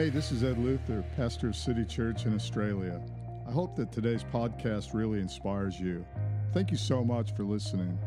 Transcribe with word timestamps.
Hey, 0.00 0.08
this 0.08 0.32
is 0.32 0.42
Ed 0.42 0.56
Luther, 0.56 1.04
pastor 1.14 1.48
of 1.48 1.54
City 1.54 1.84
Church 1.84 2.24
in 2.24 2.34
Australia. 2.34 3.02
I 3.46 3.52
hope 3.52 3.76
that 3.76 3.92
today's 3.92 4.24
podcast 4.24 4.94
really 4.94 5.20
inspires 5.20 5.78
you. 5.78 6.06
Thank 6.54 6.70
you 6.70 6.78
so 6.78 7.04
much 7.04 7.36
for 7.36 7.44
listening. 7.44 7.98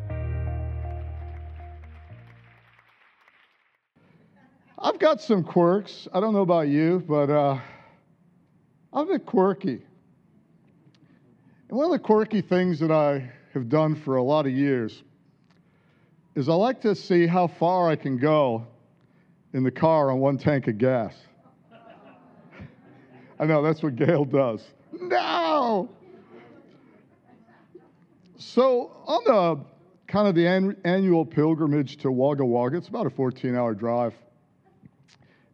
I've 4.76 4.98
got 4.98 5.22
some 5.22 5.44
quirks. 5.44 6.08
I 6.12 6.18
don't 6.18 6.34
know 6.34 6.40
about 6.40 6.66
you, 6.66 7.00
but 7.06 7.30
uh, 7.30 7.60
I'm 8.92 9.08
a 9.08 9.12
bit 9.12 9.24
quirky. 9.24 9.80
And 11.68 11.78
one 11.78 11.86
of 11.86 11.92
the 11.92 12.00
quirky 12.00 12.40
things 12.40 12.80
that 12.80 12.90
I 12.90 13.30
have 13.52 13.68
done 13.68 13.94
for 13.94 14.16
a 14.16 14.22
lot 14.24 14.46
of 14.46 14.52
years 14.52 15.00
is 16.34 16.48
I 16.48 16.54
like 16.54 16.80
to 16.80 16.96
see 16.96 17.28
how 17.28 17.46
far 17.46 17.88
I 17.88 17.94
can 17.94 18.18
go 18.18 18.66
in 19.52 19.62
the 19.62 19.70
car 19.70 20.10
on 20.10 20.18
one 20.18 20.38
tank 20.38 20.66
of 20.66 20.76
gas. 20.76 21.14
I 23.38 23.46
know 23.46 23.62
that's 23.62 23.82
what 23.82 23.96
Gail 23.96 24.24
does. 24.24 24.64
No! 24.92 25.88
So, 28.36 28.92
on 29.06 29.24
the 29.24 29.64
kind 30.06 30.28
of 30.28 30.34
the 30.34 30.46
an, 30.46 30.76
annual 30.84 31.24
pilgrimage 31.24 31.96
to 31.98 32.10
Wagga 32.10 32.44
Wagga, 32.44 32.76
it's 32.76 32.88
about 32.88 33.06
a 33.06 33.10
14 33.10 33.56
hour 33.56 33.74
drive. 33.74 34.14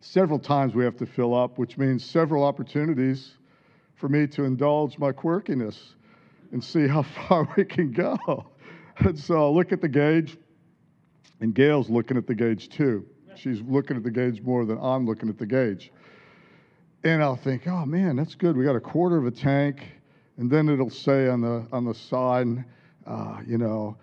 Several 0.01 0.39
times 0.39 0.75
we 0.75 0.85
have 0.85 0.97
to 0.97 1.07
fill 1.07 1.35
up, 1.35 1.59
which 1.59 1.79
means 1.79 2.05
several 2.05 2.43
opportunities 2.43 3.35
for 3.95 4.09
me 4.09 4.27
to 4.27 4.45
indulge 4.45 4.99
my 4.99 5.13
quirkiness 5.13 5.95
and 6.53 6.63
see 6.63 6.87
how 6.87 7.03
far 7.29 7.49
we 7.57 7.65
can 7.65 7.93
go. 7.93 8.47
And 8.99 9.19
so 9.19 9.37
I'll 9.37 9.55
look 9.55 9.73
at 9.73 9.81
the 9.81 9.89
gauge, 9.89 10.37
and 11.41 11.55
Gail's 11.55 11.89
looking 11.89 12.17
at 12.17 12.27
the 12.27 12.35
gauge 12.35 12.69
too. 12.69 13.07
She's 13.37 13.63
looking 13.63 13.97
at 13.97 14.03
the 14.03 14.11
gauge 14.11 14.43
more 14.43 14.67
than 14.67 14.79
I'm 14.79 15.07
looking 15.07 15.29
at 15.29 15.39
the 15.39 15.47
gauge. 15.47 15.93
And 17.03 17.23
I'll 17.23 17.37
think, 17.37 17.67
oh 17.67 17.87
man, 17.87 18.17
that's 18.17 18.35
good. 18.35 18.57
We 18.57 18.65
got 18.65 18.77
a 18.77 18.81
quarter 18.81 19.17
of 19.17 19.27
a 19.27 19.31
tank. 19.31 19.93
And 20.37 20.51
then 20.51 20.69
it'll 20.69 20.91
say 20.91 21.29
on 21.29 21.41
the, 21.41 21.67
on 21.73 21.85
the 21.85 21.95
side, 21.95 22.65
uh, 23.07 23.39
you 23.47 23.59
know, 23.59 23.97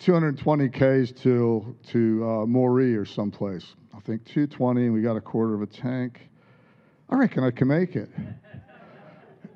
220 0.00 0.68
Ks 0.68 1.12
to, 1.22 1.76
to 1.88 2.24
uh, 2.24 2.26
Moree 2.46 2.96
or 2.96 3.04
someplace. 3.04 3.74
I 3.94 4.00
think 4.00 4.24
220 4.24 4.86
and 4.86 4.94
we 4.94 5.00
got 5.00 5.16
a 5.16 5.20
quarter 5.20 5.54
of 5.54 5.62
a 5.62 5.66
tank. 5.66 6.28
I 7.08 7.16
reckon 7.16 7.44
I 7.44 7.50
can 7.50 7.68
make 7.68 7.96
it. 7.96 8.10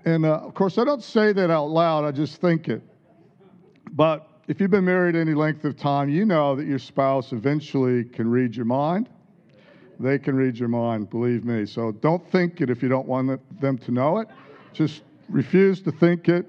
And 0.04 0.24
uh, 0.24 0.36
of 0.36 0.54
course, 0.54 0.78
I 0.78 0.84
don't 0.84 1.02
say 1.02 1.32
that 1.32 1.50
out 1.50 1.68
loud, 1.68 2.04
I 2.04 2.12
just 2.12 2.40
think 2.40 2.68
it. 2.68 2.80
But 3.90 4.28
if 4.46 4.60
you've 4.60 4.70
been 4.70 4.84
married 4.84 5.16
any 5.16 5.34
length 5.34 5.64
of 5.64 5.76
time, 5.76 6.08
you 6.08 6.24
know 6.24 6.54
that 6.54 6.64
your 6.64 6.78
spouse 6.78 7.32
eventually 7.32 8.04
can 8.04 8.30
read 8.30 8.54
your 8.54 8.66
mind 8.66 9.08
they 9.98 10.18
can 10.18 10.36
read 10.36 10.58
your 10.58 10.68
mind, 10.68 11.10
believe 11.10 11.44
me. 11.44 11.66
So 11.66 11.92
don't 11.92 12.28
think 12.30 12.60
it 12.60 12.70
if 12.70 12.82
you 12.82 12.88
don't 12.88 13.06
want 13.06 13.40
them 13.60 13.78
to 13.78 13.90
know 13.90 14.18
it. 14.18 14.28
Just 14.72 15.02
refuse 15.28 15.80
to 15.82 15.92
think 15.92 16.28
it. 16.28 16.46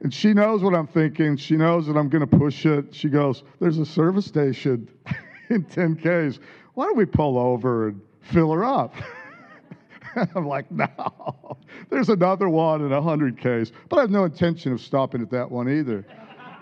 And 0.00 0.12
she 0.12 0.34
knows 0.34 0.62
what 0.62 0.74
I'm 0.74 0.86
thinking. 0.86 1.36
She 1.36 1.56
knows 1.56 1.86
that 1.86 1.96
I'm 1.96 2.08
going 2.08 2.26
to 2.26 2.38
push 2.38 2.66
it. 2.66 2.94
She 2.94 3.08
goes, 3.08 3.44
There's 3.60 3.78
a 3.78 3.86
service 3.86 4.26
station 4.26 4.88
in 5.50 5.64
10Ks. 5.64 6.38
Why 6.74 6.84
don't 6.84 6.96
we 6.96 7.06
pull 7.06 7.38
over 7.38 7.88
and 7.88 8.00
fill 8.20 8.52
her 8.52 8.64
up? 8.64 8.94
I'm 10.34 10.46
like, 10.46 10.70
No, 10.70 11.56
there's 11.88 12.10
another 12.10 12.48
one 12.48 12.82
in 12.82 12.88
100Ks. 12.88 13.72
But 13.88 13.98
I 13.98 14.00
have 14.02 14.10
no 14.10 14.24
intention 14.24 14.72
of 14.72 14.80
stopping 14.80 15.22
at 15.22 15.30
that 15.30 15.50
one 15.50 15.68
either. 15.68 16.04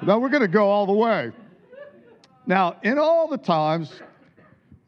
Now 0.02 0.18
we're 0.18 0.28
going 0.28 0.42
to 0.42 0.48
go 0.48 0.70
all 0.70 0.86
the 0.86 0.92
way. 0.92 1.32
Now, 2.46 2.76
in 2.82 2.98
all 2.98 3.26
the 3.26 3.38
times 3.38 4.00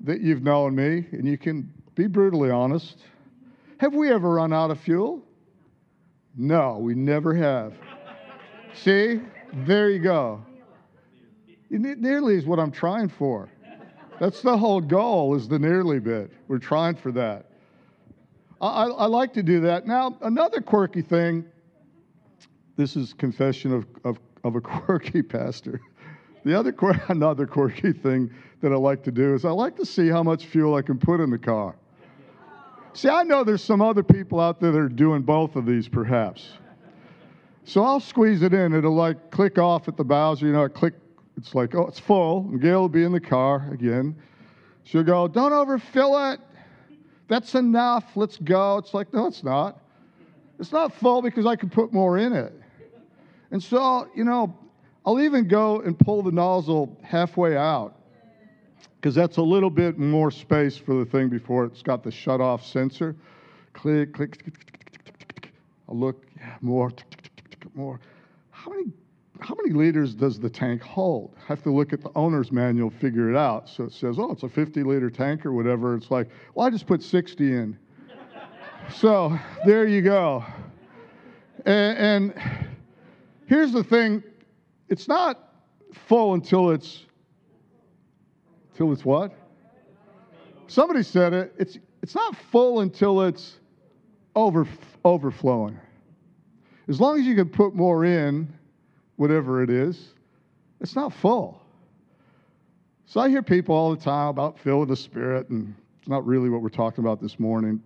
that 0.07 0.21
you've 0.21 0.43
known 0.43 0.75
me, 0.75 1.05
and 1.13 1.27
you 1.27 1.37
can 1.37 1.71
be 1.95 2.07
brutally 2.07 2.51
honest. 2.51 3.03
Have 3.79 3.93
we 3.93 4.11
ever 4.11 4.35
run 4.35 4.53
out 4.53 4.71
of 4.71 4.81
fuel? 4.81 5.23
No, 6.37 6.79
we 6.79 6.95
never 6.95 7.35
have. 7.35 7.75
See, 8.73 9.21
there 9.53 9.91
you 9.91 9.99
go. 9.99 10.45
Nearly 11.69 12.37
is 12.37 12.47
what 12.47 12.61
I'm 12.61 12.71
trying 12.71 13.09
for. 13.09 13.49
That's 14.21 14.41
the 14.43 14.57
whole 14.57 14.81
goal, 14.81 15.35
is 15.35 15.49
the 15.49 15.59
nearly 15.59 15.99
bit. 15.99 16.31
We're 16.49 16.59
trying 16.59 16.95
for 16.95 17.11
that. 17.13 17.47
I, 18.61 18.85
I 18.85 19.07
like 19.07 19.35
to 19.35 19.43
do 19.43 19.61
that. 19.61 19.87
Now, 19.87 20.17
another 20.23 20.61
quirky 20.61 21.03
thing 21.03 21.45
this 22.77 22.95
is 22.95 23.13
confession 23.15 23.73
of, 23.73 23.87
of, 24.05 24.19
of 24.45 24.55
a 24.55 24.61
quirky 24.63 25.23
pastor. 25.23 25.81
The 26.47 26.57
other 26.57 26.73
another 27.09 27.45
quirky 27.45 27.93
thing 27.93 28.31
that 28.61 28.71
I 28.71 28.77
like 28.77 29.03
to 29.03 29.11
do 29.11 29.35
is 29.35 29.45
I 29.45 29.51
like 29.51 29.75
to 29.79 29.85
see 29.85 30.09
how 30.09 30.23
much 30.23 30.47
fuel 30.47 30.77
I 30.77 30.83
can 30.83 30.97
put 30.97 31.19
in 31.19 31.29
the 31.29 31.39
car. 31.39 31.75
See, 32.93 33.09
I 33.09 33.25
know 33.25 33.43
there's 33.43 33.65
some 33.65 33.83
other 33.83 34.05
people 34.05 34.39
out 34.39 34.61
there 34.61 34.71
that 34.71 34.79
are 34.79 34.89
doing 34.89 35.23
both 35.23 35.57
of 35.57 35.67
these 35.67 35.89
perhaps. 35.89 36.53
So 37.65 37.83
I'll 37.83 37.99
squeeze 37.99 38.43
it 38.43 38.55
in. 38.55 38.75
It'll 38.75 38.95
like 38.95 39.33
click 39.33 39.59
off 39.59 39.89
at 39.89 39.97
the 39.97 40.05
Bowser, 40.05 40.47
you 40.47 40.53
know, 40.53 40.63
it 40.63 40.73
click, 40.73 40.95
it's 41.37 41.53
like, 41.53 41.75
oh, 41.75 41.89
it's 41.89 41.99
full. 41.99 42.49
And 42.53 42.61
Gail 42.61 42.83
will 42.83 42.89
be 42.89 43.03
in 43.03 43.11
the 43.11 43.21
car 43.21 43.69
again. 43.73 44.15
She'll 44.85 45.03
go, 45.03 45.27
don't 45.27 45.53
overfill 45.53 46.31
it. 46.31 46.39
That's 47.27 47.57
enough. 47.57 48.05
Let's 48.15 48.37
go. 48.39 48.79
It's 48.79 48.95
like, 48.95 49.13
no, 49.13 49.27
it's 49.27 49.43
not. 49.43 49.81
It's 50.61 50.71
not 50.71 50.95
full 50.95 51.23
because 51.23 51.45
I 51.45 51.57
can 51.57 51.71
put 51.71 51.93
more 51.93 52.19
in 52.19 52.33
it. 52.33 52.53
And 53.51 53.61
so, 53.61 54.09
you 54.15 54.23
know, 54.23 54.57
I'll 55.07 55.21
even 55.21 55.47
go 55.47 55.81
and 55.81 55.97
pull 55.97 56.23
the 56.23 56.33
nozzle 56.33 56.99
halfway 57.05 57.57
out 57.57 57.95
because 58.97 59.15
that's 59.15 59.37
a 59.37 59.43
little 59.43 59.71
bit 59.71 59.99
more 59.99 60.33
space 60.33 60.77
for 60.77 60.97
the 60.97 61.05
thing 61.05 61.29
before 61.29 61.65
it's 61.65 61.81
got 61.81 62.03
the 62.03 62.11
shut 62.11 62.41
off 62.41 62.67
sensor. 62.67 63.15
Click, 63.73 64.13
click, 64.13 64.53
I'll 65.89 65.97
look, 65.97 66.25
yeah, 66.37 66.57
more, 66.61 66.91
more. 67.75 68.01
How 68.51 68.73
many, 68.73 68.87
how 69.39 69.55
many 69.55 69.71
liters 69.71 70.13
does 70.13 70.41
the 70.41 70.51
tank 70.51 70.83
hold? 70.83 71.37
I 71.37 71.45
have 71.47 71.63
to 71.63 71.71
look 71.71 71.93
at 71.93 72.03
the 72.03 72.11
owner's 72.17 72.51
manual, 72.51 72.91
figure 72.91 73.31
it 73.31 73.37
out. 73.37 73.69
So 73.69 73.85
it 73.85 73.93
says, 73.93 74.17
oh, 74.19 74.33
it's 74.33 74.43
a 74.43 74.49
50 74.49 74.83
liter 74.83 75.09
tank 75.09 75.47
or 75.47 75.53
whatever. 75.53 75.95
It's 75.95 76.11
like, 76.11 76.29
well, 76.55 76.67
I 76.67 76.71
just 76.71 76.89
put 76.89 77.01
60 77.01 77.53
in. 77.53 77.79
so 78.93 79.39
there 79.65 79.87
you 79.87 80.03
go. 80.03 80.45
And, 81.65 81.99
and 82.35 82.69
here's 83.47 83.73
the 83.73 83.85
thing 83.85 84.25
it's 84.89 85.09
not 85.09 85.53
full 85.93 86.35
until 86.35 86.71
it's 86.71 87.07
Till 88.77 88.93
it's 88.93 89.05
what? 89.07 89.33
Somebody 90.67 91.03
said 91.03 91.33
it. 91.33 91.55
It's, 91.59 91.79
it's 92.03 92.15
not 92.15 92.37
full 92.37 92.81
until 92.81 93.23
it's 93.23 93.59
over, 94.35 94.69
overflowing. 95.03 95.81
As 96.87 97.01
long 97.01 97.19
as 97.19 97.25
you 97.25 97.35
can 97.35 97.49
put 97.49 97.75
more 97.75 98.05
in, 98.05 98.53
whatever 99.17 99.63
it 99.63 99.71
is, 99.71 100.13
it's 100.81 100.95
not 100.95 101.15
full. 101.15 101.63
So 103.07 103.21
I 103.21 103.31
hear 103.31 103.43
people 103.43 103.75
all 103.75 103.95
the 103.95 104.03
time 104.03 104.29
about 104.29 104.59
fill 104.59 104.81
with 104.81 104.91
the 104.91 104.97
Spirit, 104.97 105.49
and 105.49 105.75
it's 105.99 106.09
not 106.09 106.27
really 106.27 106.51
what 106.51 106.61
we're 106.61 106.69
talking 106.69 107.03
about 107.03 107.23
this 107.23 107.41
morning, 107.41 107.83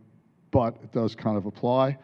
but 0.50 0.74
it 0.82 0.92
does 0.92 1.14
kind 1.14 1.36
of 1.36 1.46
apply. 1.46 1.96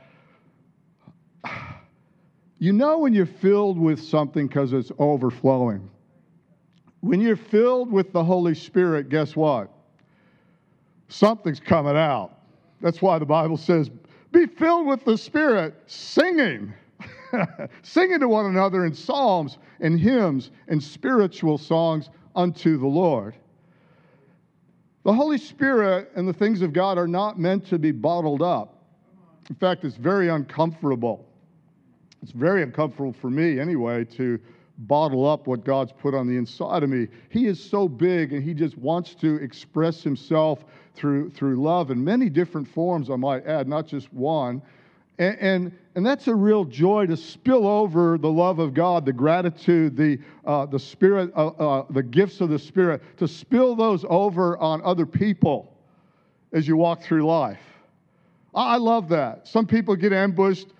You 2.58 2.72
know 2.72 2.98
when 2.98 3.12
you're 3.12 3.26
filled 3.26 3.78
with 3.78 4.02
something 4.02 4.46
because 4.46 4.72
it's 4.72 4.90
overflowing. 4.98 5.90
When 7.00 7.20
you're 7.20 7.36
filled 7.36 7.92
with 7.92 8.12
the 8.12 8.24
Holy 8.24 8.54
Spirit, 8.54 9.10
guess 9.10 9.36
what? 9.36 9.70
Something's 11.08 11.60
coming 11.60 11.96
out. 11.96 12.38
That's 12.80 13.02
why 13.02 13.18
the 13.18 13.26
Bible 13.26 13.56
says, 13.56 13.90
be 14.32 14.46
filled 14.46 14.86
with 14.86 15.04
the 15.04 15.16
Spirit, 15.16 15.74
singing. 15.86 16.72
singing 17.82 18.20
to 18.20 18.28
one 18.28 18.46
another 18.46 18.86
in 18.86 18.94
psalms 18.94 19.58
and 19.80 20.00
hymns 20.00 20.50
and 20.68 20.82
spiritual 20.82 21.58
songs 21.58 22.10
unto 22.34 22.78
the 22.78 22.86
Lord. 22.86 23.34
The 25.04 25.12
Holy 25.12 25.38
Spirit 25.38 26.10
and 26.16 26.26
the 26.26 26.32
things 26.32 26.62
of 26.62 26.72
God 26.72 26.98
are 26.98 27.06
not 27.06 27.38
meant 27.38 27.66
to 27.68 27.78
be 27.78 27.92
bottled 27.92 28.42
up. 28.42 28.82
In 29.48 29.54
fact, 29.54 29.84
it's 29.84 29.96
very 29.96 30.28
uncomfortable. 30.28 31.24
It's 32.26 32.32
very 32.32 32.64
uncomfortable 32.64 33.12
for 33.12 33.30
me, 33.30 33.60
anyway, 33.60 34.04
to 34.16 34.40
bottle 34.78 35.24
up 35.24 35.46
what 35.46 35.64
God's 35.64 35.92
put 35.92 36.12
on 36.12 36.26
the 36.26 36.36
inside 36.36 36.82
of 36.82 36.90
me. 36.90 37.06
He 37.28 37.46
is 37.46 37.62
so 37.62 37.88
big 37.88 38.32
and 38.32 38.42
he 38.42 38.52
just 38.52 38.76
wants 38.76 39.14
to 39.20 39.36
express 39.36 40.02
himself 40.02 40.64
through, 40.96 41.30
through 41.30 41.62
love 41.62 41.92
in 41.92 42.02
many 42.02 42.28
different 42.28 42.66
forms, 42.66 43.10
I 43.10 43.14
might 43.14 43.46
add, 43.46 43.68
not 43.68 43.86
just 43.86 44.12
one. 44.12 44.60
And, 45.20 45.38
and, 45.38 45.78
and 45.94 46.04
that's 46.04 46.26
a 46.26 46.34
real 46.34 46.64
joy 46.64 47.06
to 47.06 47.16
spill 47.16 47.64
over 47.64 48.18
the 48.18 48.28
love 48.28 48.58
of 48.58 48.74
God, 48.74 49.06
the 49.06 49.12
gratitude, 49.12 49.96
the, 49.96 50.18
uh, 50.44 50.66
the 50.66 50.80
Spirit, 50.80 51.30
uh, 51.36 51.46
uh, 51.46 51.86
the 51.90 52.02
gifts 52.02 52.40
of 52.40 52.48
the 52.48 52.58
Spirit, 52.58 53.02
to 53.18 53.28
spill 53.28 53.76
those 53.76 54.04
over 54.08 54.58
on 54.58 54.82
other 54.82 55.06
people 55.06 55.72
as 56.52 56.66
you 56.66 56.76
walk 56.76 57.04
through 57.04 57.24
life. 57.24 57.62
I 58.52 58.78
love 58.78 59.08
that. 59.10 59.46
Some 59.46 59.68
people 59.68 59.94
get 59.94 60.12
ambushed 60.12 60.72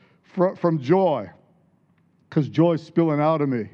from 0.56 0.80
joy 0.82 1.30
because 2.28 2.48
joy's 2.48 2.82
spilling 2.82 3.20
out 3.20 3.40
of 3.40 3.48
me. 3.48 3.68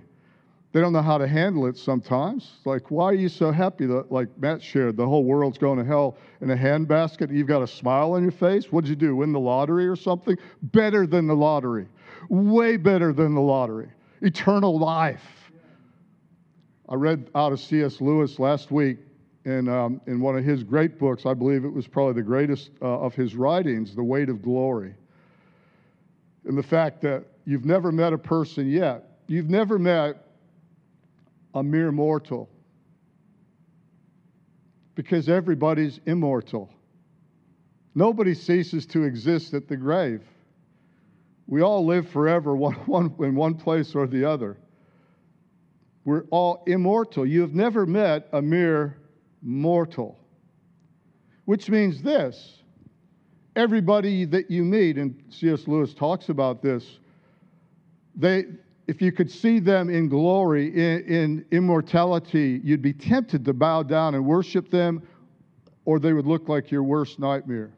They 0.72 0.80
don't 0.80 0.94
know 0.94 1.02
how 1.02 1.18
to 1.18 1.28
handle 1.28 1.66
it 1.66 1.76
sometimes. 1.76 2.52
Like, 2.64 2.90
why 2.90 3.04
are 3.04 3.14
you 3.14 3.28
so 3.28 3.52
happy 3.52 3.84
that, 3.86 4.10
like 4.10 4.28
Matt 4.38 4.62
shared, 4.62 4.96
the 4.96 5.06
whole 5.06 5.24
world's 5.24 5.58
going 5.58 5.78
to 5.78 5.84
hell 5.84 6.16
in 6.40 6.50
a 6.50 6.56
handbasket? 6.56 7.30
You've 7.30 7.46
got 7.46 7.62
a 7.62 7.66
smile 7.66 8.12
on 8.12 8.22
your 8.22 8.32
face. 8.32 8.72
What'd 8.72 8.88
you 8.88 8.96
do? 8.96 9.16
Win 9.16 9.32
the 9.32 9.40
lottery 9.40 9.86
or 9.86 9.96
something? 9.96 10.36
Better 10.62 11.06
than 11.06 11.26
the 11.26 11.36
lottery. 11.36 11.88
Way 12.30 12.78
better 12.78 13.12
than 13.12 13.34
the 13.34 13.40
lottery. 13.40 13.88
Eternal 14.22 14.78
life. 14.78 15.50
I 16.88 16.94
read 16.94 17.30
out 17.34 17.52
of 17.52 17.60
C.S. 17.60 18.00
Lewis 18.00 18.38
last 18.38 18.70
week 18.70 18.98
in, 19.44 19.68
um, 19.68 20.00
in 20.06 20.20
one 20.20 20.38
of 20.38 20.44
his 20.44 20.62
great 20.62 20.98
books. 20.98 21.26
I 21.26 21.34
believe 21.34 21.66
it 21.66 21.72
was 21.72 21.86
probably 21.86 22.14
the 22.14 22.22
greatest 22.22 22.70
uh, 22.80 22.86
of 22.86 23.14
his 23.14 23.34
writings, 23.34 23.94
The 23.94 24.04
Weight 24.04 24.30
of 24.30 24.40
Glory. 24.42 24.94
And 26.46 26.56
the 26.56 26.62
fact 26.62 27.02
that 27.02 27.24
you've 27.44 27.64
never 27.64 27.92
met 27.92 28.12
a 28.12 28.18
person 28.18 28.70
yet, 28.70 29.04
you've 29.26 29.50
never 29.50 29.78
met 29.78 30.26
a 31.54 31.62
mere 31.62 31.92
mortal 31.92 32.48
because 34.94 35.28
everybody's 35.28 36.00
immortal. 36.06 36.70
Nobody 37.94 38.34
ceases 38.34 38.86
to 38.86 39.04
exist 39.04 39.54
at 39.54 39.68
the 39.68 39.76
grave. 39.76 40.22
We 41.46 41.62
all 41.62 41.84
live 41.84 42.08
forever, 42.08 42.56
one, 42.56 42.74
one, 42.86 43.14
in 43.20 43.34
one 43.34 43.54
place 43.54 43.94
or 43.94 44.06
the 44.06 44.24
other. 44.24 44.56
We're 46.04 46.24
all 46.30 46.64
immortal. 46.66 47.24
You 47.24 47.42
have 47.42 47.54
never 47.54 47.86
met 47.86 48.28
a 48.32 48.42
mere 48.42 48.98
mortal, 49.40 50.18
which 51.44 51.68
means 51.70 52.02
this 52.02 52.58
everybody 53.54 54.24
that 54.24 54.50
you 54.50 54.64
meet, 54.64 54.96
and 54.96 55.22
C.S. 55.28 55.68
Lewis 55.68 55.92
talks 55.92 56.30
about 56.30 56.62
this, 56.62 56.98
they, 58.14 58.44
if 58.86 59.00
you 59.00 59.12
could 59.12 59.30
see 59.30 59.58
them 59.58 59.88
in 59.88 60.08
glory, 60.08 60.68
in, 60.68 61.04
in, 61.04 61.44
immortality, 61.50 62.60
you'd 62.62 62.82
be 62.82 62.92
tempted 62.92 63.44
to 63.44 63.52
bow 63.52 63.82
down 63.82 64.14
and 64.14 64.24
worship 64.24 64.70
them, 64.70 65.02
or 65.84 65.98
they 65.98 66.12
would 66.12 66.26
look 66.26 66.48
like 66.48 66.70
your 66.70 66.82
worst 66.82 67.18
nightmare. 67.18 67.72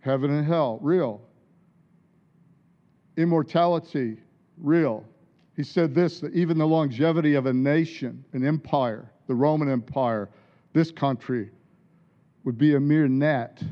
Heaven 0.00 0.30
and 0.30 0.46
hell, 0.46 0.78
real. 0.82 1.20
Immortality, 3.16 4.16
real. 4.58 5.04
He 5.56 5.62
said 5.62 5.94
this 5.94 6.20
that 6.20 6.32
even 6.34 6.58
the 6.58 6.66
longevity 6.66 7.34
of 7.34 7.46
a 7.46 7.52
nation, 7.52 8.24
an 8.32 8.46
empire, 8.46 9.12
the 9.26 9.34
Roman 9.34 9.70
Empire, 9.70 10.28
this 10.72 10.90
country, 10.90 11.50
would 12.44 12.58
be 12.58 12.74
a 12.74 12.80
mere 12.80 13.06
gnat 13.06 13.62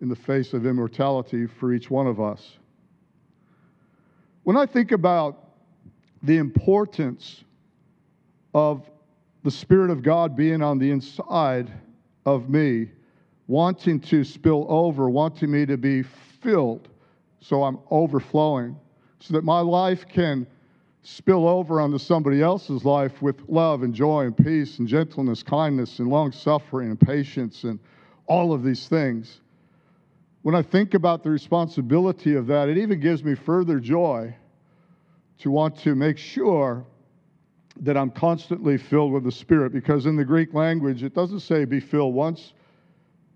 in 0.00 0.08
the 0.08 0.16
face 0.16 0.52
of 0.52 0.66
immortality 0.66 1.46
for 1.46 1.72
each 1.72 1.90
one 1.90 2.06
of 2.06 2.20
us. 2.20 2.58
When 4.44 4.56
I 4.56 4.66
think 4.66 4.90
about 4.90 5.38
the 6.22 6.38
importance 6.38 7.44
of 8.54 8.90
the 9.44 9.50
Spirit 9.50 9.90
of 9.90 10.02
God 10.02 10.36
being 10.36 10.62
on 10.62 10.78
the 10.78 10.90
inside 10.90 11.70
of 12.26 12.48
me, 12.48 12.90
wanting 13.46 14.00
to 14.00 14.24
spill 14.24 14.66
over, 14.68 15.08
wanting 15.08 15.50
me 15.50 15.66
to 15.66 15.76
be 15.76 16.02
filled 16.02 16.88
so 17.40 17.64
I'm 17.64 17.78
overflowing, 17.90 18.76
so 19.20 19.34
that 19.34 19.44
my 19.44 19.60
life 19.60 20.06
can 20.08 20.46
spill 21.02 21.48
over 21.48 21.80
onto 21.80 21.98
somebody 21.98 22.40
else's 22.40 22.84
life 22.84 23.20
with 23.20 23.48
love 23.48 23.82
and 23.82 23.92
joy 23.92 24.26
and 24.26 24.36
peace 24.36 24.78
and 24.78 24.86
gentleness, 24.86 25.42
kindness 25.42 25.98
and 25.98 26.08
long 26.08 26.30
suffering 26.30 26.90
and 26.90 27.00
patience 27.00 27.64
and 27.64 27.80
all 28.26 28.52
of 28.52 28.62
these 28.62 28.86
things 28.88 29.41
when 30.42 30.54
I 30.54 30.62
think 30.62 30.94
about 30.94 31.22
the 31.22 31.30
responsibility 31.30 32.34
of 32.34 32.46
that, 32.48 32.68
it 32.68 32.76
even 32.78 33.00
gives 33.00 33.22
me 33.22 33.34
further 33.34 33.78
joy 33.78 34.34
to 35.38 35.50
want 35.50 35.78
to 35.80 35.94
make 35.94 36.18
sure 36.18 36.84
that 37.80 37.96
I'm 37.96 38.10
constantly 38.10 38.76
filled 38.76 39.12
with 39.12 39.24
the 39.24 39.32
Spirit 39.32 39.72
because 39.72 40.06
in 40.06 40.16
the 40.16 40.24
Greek 40.24 40.52
language, 40.52 41.02
it 41.02 41.14
doesn't 41.14 41.40
say 41.40 41.64
be 41.64 41.80
filled 41.80 42.14
once 42.14 42.52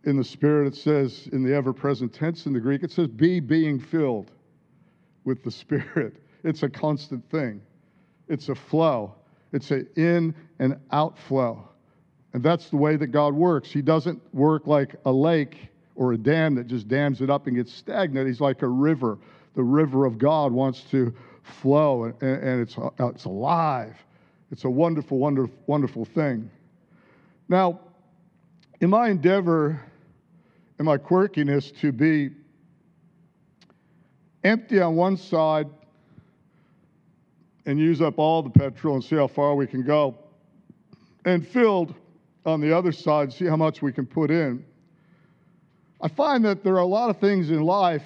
in 0.04 0.16
the 0.16 0.24
Spirit. 0.24 0.66
It 0.66 0.76
says 0.76 1.28
in 1.32 1.42
the 1.42 1.54
ever 1.54 1.72
present 1.72 2.12
tense 2.12 2.46
in 2.46 2.52
the 2.52 2.60
Greek, 2.60 2.82
it 2.82 2.90
says 2.90 3.08
be 3.08 3.40
being 3.40 3.80
filled 3.80 4.30
with 5.24 5.42
the 5.42 5.50
Spirit. 5.50 6.16
It's 6.44 6.62
a 6.62 6.68
constant 6.68 7.28
thing, 7.28 7.60
it's 8.28 8.50
a 8.50 8.54
flow, 8.54 9.16
it's 9.52 9.72
an 9.72 9.88
in 9.96 10.32
and 10.60 10.78
outflow. 10.92 11.68
And 12.34 12.42
that's 12.42 12.70
the 12.70 12.76
way 12.76 12.94
that 12.94 13.08
God 13.08 13.34
works. 13.34 13.72
He 13.72 13.82
doesn't 13.82 14.22
work 14.32 14.68
like 14.68 14.94
a 15.06 15.10
lake 15.10 15.70
or 15.96 16.12
a 16.12 16.18
dam 16.18 16.54
that 16.54 16.66
just 16.66 16.88
dams 16.88 17.20
it 17.20 17.30
up 17.30 17.46
and 17.46 17.56
gets 17.56 17.72
stagnant. 17.72 18.26
He's 18.26 18.40
like 18.40 18.62
a 18.62 18.68
river. 18.68 19.18
The 19.54 19.62
river 19.62 20.04
of 20.04 20.18
God 20.18 20.52
wants 20.52 20.82
to 20.90 21.12
flow, 21.42 22.04
and, 22.04 22.22
and 22.22 22.60
it's, 22.60 22.76
uh, 22.76 22.90
it's 22.98 23.24
alive. 23.24 23.96
It's 24.50 24.64
a 24.64 24.70
wonderful, 24.70 25.18
wonderful, 25.18 25.56
wonderful 25.66 26.04
thing. 26.04 26.50
Now, 27.48 27.80
in 28.80 28.90
my 28.90 29.08
endeavor, 29.08 29.80
in 30.78 30.84
my 30.84 30.98
quirkiness 30.98 31.74
to 31.80 31.92
be 31.92 32.30
empty 34.44 34.80
on 34.80 34.94
one 34.94 35.16
side 35.16 35.68
and 37.64 37.78
use 37.78 38.00
up 38.00 38.18
all 38.18 38.42
the 38.42 38.50
petrol 38.50 38.94
and 38.94 39.02
see 39.02 39.16
how 39.16 39.26
far 39.26 39.54
we 39.54 39.66
can 39.66 39.82
go, 39.82 40.16
and 41.24 41.46
filled 41.46 41.94
on 42.44 42.60
the 42.60 42.76
other 42.76 42.92
side, 42.92 43.32
see 43.32 43.46
how 43.46 43.56
much 43.56 43.82
we 43.82 43.92
can 43.92 44.06
put 44.06 44.30
in. 44.30 44.64
I 46.00 46.08
find 46.08 46.44
that 46.44 46.62
there 46.62 46.74
are 46.74 46.80
a 46.80 46.86
lot 46.86 47.10
of 47.10 47.18
things 47.18 47.50
in 47.50 47.62
life 47.62 48.04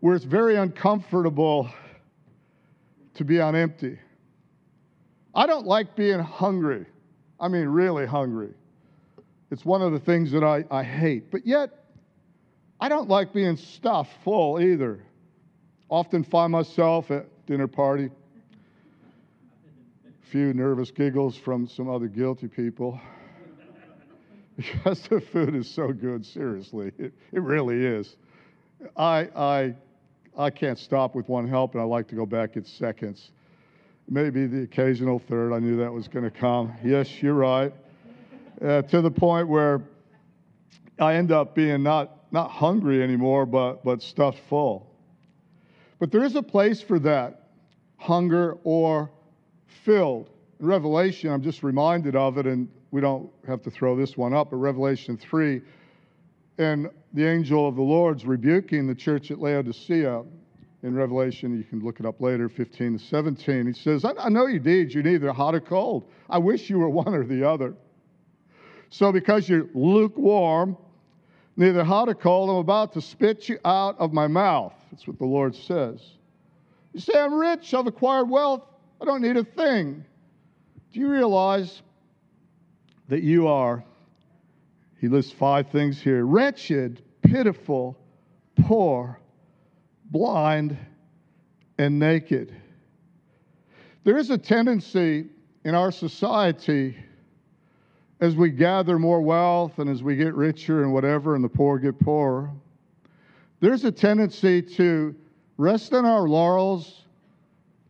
where 0.00 0.14
it's 0.14 0.24
very 0.24 0.56
uncomfortable 0.56 1.70
to 3.14 3.24
be 3.24 3.40
on 3.40 3.54
empty. 3.54 3.98
I 5.34 5.46
don't 5.46 5.66
like 5.66 5.94
being 5.96 6.18
hungry. 6.18 6.86
I 7.38 7.48
mean, 7.48 7.66
really 7.66 8.06
hungry. 8.06 8.54
It's 9.50 9.64
one 9.64 9.82
of 9.82 9.92
the 9.92 10.00
things 10.00 10.32
that 10.32 10.42
I, 10.42 10.64
I 10.70 10.82
hate. 10.82 11.30
But 11.30 11.46
yet, 11.46 11.84
I 12.80 12.88
don't 12.88 13.08
like 13.08 13.32
being 13.32 13.56
stuffed 13.56 14.12
full 14.24 14.60
either. 14.60 15.02
Often 15.88 16.24
find 16.24 16.50
myself 16.52 17.10
at 17.10 17.26
dinner 17.46 17.68
party, 17.68 18.10
a 20.06 20.30
few 20.30 20.52
nervous 20.52 20.90
giggles 20.90 21.36
from 21.36 21.68
some 21.68 21.88
other 21.88 22.08
guilty 22.08 22.48
people 22.48 23.00
because 24.56 25.00
the 25.08 25.20
food 25.20 25.54
is 25.54 25.68
so 25.68 25.92
good. 25.92 26.24
Seriously, 26.24 26.92
it, 26.98 27.12
it 27.32 27.42
really 27.42 27.84
is. 27.84 28.16
I 28.96 29.28
I 29.36 29.74
I 30.36 30.50
can't 30.50 30.78
stop 30.78 31.14
with 31.14 31.28
one 31.28 31.46
help, 31.46 31.74
and 31.74 31.80
I 31.80 31.84
like 31.84 32.08
to 32.08 32.14
go 32.14 32.26
back 32.26 32.56
in 32.56 32.64
seconds. 32.64 33.30
Maybe 34.08 34.46
the 34.46 34.62
occasional 34.62 35.18
third. 35.18 35.52
I 35.52 35.58
knew 35.58 35.76
that 35.78 35.92
was 35.92 36.08
going 36.08 36.24
to 36.24 36.30
come. 36.30 36.72
Yes, 36.84 37.22
you're 37.22 37.34
right. 37.34 37.72
Uh, 38.62 38.82
to 38.82 39.00
the 39.00 39.10
point 39.10 39.48
where 39.48 39.82
I 40.98 41.14
end 41.14 41.32
up 41.32 41.54
being 41.54 41.82
not 41.82 42.32
not 42.32 42.50
hungry 42.50 43.02
anymore, 43.02 43.46
but 43.46 43.84
but 43.84 44.02
stuffed 44.02 44.40
full. 44.48 44.92
But 45.98 46.10
there 46.10 46.24
is 46.24 46.36
a 46.36 46.42
place 46.42 46.80
for 46.80 46.98
that, 47.00 47.48
hunger 47.96 48.58
or 48.64 49.10
filled. 49.84 50.30
Revelation, 50.58 51.30
I'm 51.30 51.42
just 51.42 51.62
reminded 51.62 52.16
of 52.16 52.38
it, 52.38 52.46
and 52.46 52.68
we 52.90 53.00
don't 53.00 53.30
have 53.46 53.62
to 53.62 53.70
throw 53.70 53.96
this 53.96 54.16
one 54.16 54.32
up, 54.32 54.50
but 54.50 54.56
Revelation 54.56 55.16
3, 55.16 55.60
and 56.58 56.88
the 57.12 57.26
angel 57.26 57.68
of 57.68 57.76
the 57.76 57.82
Lord's 57.82 58.24
rebuking 58.24 58.86
the 58.86 58.94
church 58.94 59.30
at 59.30 59.38
Laodicea 59.38 60.22
in 60.82 60.94
Revelation, 60.94 61.56
you 61.56 61.64
can 61.64 61.80
look 61.80 62.00
it 62.00 62.06
up 62.06 62.20
later, 62.20 62.48
15 62.48 62.98
to 62.98 63.04
17. 63.04 63.66
He 63.66 63.72
says, 63.72 64.04
I, 64.04 64.12
I 64.18 64.28
know 64.28 64.46
your 64.46 64.60
deeds, 64.60 64.94
you're 64.94 65.02
neither 65.02 65.32
hot 65.32 65.54
or 65.54 65.60
cold. 65.60 66.08
I 66.30 66.38
wish 66.38 66.70
you 66.70 66.78
were 66.78 66.88
one 66.88 67.14
or 67.14 67.24
the 67.24 67.46
other. 67.48 67.74
So 68.88 69.12
because 69.12 69.48
you're 69.48 69.68
lukewarm, 69.74 70.76
neither 71.56 71.82
hot 71.82 72.08
or 72.08 72.14
cold, 72.14 72.50
I'm 72.50 72.56
about 72.56 72.92
to 72.94 73.00
spit 73.00 73.48
you 73.48 73.58
out 73.64 73.98
of 73.98 74.12
my 74.12 74.26
mouth. 74.26 74.74
That's 74.90 75.06
what 75.06 75.18
the 75.18 75.26
Lord 75.26 75.54
says. 75.54 76.00
You 76.92 77.00
say, 77.00 77.18
I'm 77.18 77.34
rich, 77.34 77.74
I've 77.74 77.86
acquired 77.86 78.30
wealth, 78.30 78.62
I 79.00 79.04
don't 79.04 79.20
need 79.20 79.36
a 79.36 79.44
thing. 79.44 80.04
Do 80.96 81.02
you 81.02 81.10
realize 81.10 81.82
that 83.10 83.22
you 83.22 83.48
are, 83.48 83.84
he 84.98 85.08
lists 85.08 85.30
five 85.30 85.68
things 85.68 86.00
here 86.00 86.24
wretched, 86.24 87.02
pitiful, 87.20 87.98
poor, 88.62 89.20
blind, 90.06 90.78
and 91.76 91.98
naked. 91.98 92.56
There 94.04 94.16
is 94.16 94.30
a 94.30 94.38
tendency 94.38 95.26
in 95.66 95.74
our 95.74 95.92
society 95.92 96.96
as 98.20 98.34
we 98.34 98.48
gather 98.48 98.98
more 98.98 99.20
wealth 99.20 99.78
and 99.78 99.90
as 99.90 100.02
we 100.02 100.16
get 100.16 100.34
richer 100.34 100.82
and 100.82 100.94
whatever, 100.94 101.34
and 101.34 101.44
the 101.44 101.48
poor 101.50 101.78
get 101.78 102.00
poorer, 102.00 102.50
there's 103.60 103.84
a 103.84 103.92
tendency 103.92 104.62
to 104.62 105.14
rest 105.58 105.92
on 105.92 106.06
our 106.06 106.26
laurels, 106.26 107.02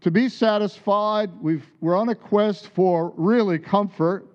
to 0.01 0.11
be 0.11 0.29
satisfied. 0.29 1.31
We've, 1.41 1.67
we're 1.81 1.97
on 1.97 2.09
a 2.11 2.15
quest 2.15 2.69
for 2.69 3.13
really 3.17 3.59
comfort 3.59 4.29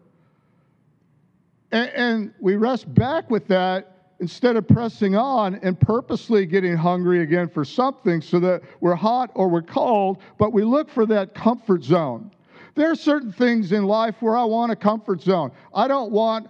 and, 1.72 1.90
and 1.90 2.34
we 2.40 2.56
rest 2.56 2.94
back 2.94 3.30
with 3.30 3.48
that 3.48 3.88
instead 4.20 4.56
of 4.56 4.68
pressing 4.68 5.16
on 5.16 5.56
and 5.64 5.80
purposely 5.80 6.46
getting 6.46 6.76
hungry 6.76 7.22
again 7.24 7.50
for 7.50 7.66
something 7.66 8.22
so 8.22 8.40
that 8.40 8.62
we're 8.80 8.96
hot 8.96 9.32
or 9.34 9.48
we're 9.48 9.64
cold, 9.64 10.22
but 10.38 10.54
we 10.54 10.64
look 10.64 10.90
for 10.90 11.06
that 11.08 11.34
comfort 11.34 11.84
zone. 11.84 12.32
There 12.76 12.92
are 12.92 12.96
certain 12.96 13.32
things 13.32 13.72
in 13.72 13.86
life 13.86 14.16
where 14.20 14.38
I 14.38 14.44
want 14.44 14.72
a 14.72 14.76
comfort 14.76 15.22
zone. 15.22 15.52
I 15.74 15.88
don't 15.88 16.12
want 16.12 16.50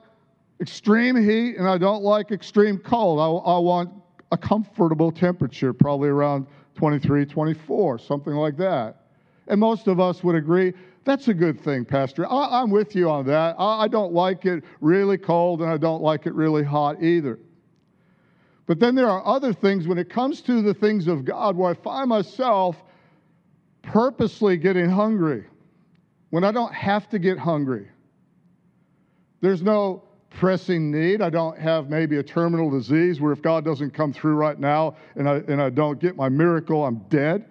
extreme 0.59 1.15
heat 1.15 1.57
and 1.57 1.67
I 1.67 1.77
don't 1.77 2.03
like 2.03 2.31
extreme 2.31 2.77
cold. 2.77 3.19
I, 3.19 3.51
I 3.51 3.59
want 3.59 3.89
a 4.31 4.37
comfortable 4.37 5.11
temperature, 5.11 5.73
probably 5.73 6.09
around 6.09 6.47
23, 6.75 7.25
24, 7.25 7.99
something 7.99 8.33
like 8.33 8.57
that. 8.57 9.00
And 9.47 9.59
most 9.59 9.87
of 9.87 9.99
us 9.99 10.23
would 10.23 10.35
agree 10.35 10.73
that's 11.03 11.27
a 11.27 11.33
good 11.33 11.59
thing, 11.59 11.83
Pastor. 11.83 12.29
I, 12.29 12.61
am 12.61 12.69
with 12.69 12.95
you 12.95 13.09
on 13.09 13.25
that. 13.25 13.55
I, 13.57 13.83
I 13.83 13.87
don't 13.87 14.13
like 14.13 14.45
it 14.45 14.63
really 14.81 15.17
cold 15.17 15.61
and 15.61 15.71
I 15.71 15.77
don't 15.77 16.01
like 16.01 16.27
it 16.27 16.33
really 16.33 16.63
hot 16.63 17.01
either. 17.01 17.39
But 18.67 18.79
then 18.79 18.93
there 18.93 19.09
are 19.09 19.25
other 19.25 19.51
things 19.51 19.87
when 19.87 19.97
it 19.97 20.09
comes 20.09 20.41
to 20.41 20.61
the 20.61 20.73
things 20.73 21.07
of 21.07 21.25
God 21.25 21.57
where 21.57 21.71
I 21.71 21.73
find 21.73 22.07
myself 22.07 22.81
purposely 23.81 24.57
getting 24.57 24.89
hungry 24.89 25.45
when 26.29 26.43
I 26.43 26.51
don't 26.51 26.73
have 26.73 27.09
to 27.09 27.19
get 27.19 27.39
hungry. 27.39 27.87
There's 29.41 29.63
no 29.63 30.03
pressing 30.29 30.91
need. 30.91 31.21
I 31.21 31.31
don't 31.31 31.57
have 31.57 31.89
maybe 31.89 32.17
a 32.17 32.23
terminal 32.23 32.69
disease 32.69 33.19
where 33.19 33.31
if 33.31 33.41
God 33.41 33.65
doesn't 33.65 33.91
come 33.91 34.13
through 34.13 34.35
right 34.35 34.59
now 34.59 34.95
and 35.15 35.27
I, 35.27 35.37
and 35.47 35.59
I 35.59 35.71
don't 35.71 35.99
get 35.99 36.15
my 36.15 36.29
miracle, 36.29 36.85
I'm 36.85 36.99
dead. 37.09 37.50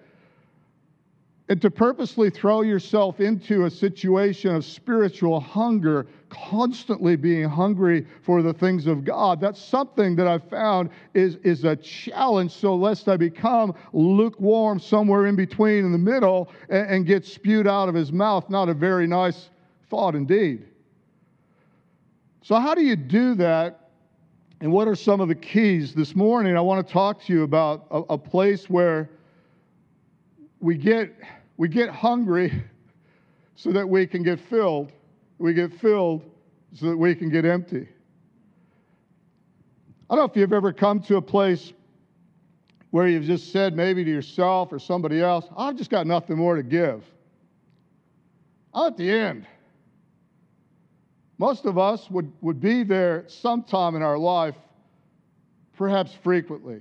And 1.50 1.61
to 1.62 1.71
purposely 1.71 2.30
throw 2.30 2.62
yourself 2.62 3.19
into 3.19 3.64
a 3.64 3.71
situation 3.71 4.54
of 4.54 4.64
spiritual 4.64 5.40
hunger, 5.40 6.07
constantly 6.28 7.16
being 7.16 7.49
hungry 7.49 8.07
for 8.23 8.40
the 8.40 8.54
things 8.54 8.87
of 8.87 9.04
God, 9.04 9.40
that's 9.40 9.61
something 9.61 10.14
that 10.14 10.28
I've 10.28 10.49
found 10.49 10.90
is, 11.12 11.38
is 11.42 11.64
a 11.64 11.75
challenge. 11.75 12.52
So, 12.52 12.76
lest 12.76 13.09
I 13.09 13.16
become 13.16 13.75
lukewarm 13.92 14.78
somewhere 14.78 15.26
in 15.26 15.35
between 15.35 15.85
in 15.85 15.90
the 15.90 15.99
middle 15.99 16.52
and, 16.69 16.88
and 16.88 17.07
get 17.07 17.26
spewed 17.26 17.66
out 17.66 17.88
of 17.88 17.97
his 17.97 18.12
mouth, 18.12 18.49
not 18.49 18.69
a 18.69 18.75
very 18.75 19.09
nice 19.09 19.50
thought 19.88 20.14
indeed. 20.14 20.69
So, 22.42 22.61
how 22.61 22.76
do 22.76 22.83
you 22.83 22.95
do 22.95 23.35
that? 23.35 23.90
And 24.61 24.71
what 24.71 24.87
are 24.87 24.95
some 24.95 25.21
of 25.21 25.26
the 25.26 25.35
keys? 25.35 25.95
This 25.95 26.14
morning, 26.14 26.57
I 26.57 26.61
want 26.61 26.87
to 26.87 26.92
talk 26.92 27.25
to 27.25 27.33
you 27.33 27.42
about 27.42 27.88
a, 27.90 27.99
a 28.11 28.19
place 28.19 28.71
where 28.71 29.11
we 30.61 30.76
get 30.76 31.12
we 31.61 31.69
get 31.69 31.90
hungry 31.90 32.64
so 33.55 33.71
that 33.71 33.87
we 33.87 34.07
can 34.07 34.23
get 34.23 34.40
filled. 34.49 34.90
We 35.37 35.52
get 35.52 35.79
filled 35.79 36.23
so 36.73 36.87
that 36.87 36.97
we 36.97 37.14
can 37.14 37.29
get 37.29 37.45
empty. 37.45 37.87
I 40.09 40.14
don't 40.14 40.21
know 40.21 40.25
if 40.25 40.35
you've 40.37 40.55
ever 40.55 40.73
come 40.73 41.00
to 41.02 41.19
a 41.19 41.23
place 41.23 41.75
where 42.93 43.07
you've 43.09 43.25
just 43.25 43.52
said 43.52 43.76
maybe 43.76 44.02
to 44.05 44.11
yourself 44.11 44.73
or 44.73 44.79
somebody 44.79 45.21
else, 45.21 45.45
I've 45.55 45.76
just 45.76 45.90
got 45.90 46.07
nothing 46.07 46.38
more 46.38 46.57
to 46.57 46.62
give. 46.62 47.05
I'm 48.73 48.87
at 48.87 48.97
the 48.97 49.11
end. 49.11 49.47
Most 51.37 51.67
of 51.67 51.76
us 51.76 52.11
would, 52.11 52.33
would 52.40 52.62
be 52.62 52.85
there 52.85 53.26
sometime 53.29 53.97
in 53.97 54.02
our 54.02 54.17
life, 54.17 54.57
perhaps 55.76 56.14
frequently, 56.25 56.81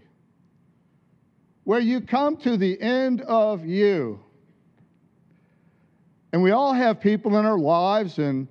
where 1.66 1.82
you 1.82 2.00
come 2.00 2.38
to 2.38 2.56
the 2.56 2.82
end 2.82 3.20
of 3.24 3.66
you. 3.66 4.22
And 6.32 6.44
we 6.44 6.52
all 6.52 6.74
have 6.74 7.00
people 7.00 7.38
in 7.38 7.46
our 7.46 7.58
lives, 7.58 8.20
and 8.20 8.48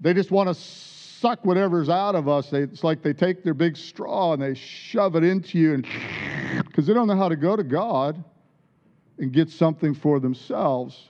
they 0.00 0.12
just 0.12 0.30
want 0.30 0.48
to 0.48 0.54
suck 0.54 1.44
whatever's 1.44 1.88
out 1.88 2.14
of 2.14 2.28
us. 2.28 2.50
They, 2.50 2.62
it's 2.62 2.84
like 2.84 3.02
they 3.02 3.12
take 3.12 3.42
their 3.44 3.54
big 3.54 3.76
straw 3.76 4.32
and 4.32 4.42
they 4.42 4.54
shove 4.54 5.16
it 5.16 5.24
into 5.24 5.58
you, 5.58 5.74
and 5.74 5.86
because 6.66 6.86
they 6.86 6.92
don't 6.92 7.06
know 7.06 7.16
how 7.16 7.28
to 7.28 7.36
go 7.36 7.56
to 7.56 7.64
God 7.64 8.22
and 9.18 9.32
get 9.32 9.48
something 9.48 9.94
for 9.94 10.20
themselves. 10.20 11.08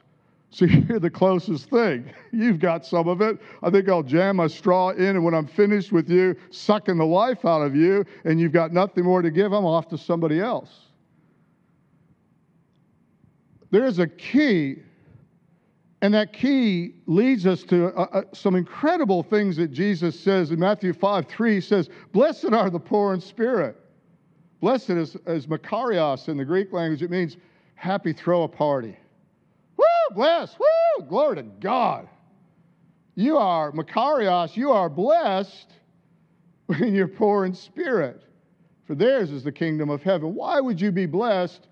So 0.51 0.65
you're 0.89 1.01
the 1.01 1.11
closest 1.11 1.71
thing. 1.71 2.13
You've 2.33 2.61
got 2.61 2.85
some 2.85 3.09
of 3.09 3.23
it. 3.23 3.39
I 3.63 3.71
think 3.71 3.89
I'll 3.89 4.03
jam 4.03 4.37
my 4.37 4.47
straw 4.47 4.91
in, 4.91 5.17
and 5.17 5.25
when 5.25 5.35
I'm 5.35 5.47
finished 5.47 5.91
with 5.91 6.11
you, 6.11 6.37
sucking 6.51 6.99
the 6.99 7.07
life 7.07 7.45
out 7.45 7.63
of 7.63 7.75
you, 7.75 8.05
and 8.25 8.39
you've 8.39 8.53
got 8.53 8.73
nothing 8.73 9.05
more 9.05 9.23
to 9.23 9.31
give, 9.31 9.53
I'm 9.53 9.65
off 9.65 9.89
to 9.89 9.99
somebody 9.99 10.41
else. 10.41 10.71
There's 13.71 13.99
a 13.99 14.07
key 14.07 14.83
and 16.03 16.13
that 16.15 16.33
key 16.33 16.95
leads 17.07 17.47
us 17.47 17.63
to 17.63 17.87
uh, 17.97 18.09
uh, 18.13 18.23
some 18.33 18.57
incredible 18.57 19.23
things 19.23 19.57
that 19.57 19.69
Jesus 19.69 20.19
says 20.19 20.51
in 20.51 20.59
Matthew 20.59 20.93
5 20.93 21.29
3 21.29 21.55
He 21.55 21.61
says, 21.61 21.89
Blessed 22.13 22.53
are 22.53 22.69
the 22.69 22.81
poor 22.81 23.15
in 23.15 23.21
spirit. 23.21 23.77
Blessed 24.61 24.91
is, 24.91 25.17
is 25.27 25.47
Makarios 25.47 26.29
in 26.29 26.37
the 26.37 26.45
Greek 26.45 26.73
language. 26.73 27.03
It 27.03 27.11
means 27.11 27.37
happy, 27.77 28.13
throw 28.13 28.43
a 28.43 28.49
party. 28.49 28.97
Woo, 29.77 29.85
bless, 30.15 30.57
woo, 30.59 31.07
glory 31.07 31.37
to 31.37 31.43
God. 31.43 32.09
You 33.15 33.39
are, 33.39 33.71
Makarios, 33.71 34.57
you 34.57 34.73
are 34.73 34.89
blessed 34.89 35.73
when 36.67 36.95
you're 36.95 37.09
poor 37.09 37.45
in 37.45 37.55
spirit, 37.55 38.23
for 38.87 38.97
theirs 38.97 39.31
is 39.31 39.45
the 39.45 39.53
kingdom 39.53 39.89
of 39.89 40.03
heaven. 40.03 40.35
Why 40.35 40.61
would 40.61 40.81
you 40.81 40.91
be 40.91 41.07
blessed 41.07 41.69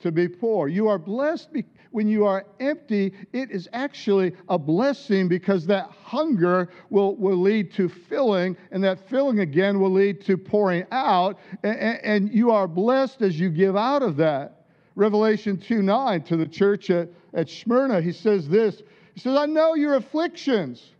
to 0.00 0.10
be 0.10 0.28
poor? 0.28 0.68
You 0.68 0.88
are 0.88 0.98
blessed 0.98 1.52
because 1.52 1.75
when 1.96 2.08
you 2.08 2.26
are 2.26 2.44
empty, 2.60 3.10
it 3.32 3.50
is 3.50 3.70
actually 3.72 4.34
a 4.50 4.58
blessing 4.58 5.28
because 5.28 5.64
that 5.64 5.88
hunger 6.04 6.68
will, 6.90 7.16
will 7.16 7.38
lead 7.38 7.72
to 7.72 7.88
filling, 7.88 8.54
and 8.70 8.84
that 8.84 9.08
filling 9.08 9.40
again 9.40 9.80
will 9.80 9.92
lead 9.92 10.20
to 10.20 10.36
pouring 10.36 10.84
out, 10.92 11.38
and, 11.62 11.78
and 11.78 12.34
you 12.34 12.50
are 12.50 12.68
blessed 12.68 13.22
as 13.22 13.40
you 13.40 13.48
give 13.48 13.76
out 13.76 14.02
of 14.02 14.18
that. 14.18 14.66
Revelation 14.94 15.56
2 15.56 15.80
9 15.80 16.22
to 16.24 16.36
the 16.36 16.44
church 16.44 16.90
at, 16.90 17.08
at 17.32 17.48
Smyrna, 17.48 18.02
he 18.02 18.12
says 18.12 18.46
this 18.46 18.82
He 19.14 19.20
says, 19.20 19.34
I 19.34 19.46
know 19.46 19.72
your 19.72 19.94
afflictions 19.94 20.90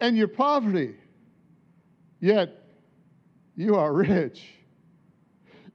and 0.00 0.16
your 0.16 0.28
poverty, 0.28 0.94
yet 2.20 2.64
you 3.54 3.74
are 3.74 3.92
rich. 3.92 4.46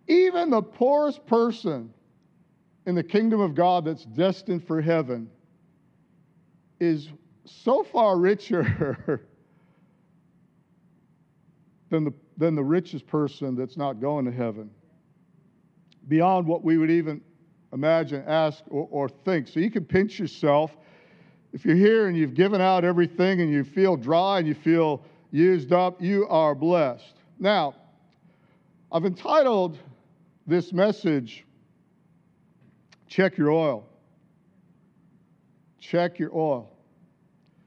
Even 0.08 0.50
the 0.50 0.64
poorest 0.64 1.28
person 1.28 1.94
in 2.86 2.96
the 2.96 3.04
kingdom 3.04 3.40
of 3.40 3.56
God 3.56 3.86
that's 3.86 4.06
destined 4.06 4.66
for 4.66 4.82
heaven 4.82 5.30
is 6.80 7.10
so 7.46 7.84
far 7.84 8.18
richer 8.18 9.22
than 11.90 12.04
the, 12.04 12.14
than 12.38 12.56
the 12.56 12.64
richest 12.64 13.06
person 13.06 13.56
that's 13.56 13.78
not 13.78 14.00
going 14.00 14.26
to 14.26 14.32
heaven, 14.32 14.72
beyond 16.08 16.48
what 16.48 16.64
we 16.64 16.78
would 16.78 16.90
even 16.90 17.22
imagine, 17.74 18.24
ask, 18.28 18.64
or, 18.70 18.88
or 18.90 19.10
think. 19.10 19.48
So 19.48 19.60
you 19.60 19.70
can 19.70 19.86
pinch 19.86 20.20
yourself. 20.20 20.76
If 21.54 21.66
you're 21.66 21.76
here 21.76 22.08
and 22.08 22.18
you've 22.18 22.34
given 22.34 22.62
out 22.62 22.84
everything 22.84 23.42
and 23.42 23.52
you 23.52 23.64
feel 23.64 23.96
dry 23.96 24.40
and 24.40 24.48
you 24.48 24.56
feel 24.56 25.04
used 25.32 25.72
up, 25.72 26.02
you 26.02 26.28
are 26.30 26.56
blessed. 26.56 27.16
Now, 27.40 27.76
I've 28.92 29.06
entitled 29.06 29.78
this 30.48 30.74
message, 30.74 31.46
Check 33.12 33.38
your 33.38 33.52
oil. 33.52 33.86
Check 35.82 36.18
your 36.18 36.34
oil. 36.34 36.72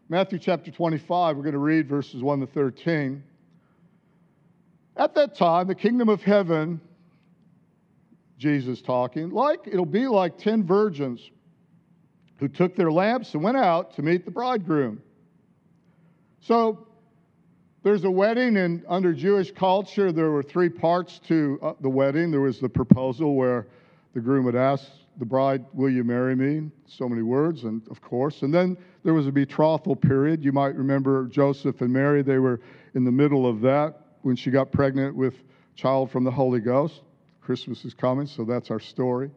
Matthew 0.09 0.39
chapter 0.39 0.71
25, 0.71 1.37
we're 1.37 1.43
going 1.43 1.53
to 1.53 1.59
read 1.59 1.87
verses 1.87 2.23
1 2.23 2.41
to 2.41 2.47
13. 2.47 3.23
At 4.97 5.15
that 5.17 5.35
time, 5.35 5.67
the 5.67 5.75
kingdom 5.75 6.09
of 6.09 6.23
heaven, 6.23 6.81
Jesus 8.39 8.81
talking, 8.81 9.29
like 9.29 9.67
it'll 9.67 9.85
be 9.85 10.07
like 10.07 10.39
10 10.39 10.65
virgins 10.65 11.31
who 12.39 12.49
took 12.49 12.75
their 12.75 12.91
lamps 12.91 13.35
and 13.35 13.43
went 13.43 13.59
out 13.59 13.95
to 13.97 14.03
meet 14.03 14.25
the 14.25 14.31
bridegroom. 14.31 15.03
So 16.41 16.87
there's 17.83 18.05
a 18.05 18.11
wedding, 18.11 18.57
and 18.57 18.83
under 18.89 19.13
Jewish 19.13 19.53
culture, 19.53 20.11
there 20.11 20.31
were 20.31 20.43
three 20.43 20.71
parts 20.71 21.21
to 21.29 21.59
uh, 21.61 21.73
the 21.81 21.91
wedding. 21.91 22.31
There 22.31 22.41
was 22.41 22.61
the 22.61 22.69
proposal 22.71 23.35
where 23.35 23.67
the 24.15 24.21
groom 24.21 24.47
would 24.47 24.57
ask 24.57 24.87
the 25.18 25.25
bride, 25.25 25.64
Will 25.73 25.90
you 25.90 26.04
marry 26.04 26.35
me? 26.35 26.71
So 26.87 27.09
many 27.09 27.23
words, 27.23 27.64
and 27.64 27.83
of 27.90 28.00
course. 28.00 28.42
And 28.42 28.52
then 28.52 28.76
there 29.04 29.14
was 29.14 29.26
a 29.26 29.33
betrothal 29.33 29.97
period. 29.97 30.44
You 30.44 30.52
might 30.52 30.75
remember 30.75 31.26
Joseph 31.26 31.80
and 31.80 31.92
Mary, 31.92 32.23
they 32.23 32.38
were 32.38 32.61
in 32.94 33.04
the 33.04 33.12
middle 33.12 33.47
of 33.47 33.61
that 33.62 34.00
when 34.23 34.37
she 34.37 34.50
got 34.50 34.73
pregnant 34.73 35.14
with 35.14 35.35
child 35.76 36.11
from 36.11 36.25
the 36.25 36.30
Holy 36.30 36.61
Ghost. 36.61 37.02
Christmas 37.40 37.85
is 37.85 37.94
coming, 37.94 38.26
so 38.26 38.44
that's 38.44 38.71
our 38.71 38.80
story. 38.80 39.30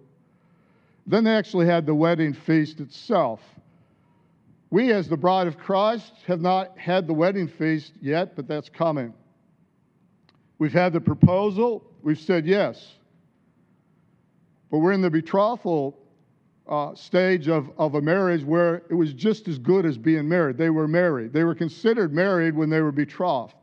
Then 1.05 1.23
they 1.23 1.35
actually 1.35 1.65
had 1.65 1.85
the 1.85 1.95
wedding 1.95 2.33
feast 2.33 2.79
itself. 2.79 3.41
We, 4.69 4.91
as 4.91 5.07
the 5.07 5.17
bride 5.17 5.47
of 5.47 5.57
Christ, 5.57 6.13
have 6.25 6.41
not 6.41 6.77
had 6.77 7.07
the 7.07 7.13
wedding 7.13 7.47
feast 7.47 7.93
yet, 8.01 8.35
but 8.35 8.47
that's 8.47 8.69
coming. 8.69 9.13
We've 10.59 10.73
had 10.73 10.93
the 10.93 10.99
proposal, 10.99 11.83
we've 12.01 12.19
said 12.19 12.45
yes. 12.45 12.95
But 14.71 14.79
we're 14.79 14.91
in 14.91 15.01
the 15.01 15.09
betrothal 15.09 15.97
uh, 16.67 16.93
stage 16.95 17.47
of, 17.47 17.69
of 17.77 17.95
a 17.95 18.01
marriage 18.01 18.43
where 18.43 18.83
it 18.89 18.93
was 18.93 19.13
just 19.13 19.47
as 19.47 19.57
good 19.57 19.85
as 19.85 19.97
being 19.97 20.27
married. 20.27 20.57
They 20.57 20.69
were 20.69 20.87
married, 20.87 21.33
they 21.33 21.43
were 21.43 21.55
considered 21.55 22.13
married 22.13 22.55
when 22.55 22.69
they 22.69 22.81
were 22.81 22.91
betrothed. 22.91 23.53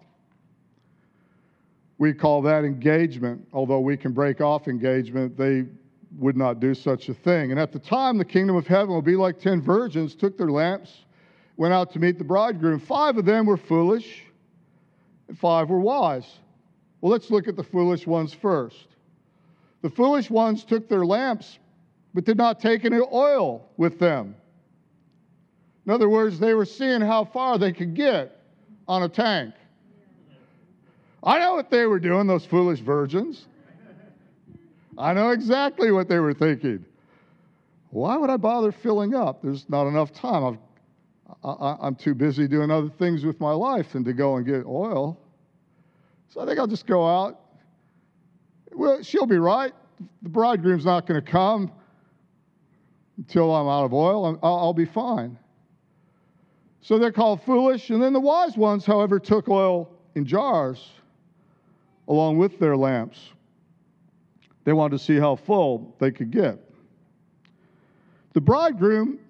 We 1.98 2.12
call 2.12 2.42
that 2.42 2.64
engagement. 2.64 3.46
Although 3.52 3.80
we 3.80 3.96
can 3.96 4.12
break 4.12 4.40
off 4.40 4.66
engagement, 4.66 5.36
they 5.36 5.64
would 6.18 6.36
not 6.36 6.60
do 6.60 6.74
such 6.74 7.08
a 7.08 7.14
thing. 7.14 7.50
And 7.50 7.60
at 7.60 7.72
the 7.72 7.78
time, 7.78 8.18
the 8.18 8.24
kingdom 8.24 8.56
of 8.56 8.66
heaven 8.66 8.88
will 8.88 9.02
be 9.02 9.16
like 9.16 9.38
ten 9.38 9.60
virgins 9.62 10.14
took 10.14 10.36
their 10.36 10.50
lamps, 10.50 11.04
went 11.56 11.72
out 11.72 11.92
to 11.92 11.98
meet 11.98 12.18
the 12.18 12.24
bridegroom. 12.24 12.80
Five 12.80 13.16
of 13.16 13.24
them 13.24 13.46
were 13.46 13.56
foolish, 13.56 14.24
and 15.28 15.38
five 15.38 15.70
were 15.70 15.80
wise. 15.80 16.26
Well, 17.00 17.12
let's 17.12 17.30
look 17.30 17.48
at 17.48 17.56
the 17.56 17.64
foolish 17.64 18.06
ones 18.06 18.32
first. 18.32 18.88
The 19.84 19.90
foolish 19.90 20.30
ones 20.30 20.64
took 20.64 20.88
their 20.88 21.04
lamps, 21.04 21.58
but 22.14 22.24
did 22.24 22.38
not 22.38 22.58
take 22.58 22.86
any 22.86 23.00
oil 23.12 23.68
with 23.76 23.98
them. 23.98 24.34
In 25.84 25.92
other 25.92 26.08
words, 26.08 26.38
they 26.38 26.54
were 26.54 26.64
seeing 26.64 27.02
how 27.02 27.26
far 27.26 27.58
they 27.58 27.70
could 27.70 27.94
get 27.94 28.40
on 28.88 29.02
a 29.02 29.10
tank. 29.10 29.52
I 31.22 31.38
know 31.38 31.52
what 31.52 31.68
they 31.70 31.84
were 31.84 31.98
doing, 31.98 32.26
those 32.26 32.46
foolish 32.46 32.80
virgins. 32.80 33.46
I 34.96 35.12
know 35.12 35.32
exactly 35.32 35.92
what 35.92 36.08
they 36.08 36.18
were 36.18 36.32
thinking. 36.32 36.86
Why 37.90 38.16
would 38.16 38.30
I 38.30 38.38
bother 38.38 38.72
filling 38.72 39.14
up? 39.14 39.42
There's 39.42 39.68
not 39.68 39.86
enough 39.86 40.14
time. 40.14 40.58
i 41.44 41.76
am 41.82 41.94
too 41.94 42.14
busy 42.14 42.48
doing 42.48 42.70
other 42.70 42.88
things 42.88 43.22
with 43.22 43.38
my 43.38 43.52
life 43.52 43.92
than 43.92 44.02
to 44.04 44.14
go 44.14 44.36
and 44.36 44.46
get 44.46 44.64
oil. 44.64 45.20
So 46.30 46.40
I 46.40 46.46
think 46.46 46.58
I'll 46.58 46.66
just 46.66 46.86
go 46.86 47.06
out. 47.06 47.43
Well, 48.74 49.02
she'll 49.02 49.26
be 49.26 49.38
right. 49.38 49.72
The 50.22 50.28
bridegroom's 50.28 50.84
not 50.84 51.06
going 51.06 51.22
to 51.22 51.30
come 51.30 51.72
until 53.16 53.54
I'm 53.54 53.68
out 53.68 53.84
of 53.84 53.94
oil. 53.94 54.38
I'll, 54.42 54.56
I'll 54.56 54.74
be 54.74 54.84
fine. 54.84 55.38
So 56.80 56.98
they're 56.98 57.12
called 57.12 57.42
foolish. 57.42 57.90
And 57.90 58.02
then 58.02 58.12
the 58.12 58.20
wise 58.20 58.56
ones, 58.56 58.84
however, 58.84 59.18
took 59.18 59.48
oil 59.48 59.90
in 60.14 60.24
jars 60.26 60.90
along 62.08 62.38
with 62.38 62.58
their 62.58 62.76
lamps. 62.76 63.30
They 64.64 64.72
wanted 64.72 64.98
to 64.98 65.04
see 65.04 65.16
how 65.16 65.36
full 65.36 65.94
they 65.98 66.10
could 66.10 66.30
get. 66.30 66.58
The 68.32 68.40
bridegroom 68.40 69.20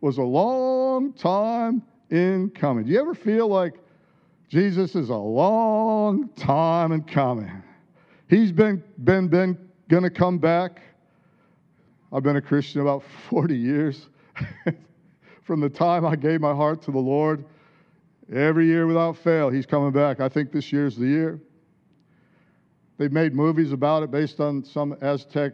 was 0.00 0.18
a 0.18 0.22
long 0.22 1.12
time 1.14 1.82
in 2.10 2.50
coming. 2.50 2.84
Do 2.84 2.92
you 2.92 3.00
ever 3.00 3.14
feel 3.14 3.48
like 3.48 3.74
Jesus 4.48 4.94
is 4.94 5.08
a 5.08 5.16
long 5.16 6.28
time 6.36 6.92
in 6.92 7.02
coming? 7.02 7.62
He's 8.28 8.52
been 8.52 8.82
been 9.04 9.28
been 9.28 9.58
going 9.88 10.02
to 10.02 10.10
come 10.10 10.38
back. 10.38 10.82
I've 12.12 12.22
been 12.22 12.36
a 12.36 12.42
Christian 12.42 12.82
about 12.82 13.02
40 13.30 13.56
years. 13.56 14.08
From 15.42 15.60
the 15.60 15.70
time 15.70 16.04
I 16.04 16.14
gave 16.14 16.40
my 16.42 16.54
heart 16.54 16.82
to 16.82 16.90
the 16.90 16.98
Lord, 16.98 17.44
every 18.30 18.66
year 18.66 18.86
without 18.86 19.16
fail, 19.16 19.48
He's 19.48 19.64
coming 19.64 19.92
back. 19.92 20.20
I 20.20 20.28
think 20.28 20.52
this 20.52 20.70
year's 20.70 20.94
the 20.94 21.06
year. 21.06 21.40
They've 22.98 23.12
made 23.12 23.34
movies 23.34 23.72
about 23.72 24.02
it 24.02 24.10
based 24.10 24.40
on 24.40 24.62
some 24.62 24.96
Aztec 25.00 25.52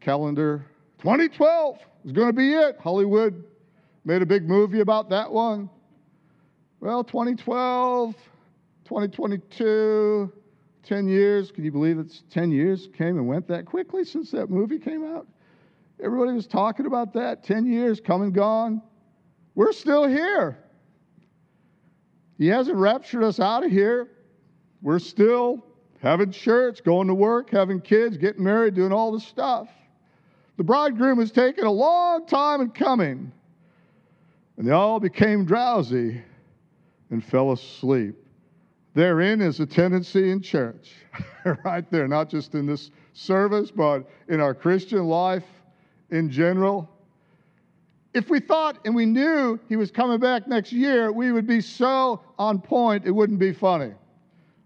calendar. 0.00 0.64
2012 0.98 1.78
is 2.06 2.12
going 2.12 2.28
to 2.28 2.32
be 2.32 2.54
it. 2.54 2.78
Hollywood 2.80 3.44
made 4.04 4.22
a 4.22 4.26
big 4.26 4.48
movie 4.48 4.80
about 4.80 5.10
that 5.10 5.30
one. 5.30 5.68
Well, 6.80 7.04
2012, 7.04 8.14
2022, 8.84 10.32
10 10.86 11.08
years. 11.08 11.50
Can 11.50 11.64
you 11.64 11.72
believe 11.72 11.98
it's 11.98 12.22
10 12.30 12.50
years 12.50 12.88
came 12.96 13.18
and 13.18 13.26
went 13.26 13.46
that 13.48 13.66
quickly 13.66 14.04
since 14.04 14.30
that 14.30 14.50
movie 14.50 14.78
came 14.78 15.04
out? 15.04 15.26
Everybody 16.00 16.32
was 16.32 16.46
talking 16.46 16.86
about 16.86 17.12
that. 17.14 17.42
10 17.42 17.66
years 17.66 18.00
come 18.00 18.22
and 18.22 18.32
gone. 18.32 18.82
We're 19.54 19.72
still 19.72 20.06
here. 20.06 20.58
He 22.38 22.46
hasn't 22.48 22.76
raptured 22.76 23.24
us 23.24 23.40
out 23.40 23.64
of 23.64 23.70
here. 23.70 24.10
We're 24.82 24.98
still 24.98 25.64
having 26.00 26.30
church, 26.30 26.84
going 26.84 27.08
to 27.08 27.14
work, 27.14 27.50
having 27.50 27.80
kids, 27.80 28.16
getting 28.16 28.44
married, 28.44 28.74
doing 28.74 28.92
all 28.92 29.12
this 29.12 29.26
stuff. 29.26 29.68
The 30.58 30.64
bridegroom 30.64 31.18
has 31.18 31.30
taken 31.30 31.64
a 31.64 31.72
long 31.72 32.26
time 32.26 32.60
in 32.60 32.70
coming, 32.70 33.32
and 34.56 34.66
they 34.66 34.72
all 34.72 35.00
became 35.00 35.44
drowsy 35.44 36.22
and 37.10 37.24
fell 37.24 37.52
asleep. 37.52 38.16
Therein 38.96 39.42
is 39.42 39.60
a 39.60 39.66
tendency 39.66 40.30
in 40.30 40.40
church, 40.40 40.94
right 41.64 41.88
there, 41.90 42.08
not 42.08 42.30
just 42.30 42.54
in 42.54 42.64
this 42.64 42.90
service, 43.12 43.70
but 43.70 44.08
in 44.30 44.40
our 44.40 44.54
Christian 44.54 45.04
life 45.04 45.44
in 46.10 46.30
general. 46.30 46.88
If 48.14 48.30
we 48.30 48.40
thought 48.40 48.78
and 48.86 48.94
we 48.94 49.04
knew 49.04 49.60
he 49.68 49.76
was 49.76 49.90
coming 49.90 50.18
back 50.18 50.48
next 50.48 50.72
year, 50.72 51.12
we 51.12 51.30
would 51.30 51.46
be 51.46 51.60
so 51.60 52.22
on 52.38 52.58
point, 52.58 53.04
it 53.04 53.10
wouldn't 53.10 53.38
be 53.38 53.52
funny. 53.52 53.92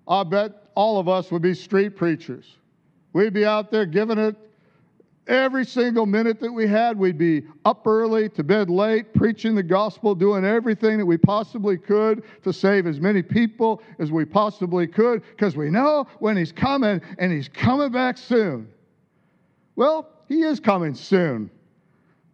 I 0.07 0.23
bet 0.23 0.71
all 0.77 1.01
of 1.01 1.09
us 1.09 1.33
would 1.33 1.43
be 1.43 1.53
street 1.53 1.97
preachers. 1.97 2.55
We'd 3.13 3.33
be 3.33 3.45
out 3.45 3.73
there 3.73 3.85
giving 3.85 4.19
it 4.19 4.37
every 5.27 5.65
single 5.65 6.07
minute 6.07 6.41
that 6.41 6.53
we 6.53 6.67
had. 6.67 6.99
We'd 6.99 7.19
be 7.19 7.45
up 7.65 7.87
early, 7.87 8.29
to 8.31 8.43
bed 8.43 8.69
late, 8.71 9.15
preaching 9.15 9.55
the 9.55 9.63
gospel, 9.63 10.15
doing 10.15 10.45
everything 10.45 10.99
that 10.99 11.07
we 11.07 11.17
possibly 11.17 11.79
could 11.79 12.23
to 12.43 12.53
save 12.53 12.87
as 12.87 13.01
many 13.01 13.23
people 13.23 13.83
as 13.99 14.11
we 14.11 14.25
possibly 14.25 14.87
could, 14.87 15.23
because 15.31 15.57
we 15.57 15.71
know 15.71 16.07
when 16.19 16.37
He's 16.37 16.53
coming 16.53 17.01
and 17.19 17.33
He's 17.33 17.49
coming 17.49 17.93
back 17.93 18.19
soon. 18.19 18.69
Well, 19.77 20.09
He 20.29 20.43
is 20.43 20.61
coming 20.61 20.95
soon. 20.95 21.51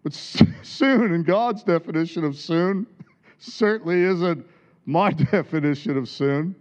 But 0.02 0.12
soon, 0.62 1.12
in 1.12 1.22
God's 1.22 1.62
definition 1.62 2.24
of 2.24 2.36
soon, 2.36 2.86
certainly 3.38 4.02
isn't 4.02 4.46
my 4.86 5.10
definition 5.32 5.96
of 5.96 6.08
soon. 6.08 6.54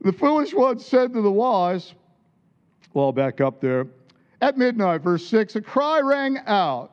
The 0.00 0.12
foolish 0.12 0.54
one 0.54 0.78
said 0.78 1.12
to 1.14 1.20
the 1.20 1.30
wise, 1.30 1.94
well, 2.94 3.10
back 3.12 3.40
up 3.40 3.60
there, 3.60 3.88
at 4.40 4.56
midnight, 4.56 5.02
verse 5.02 5.26
6, 5.26 5.56
a 5.56 5.60
cry 5.60 6.00
rang 6.00 6.38
out. 6.46 6.92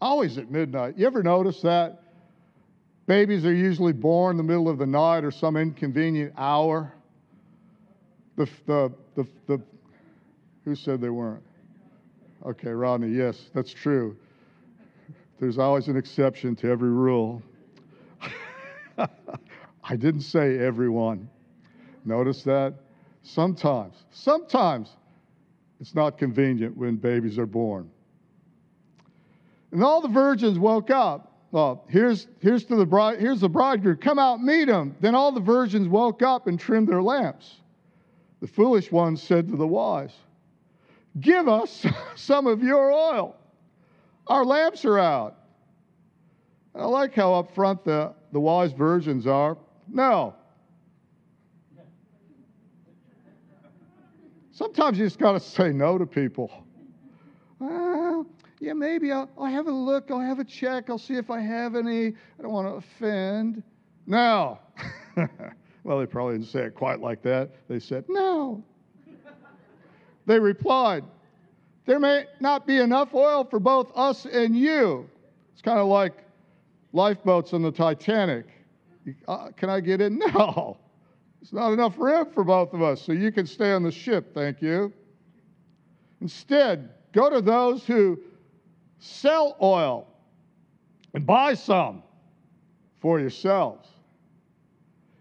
Always 0.00 0.36
at 0.36 0.50
midnight. 0.50 0.98
You 0.98 1.06
ever 1.06 1.22
notice 1.22 1.62
that? 1.62 2.02
Babies 3.06 3.46
are 3.46 3.54
usually 3.54 3.92
born 3.92 4.32
in 4.32 4.36
the 4.36 4.42
middle 4.42 4.68
of 4.68 4.78
the 4.78 4.86
night 4.86 5.24
or 5.24 5.30
some 5.30 5.56
inconvenient 5.56 6.34
hour. 6.36 6.92
The, 8.36 8.48
the, 8.66 8.92
the, 9.14 9.26
the, 9.46 9.62
who 10.64 10.74
said 10.74 11.00
they 11.00 11.08
weren't? 11.08 11.42
Okay, 12.44 12.70
Rodney, 12.70 13.08
yes, 13.08 13.48
that's 13.54 13.72
true. 13.72 14.16
There's 15.40 15.58
always 15.58 15.88
an 15.88 15.96
exception 15.96 16.56
to 16.56 16.68
every 16.68 16.90
rule. 16.90 17.42
I 18.98 19.96
didn't 19.96 20.22
say 20.22 20.58
everyone. 20.58 21.28
Notice 22.04 22.42
that? 22.42 22.74
Sometimes, 23.22 24.04
sometimes 24.10 24.90
it's 25.80 25.94
not 25.94 26.18
convenient 26.18 26.76
when 26.76 26.96
babies 26.96 27.38
are 27.38 27.46
born. 27.46 27.90
And 29.72 29.82
all 29.82 30.00
the 30.00 30.08
virgins 30.08 30.58
woke 30.58 30.90
up. 30.90 31.32
Well, 31.50 31.84
here's, 31.88 32.26
here's, 32.40 32.64
to 32.66 32.76
the 32.76 32.86
bride, 32.86 33.20
here's 33.20 33.40
the 33.40 33.48
bridegroom. 33.48 33.98
Come 33.98 34.18
out, 34.18 34.42
meet 34.42 34.68
him. 34.68 34.94
Then 35.00 35.14
all 35.14 35.32
the 35.32 35.40
virgins 35.40 35.88
woke 35.88 36.22
up 36.22 36.46
and 36.46 36.58
trimmed 36.58 36.88
their 36.88 37.02
lamps. 37.02 37.60
The 38.40 38.46
foolish 38.46 38.90
ones 38.90 39.22
said 39.22 39.48
to 39.48 39.56
the 39.56 39.66
wise, 39.66 40.14
Give 41.20 41.48
us 41.48 41.86
some 42.16 42.46
of 42.46 42.62
your 42.62 42.90
oil. 42.92 43.36
Our 44.26 44.44
lamps 44.44 44.84
are 44.84 44.98
out. 44.98 45.36
And 46.74 46.82
I 46.82 46.86
like 46.86 47.14
how 47.14 47.42
upfront 47.42 47.84
the, 47.84 48.12
the 48.32 48.40
wise 48.40 48.72
virgins 48.72 49.26
are. 49.26 49.56
No, 49.88 50.34
Sometimes 54.56 54.98
you 54.98 55.04
just 55.04 55.18
got 55.18 55.32
to 55.32 55.40
say 55.40 55.70
no 55.70 55.98
to 55.98 56.06
people. 56.06 56.50
Well, 57.58 58.24
yeah, 58.58 58.72
maybe 58.72 59.12
I'll, 59.12 59.28
I'll 59.36 59.44
have 59.44 59.66
a 59.66 59.70
look, 59.70 60.10
I'll 60.10 60.18
have 60.18 60.38
a 60.38 60.44
check, 60.44 60.88
I'll 60.88 60.96
see 60.96 61.16
if 61.16 61.28
I 61.28 61.40
have 61.40 61.76
any. 61.76 62.06
I 62.06 62.42
don't 62.42 62.52
want 62.52 62.66
to 62.66 62.74
offend. 62.76 63.62
No. 64.06 64.58
well, 65.84 65.98
they 65.98 66.06
probably 66.06 66.38
didn't 66.38 66.48
say 66.48 66.60
it 66.60 66.74
quite 66.74 67.00
like 67.00 67.20
that. 67.24 67.50
They 67.68 67.78
said, 67.78 68.06
no. 68.08 68.64
they 70.24 70.40
replied, 70.40 71.04
there 71.84 72.00
may 72.00 72.24
not 72.40 72.66
be 72.66 72.78
enough 72.78 73.12
oil 73.12 73.44
for 73.44 73.60
both 73.60 73.92
us 73.94 74.24
and 74.24 74.56
you. 74.56 75.06
It's 75.52 75.60
kind 75.60 75.78
of 75.78 75.86
like 75.86 76.14
lifeboats 76.94 77.52
on 77.52 77.60
the 77.60 77.72
Titanic. 77.72 78.46
Uh, 79.28 79.48
can 79.54 79.68
I 79.68 79.80
get 79.80 80.00
in? 80.00 80.18
No. 80.34 80.78
It's 81.42 81.52
not 81.52 81.72
enough 81.72 81.98
room 81.98 82.26
for 82.32 82.44
both 82.44 82.72
of 82.72 82.82
us, 82.82 83.02
so 83.02 83.12
you 83.12 83.30
can 83.30 83.46
stay 83.46 83.72
on 83.72 83.82
the 83.82 83.92
ship, 83.92 84.34
thank 84.34 84.60
you. 84.60 84.92
Instead, 86.20 86.90
go 87.12 87.30
to 87.30 87.40
those 87.40 87.84
who 87.86 88.18
sell 88.98 89.56
oil 89.62 90.08
and 91.14 91.26
buy 91.26 91.54
some 91.54 92.02
for 93.00 93.20
yourselves. 93.20 93.88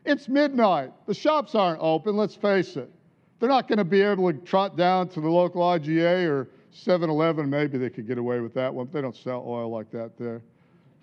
It's 0.06 0.28
midnight. 0.28 0.92
The 1.08 1.14
shops 1.14 1.56
aren't 1.56 1.82
open, 1.82 2.16
let's 2.16 2.36
face 2.36 2.78
it. 2.78 2.92
They're 3.40 3.50
not 3.50 3.68
going 3.68 3.80
to 3.80 3.84
be 3.84 4.02
able 4.02 4.32
to 4.32 4.40
trot 4.40 4.78
down 4.78 5.10
to 5.10 5.22
the 5.22 5.30
local 5.30 5.62
IGA 5.62 6.28
or 6.28 6.50
7 6.72 7.10
Eleven. 7.10 7.50
Maybe 7.50 7.78
they 7.78 7.90
could 7.90 8.08
get 8.08 8.18
away 8.18 8.40
with 8.40 8.54
that 8.54 8.74
one, 8.74 8.90
they 8.92 9.02
don't 9.02 9.16
sell 9.16 9.44
oil 9.46 9.70
like 9.70 9.92
that 9.92 10.18
there, 10.18 10.42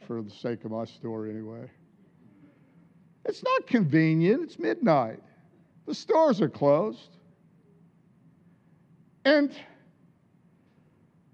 for 0.06 0.22
the 0.22 0.30
sake 0.30 0.64
of 0.64 0.70
my 0.70 0.84
story, 0.84 1.30
anyway. 1.30 1.68
It's 3.24 3.42
not 3.42 3.66
convenient. 3.66 4.42
It's 4.42 4.58
midnight. 4.58 5.20
The 5.86 5.94
stores 5.94 6.40
are 6.40 6.48
closed. 6.48 7.16
And 9.24 9.52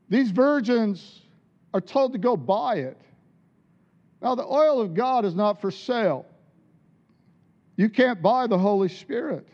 these 0.08 0.30
virgins 0.30 1.22
are 1.72 1.80
told 1.80 2.12
to 2.12 2.18
go 2.18 2.36
buy 2.36 2.76
it. 2.76 3.00
Now, 4.20 4.34
the 4.34 4.44
oil 4.44 4.80
of 4.80 4.94
God 4.94 5.24
is 5.24 5.34
not 5.34 5.60
for 5.60 5.70
sale. 5.70 6.26
You 7.76 7.88
can't 7.88 8.20
buy 8.20 8.46
the 8.46 8.58
Holy 8.58 8.88
Spirit. 8.88 9.46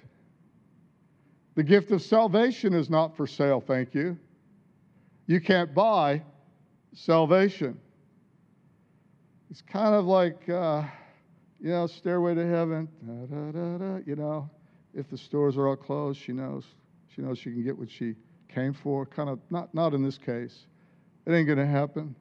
The 1.55 1.63
gift 1.63 1.91
of 1.91 2.03
salvation 2.03 2.73
is 2.73 2.89
not 2.89 3.17
for 3.17 3.27
sale, 3.27 3.61
thank 3.61 3.95
you. 3.95 4.19
You 5.27 5.41
can't 5.41 5.75
buy 5.75 6.23
salvation. 6.95 7.79
It's 9.51 9.63
kind 9.63 9.95
of 9.95 10.07
like, 10.07 10.49
uh, 10.49 10.85
you 11.65 11.71
know, 11.71 11.87
Stairway 11.87 12.35
to 12.35 12.47
Heaven. 12.47 12.87
Da, 13.07 13.25
da, 13.25 13.79
da, 13.79 14.01
you 14.05 14.17
know, 14.17 14.51
if 14.93 15.09
the 15.09 15.17
stores 15.17 15.57
are 15.57 15.67
all 15.67 15.77
closed, 15.77 16.21
she 16.21 16.33
knows. 16.33 16.65
She 17.09 17.23
knows 17.23 17.39
she 17.39 17.53
can 17.53 17.65
get 17.65 17.77
what 17.77 17.91
she 17.91 18.17
came 18.49 18.75
for. 18.75 19.07
Kind 19.07 19.31
of, 19.31 19.39
not, 19.49 19.75
not 19.75 19.95
in 19.95 20.03
this 20.03 20.19
case. 20.19 20.67
It 21.25 21.33
ain't 21.33 21.47
going 21.47 21.59
to 21.59 21.67
happen. 21.67 22.15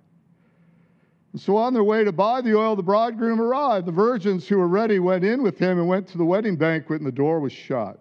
And 1.33 1.41
so 1.41 1.57
on 1.57 1.73
their 1.73 1.83
way 1.83 2.05
to 2.05 2.13
buy 2.13 2.39
the 2.39 2.57
oil, 2.57 2.77
the 2.77 2.83
bridegroom 2.83 3.41
arrived. 3.41 3.85
The 3.85 3.91
virgins 3.91 4.47
who 4.47 4.59
were 4.59 4.67
ready 4.67 4.99
went 4.99 5.25
in 5.25 5.43
with 5.43 5.59
him 5.59 5.77
and 5.77 5.89
went 5.89 6.07
to 6.09 6.17
the 6.17 6.23
wedding 6.23 6.55
banquet, 6.55 7.01
and 7.01 7.07
the 7.07 7.11
door 7.11 7.41
was 7.41 7.51
shut. 7.51 7.99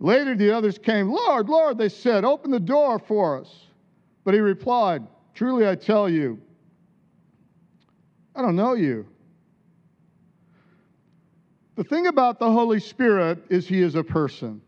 Later, 0.00 0.34
the 0.34 0.50
others 0.50 0.78
came. 0.78 1.08
Lord, 1.08 1.48
Lord, 1.48 1.78
they 1.78 1.90
said, 1.90 2.24
open 2.24 2.50
the 2.50 2.58
door 2.58 2.98
for 2.98 3.38
us. 3.40 3.66
But 4.24 4.34
he 4.34 4.40
replied, 4.40 5.06
Truly 5.32 5.68
I 5.68 5.76
tell 5.76 6.08
you, 6.08 6.40
I 8.34 8.42
don't 8.42 8.56
know 8.56 8.72
you. 8.72 9.06
The 11.74 11.84
thing 11.84 12.06
about 12.06 12.38
the 12.38 12.50
Holy 12.50 12.80
Spirit 12.80 13.38
is 13.48 13.66
he 13.66 13.80
is 13.80 13.94
a 13.94 14.04
person. 14.04 14.60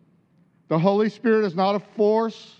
The 0.68 0.78
Holy 0.78 1.10
Spirit 1.10 1.44
is 1.44 1.54
not 1.54 1.74
a 1.74 1.80
force. 1.80 2.56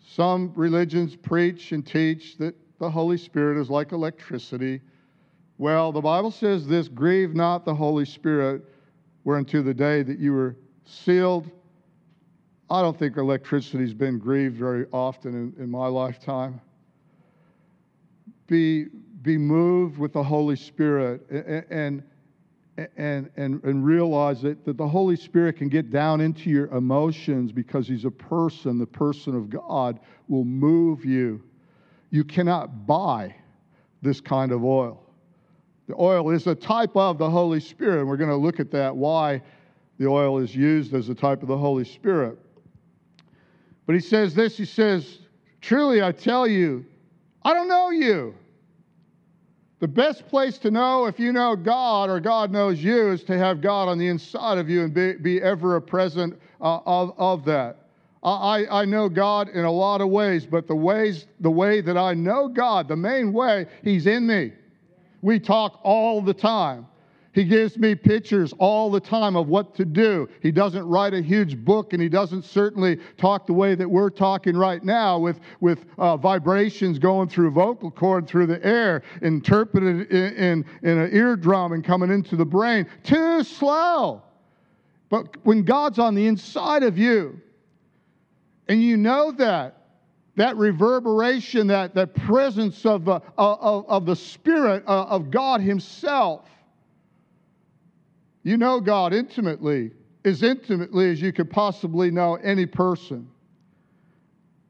Some 0.00 0.52
religions 0.54 1.16
preach 1.16 1.72
and 1.72 1.86
teach 1.86 2.36
that 2.36 2.54
the 2.78 2.90
Holy 2.90 3.16
Spirit 3.16 3.58
is 3.58 3.70
like 3.70 3.92
electricity. 3.92 4.80
Well, 5.56 5.90
the 5.90 6.02
Bible 6.02 6.30
says 6.30 6.66
this 6.66 6.88
grieve 6.88 7.34
not 7.34 7.64
the 7.64 7.74
Holy 7.74 8.04
Spirit, 8.04 8.62
whereunto 9.24 9.62
the 9.62 9.72
day 9.72 10.02
that 10.02 10.18
you 10.18 10.32
were 10.32 10.56
sealed. 10.84 11.50
I 12.68 12.82
don't 12.82 12.98
think 12.98 13.16
electricity's 13.16 13.94
been 13.94 14.18
grieved 14.18 14.56
very 14.56 14.86
often 14.92 15.34
in, 15.34 15.62
in 15.62 15.70
my 15.70 15.86
lifetime. 15.86 16.60
Be, 18.46 18.86
be 19.22 19.38
moved 19.38 19.96
with 19.96 20.12
the 20.12 20.22
Holy 20.22 20.56
Spirit 20.56 21.24
and, 21.30 21.64
and 21.70 22.02
and, 22.96 23.30
and, 23.36 23.62
and 23.64 23.84
realize 23.84 24.42
that, 24.42 24.64
that 24.64 24.76
the 24.76 24.86
Holy 24.86 25.16
Spirit 25.16 25.56
can 25.56 25.68
get 25.68 25.90
down 25.90 26.20
into 26.20 26.50
your 26.50 26.66
emotions 26.68 27.52
because 27.52 27.86
He's 27.88 28.04
a 28.04 28.10
person. 28.10 28.78
The 28.78 28.86
person 28.86 29.34
of 29.34 29.50
God 29.50 30.00
will 30.28 30.44
move 30.44 31.04
you. 31.04 31.42
You 32.10 32.24
cannot 32.24 32.86
buy 32.86 33.34
this 34.02 34.20
kind 34.20 34.52
of 34.52 34.64
oil. 34.64 35.02
The 35.88 35.94
oil 35.98 36.30
is 36.30 36.46
a 36.46 36.54
type 36.54 36.96
of 36.96 37.18
the 37.18 37.28
Holy 37.28 37.60
Spirit, 37.60 38.00
and 38.00 38.08
we're 38.08 38.16
going 38.16 38.30
to 38.30 38.36
look 38.36 38.60
at 38.60 38.70
that, 38.70 38.94
why 38.94 39.42
the 39.98 40.06
oil 40.06 40.38
is 40.38 40.54
used 40.54 40.94
as 40.94 41.08
a 41.08 41.14
type 41.14 41.42
of 41.42 41.48
the 41.48 41.58
Holy 41.58 41.84
Spirit. 41.84 42.38
But 43.86 43.94
he 43.94 44.00
says 44.00 44.34
this 44.34 44.56
He 44.56 44.64
says, 44.64 45.18
Truly, 45.60 46.02
I 46.02 46.12
tell 46.12 46.46
you, 46.46 46.84
I 47.44 47.54
don't 47.54 47.68
know 47.68 47.90
you. 47.90 48.34
The 49.82 49.88
best 49.88 50.28
place 50.28 50.58
to 50.58 50.70
know 50.70 51.06
if 51.06 51.18
you 51.18 51.32
know 51.32 51.56
God 51.56 52.08
or 52.08 52.20
God 52.20 52.52
knows 52.52 52.80
you 52.80 53.10
is 53.10 53.24
to 53.24 53.36
have 53.36 53.60
God 53.60 53.88
on 53.88 53.98
the 53.98 54.06
inside 54.06 54.56
of 54.58 54.70
you 54.70 54.84
and 54.84 54.94
be, 54.94 55.14
be 55.14 55.42
ever 55.42 55.74
a 55.74 55.82
present 55.82 56.40
uh, 56.60 56.78
of, 56.86 57.12
of 57.18 57.44
that. 57.46 57.78
I, 58.22 58.64
I 58.70 58.84
know 58.84 59.08
God 59.08 59.48
in 59.48 59.64
a 59.64 59.72
lot 59.72 60.00
of 60.00 60.08
ways, 60.08 60.46
but 60.46 60.68
the 60.68 60.76
ways, 60.76 61.26
the 61.40 61.50
way 61.50 61.80
that 61.80 61.96
I 61.96 62.14
know 62.14 62.46
God, 62.46 62.86
the 62.86 62.94
main 62.94 63.32
way, 63.32 63.66
He's 63.82 64.06
in 64.06 64.24
me. 64.24 64.52
We 65.20 65.40
talk 65.40 65.80
all 65.82 66.22
the 66.22 66.32
time. 66.32 66.86
He 67.32 67.44
gives 67.44 67.78
me 67.78 67.94
pictures 67.94 68.52
all 68.58 68.90
the 68.90 69.00
time 69.00 69.36
of 69.36 69.48
what 69.48 69.74
to 69.76 69.86
do. 69.86 70.28
He 70.42 70.52
doesn't 70.52 70.86
write 70.86 71.14
a 71.14 71.22
huge 71.22 71.56
book, 71.56 71.94
and 71.94 72.02
he 72.02 72.08
doesn't 72.08 72.44
certainly 72.44 72.98
talk 73.16 73.46
the 73.46 73.54
way 73.54 73.74
that 73.74 73.88
we're 73.88 74.10
talking 74.10 74.54
right 74.54 74.84
now 74.84 75.18
with, 75.18 75.40
with 75.60 75.86
uh, 75.96 76.18
vibrations 76.18 76.98
going 76.98 77.30
through 77.30 77.50
vocal 77.52 77.90
cord 77.90 78.28
through 78.28 78.46
the 78.46 78.64
air, 78.64 79.02
interpreted 79.22 80.10
in, 80.10 80.34
in, 80.34 80.64
in 80.82 80.98
an 80.98 81.14
eardrum 81.14 81.72
and 81.72 81.82
coming 81.82 82.10
into 82.10 82.36
the 82.36 82.44
brain. 82.44 82.86
Too 83.02 83.42
slow. 83.44 84.22
But 85.08 85.36
when 85.44 85.62
God's 85.62 85.98
on 85.98 86.14
the 86.14 86.26
inside 86.26 86.82
of 86.82 86.98
you, 86.98 87.40
and 88.68 88.82
you 88.82 88.98
know 88.98 89.32
that, 89.32 89.78
that 90.36 90.56
reverberation, 90.56 91.66
that, 91.68 91.94
that 91.94 92.14
presence 92.14 92.84
of 92.84 93.06
the, 93.06 93.20
of, 93.38 93.86
of 93.88 94.06
the 94.06 94.16
Spirit 94.16 94.84
uh, 94.86 95.04
of 95.04 95.30
God 95.30 95.60
Himself, 95.60 96.46
you 98.42 98.56
know 98.56 98.80
God 98.80 99.12
intimately, 99.12 99.92
as 100.24 100.42
intimately 100.42 101.10
as 101.10 101.20
you 101.20 101.32
could 101.32 101.50
possibly 101.50 102.10
know 102.10 102.36
any 102.36 102.66
person, 102.66 103.28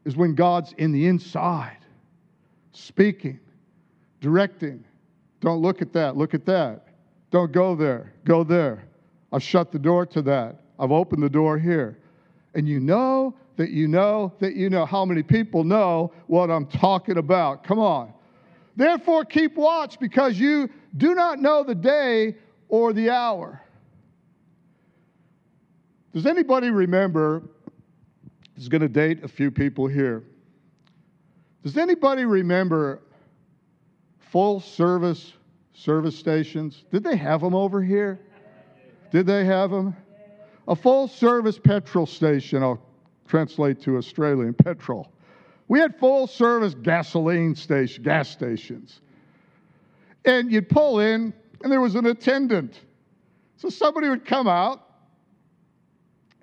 is 0.05 0.15
when 0.15 0.35
God's 0.35 0.73
in 0.77 0.91
the 0.91 1.07
inside, 1.07 1.77
speaking, 2.71 3.39
directing. 4.21 4.83
Don't 5.39 5.61
look 5.61 5.81
at 5.81 5.93
that, 5.93 6.17
look 6.17 6.33
at 6.33 6.45
that. 6.45 6.87
Don't 7.31 7.51
go 7.51 7.75
there, 7.75 8.13
go 8.25 8.43
there. 8.43 8.85
I've 9.31 9.43
shut 9.43 9.71
the 9.71 9.79
door 9.79 10.05
to 10.07 10.21
that. 10.23 10.61
I've 10.79 10.91
opened 10.91 11.23
the 11.23 11.29
door 11.29 11.57
here. 11.57 11.97
And 12.53 12.67
you 12.67 12.79
know 12.79 13.33
that 13.57 13.71
you 13.71 13.87
know 13.87 14.33
that 14.39 14.55
you 14.55 14.69
know 14.69 14.85
how 14.85 15.05
many 15.05 15.23
people 15.23 15.63
know 15.63 16.13
what 16.27 16.51
I'm 16.51 16.67
talking 16.67 17.17
about. 17.17 17.63
Come 17.63 17.79
on. 17.79 18.13
Therefore, 18.75 19.25
keep 19.25 19.55
watch 19.55 19.99
because 19.99 20.37
you 20.37 20.69
do 20.97 21.15
not 21.15 21.39
know 21.39 21.63
the 21.63 21.75
day 21.75 22.35
or 22.69 22.93
the 22.93 23.09
hour. 23.09 23.62
Does 26.13 26.25
anybody 26.27 26.69
remember? 26.69 27.41
This 28.55 28.63
is 28.63 28.69
going 28.69 28.81
to 28.81 28.87
date 28.87 29.23
a 29.23 29.27
few 29.27 29.49
people 29.49 29.87
here. 29.87 30.23
Does 31.63 31.77
anybody 31.77 32.25
remember 32.25 33.01
full 34.19 34.59
service 34.59 35.33
service 35.73 36.17
stations? 36.17 36.83
Did 36.91 37.03
they 37.03 37.15
have 37.15 37.41
them 37.41 37.55
over 37.55 37.81
here? 37.81 38.19
Did 39.11 39.25
they 39.25 39.45
have 39.45 39.71
them? 39.71 39.95
A 40.67 40.75
full 40.75 41.07
service 41.07 41.57
petrol 41.57 42.05
station, 42.05 42.61
I'll 42.61 42.81
translate 43.27 43.81
to 43.81 43.97
Australian 43.97 44.53
petrol. 44.53 45.11
We 45.67 45.79
had 45.79 45.97
full 45.97 46.27
service 46.27 46.75
gasoline 46.75 47.55
station, 47.55 48.03
gas 48.03 48.29
stations. 48.29 49.01
And 50.25 50.51
you'd 50.51 50.69
pull 50.69 50.99
in, 50.99 51.33
and 51.63 51.71
there 51.71 51.81
was 51.81 51.95
an 51.95 52.05
attendant. 52.05 52.79
So 53.57 53.69
somebody 53.69 54.09
would 54.09 54.25
come 54.25 54.47
out, 54.47 54.82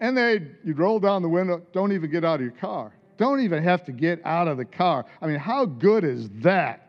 and 0.00 0.16
they'd, 0.16 0.56
you'd 0.64 0.78
roll 0.78 0.98
down 0.98 1.22
the 1.22 1.28
window, 1.28 1.62
don't 1.72 1.92
even 1.92 2.10
get 2.10 2.24
out 2.24 2.36
of 2.36 2.40
your 2.40 2.50
car. 2.52 2.92
Don't 3.18 3.40
even 3.40 3.62
have 3.62 3.84
to 3.84 3.92
get 3.92 4.20
out 4.24 4.48
of 4.48 4.56
the 4.56 4.64
car. 4.64 5.04
I 5.20 5.26
mean, 5.26 5.38
how 5.38 5.66
good 5.66 6.04
is 6.04 6.30
that? 6.36 6.88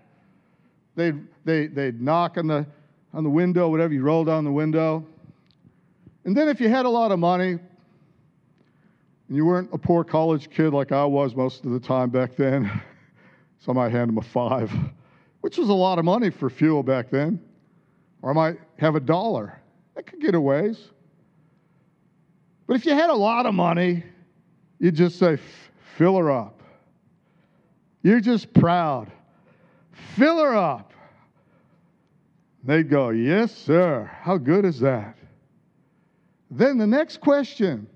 They'd, 0.95 1.15
they, 1.43 1.67
they'd 1.67 2.01
knock 2.01 2.37
on 2.37 2.47
the, 2.47 2.65
on 3.13 3.25
the 3.25 3.29
window, 3.29 3.69
whatever, 3.69 3.93
you 3.93 4.01
roll 4.01 4.23
down 4.23 4.45
the 4.45 4.51
window. 4.51 5.05
And 6.23 6.35
then 6.35 6.47
if 6.47 6.61
you 6.61 6.69
had 6.69 6.85
a 6.85 6.89
lot 6.89 7.11
of 7.11 7.19
money, 7.19 7.51
and 7.51 9.37
you 9.37 9.45
weren't 9.45 9.69
a 9.73 9.77
poor 9.77 10.03
college 10.03 10.49
kid 10.49 10.73
like 10.73 10.91
I 10.91 11.03
was 11.05 11.35
most 11.35 11.65
of 11.65 11.71
the 11.71 11.79
time 11.79 12.09
back 12.09 12.37
then, 12.37 12.81
so 13.59 13.73
I 13.73 13.75
might 13.75 13.91
hand 13.91 14.09
them 14.09 14.17
a 14.17 14.21
five, 14.21 14.71
which 15.41 15.57
was 15.57 15.67
a 15.67 15.73
lot 15.73 15.99
of 15.99 16.05
money 16.05 16.29
for 16.29 16.49
fuel 16.49 16.83
back 16.83 17.09
then. 17.09 17.41
Or 18.21 18.31
I 18.31 18.33
might 18.33 18.59
have 18.77 18.95
a 18.95 18.99
dollar. 18.99 19.59
That 19.95 20.05
could 20.05 20.21
get 20.21 20.35
a 20.35 20.41
ways. 20.41 20.77
But 22.71 22.79
if 22.79 22.85
you 22.85 22.93
had 22.93 23.09
a 23.09 23.15
lot 23.15 23.45
of 23.45 23.53
money, 23.53 24.01
you'd 24.79 24.95
just 24.95 25.19
say, 25.19 25.39
fill 25.97 26.15
her 26.15 26.31
up. 26.31 26.63
You're 28.01 28.21
just 28.21 28.53
proud. 28.53 29.11
Fill 30.15 30.39
her 30.39 30.55
up. 30.55 30.93
They'd 32.63 32.89
go, 32.89 33.09
Yes, 33.09 33.53
sir. 33.53 34.09
How 34.21 34.37
good 34.37 34.63
is 34.63 34.79
that? 34.79 35.17
Then 36.49 36.77
the 36.77 36.87
next 36.87 37.19
question 37.19 37.87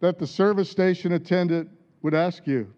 that 0.00 0.18
the 0.18 0.26
service 0.26 0.70
station 0.70 1.12
attendant 1.12 1.70
would 2.02 2.12
ask 2.12 2.46
you 2.46 2.70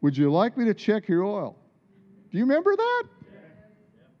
Would 0.00 0.16
you 0.16 0.32
like 0.32 0.58
me 0.58 0.64
to 0.64 0.74
check 0.74 1.06
your 1.06 1.22
oil? 1.22 1.54
Do 2.32 2.38
you 2.38 2.42
remember 2.42 2.74
that? 2.74 3.04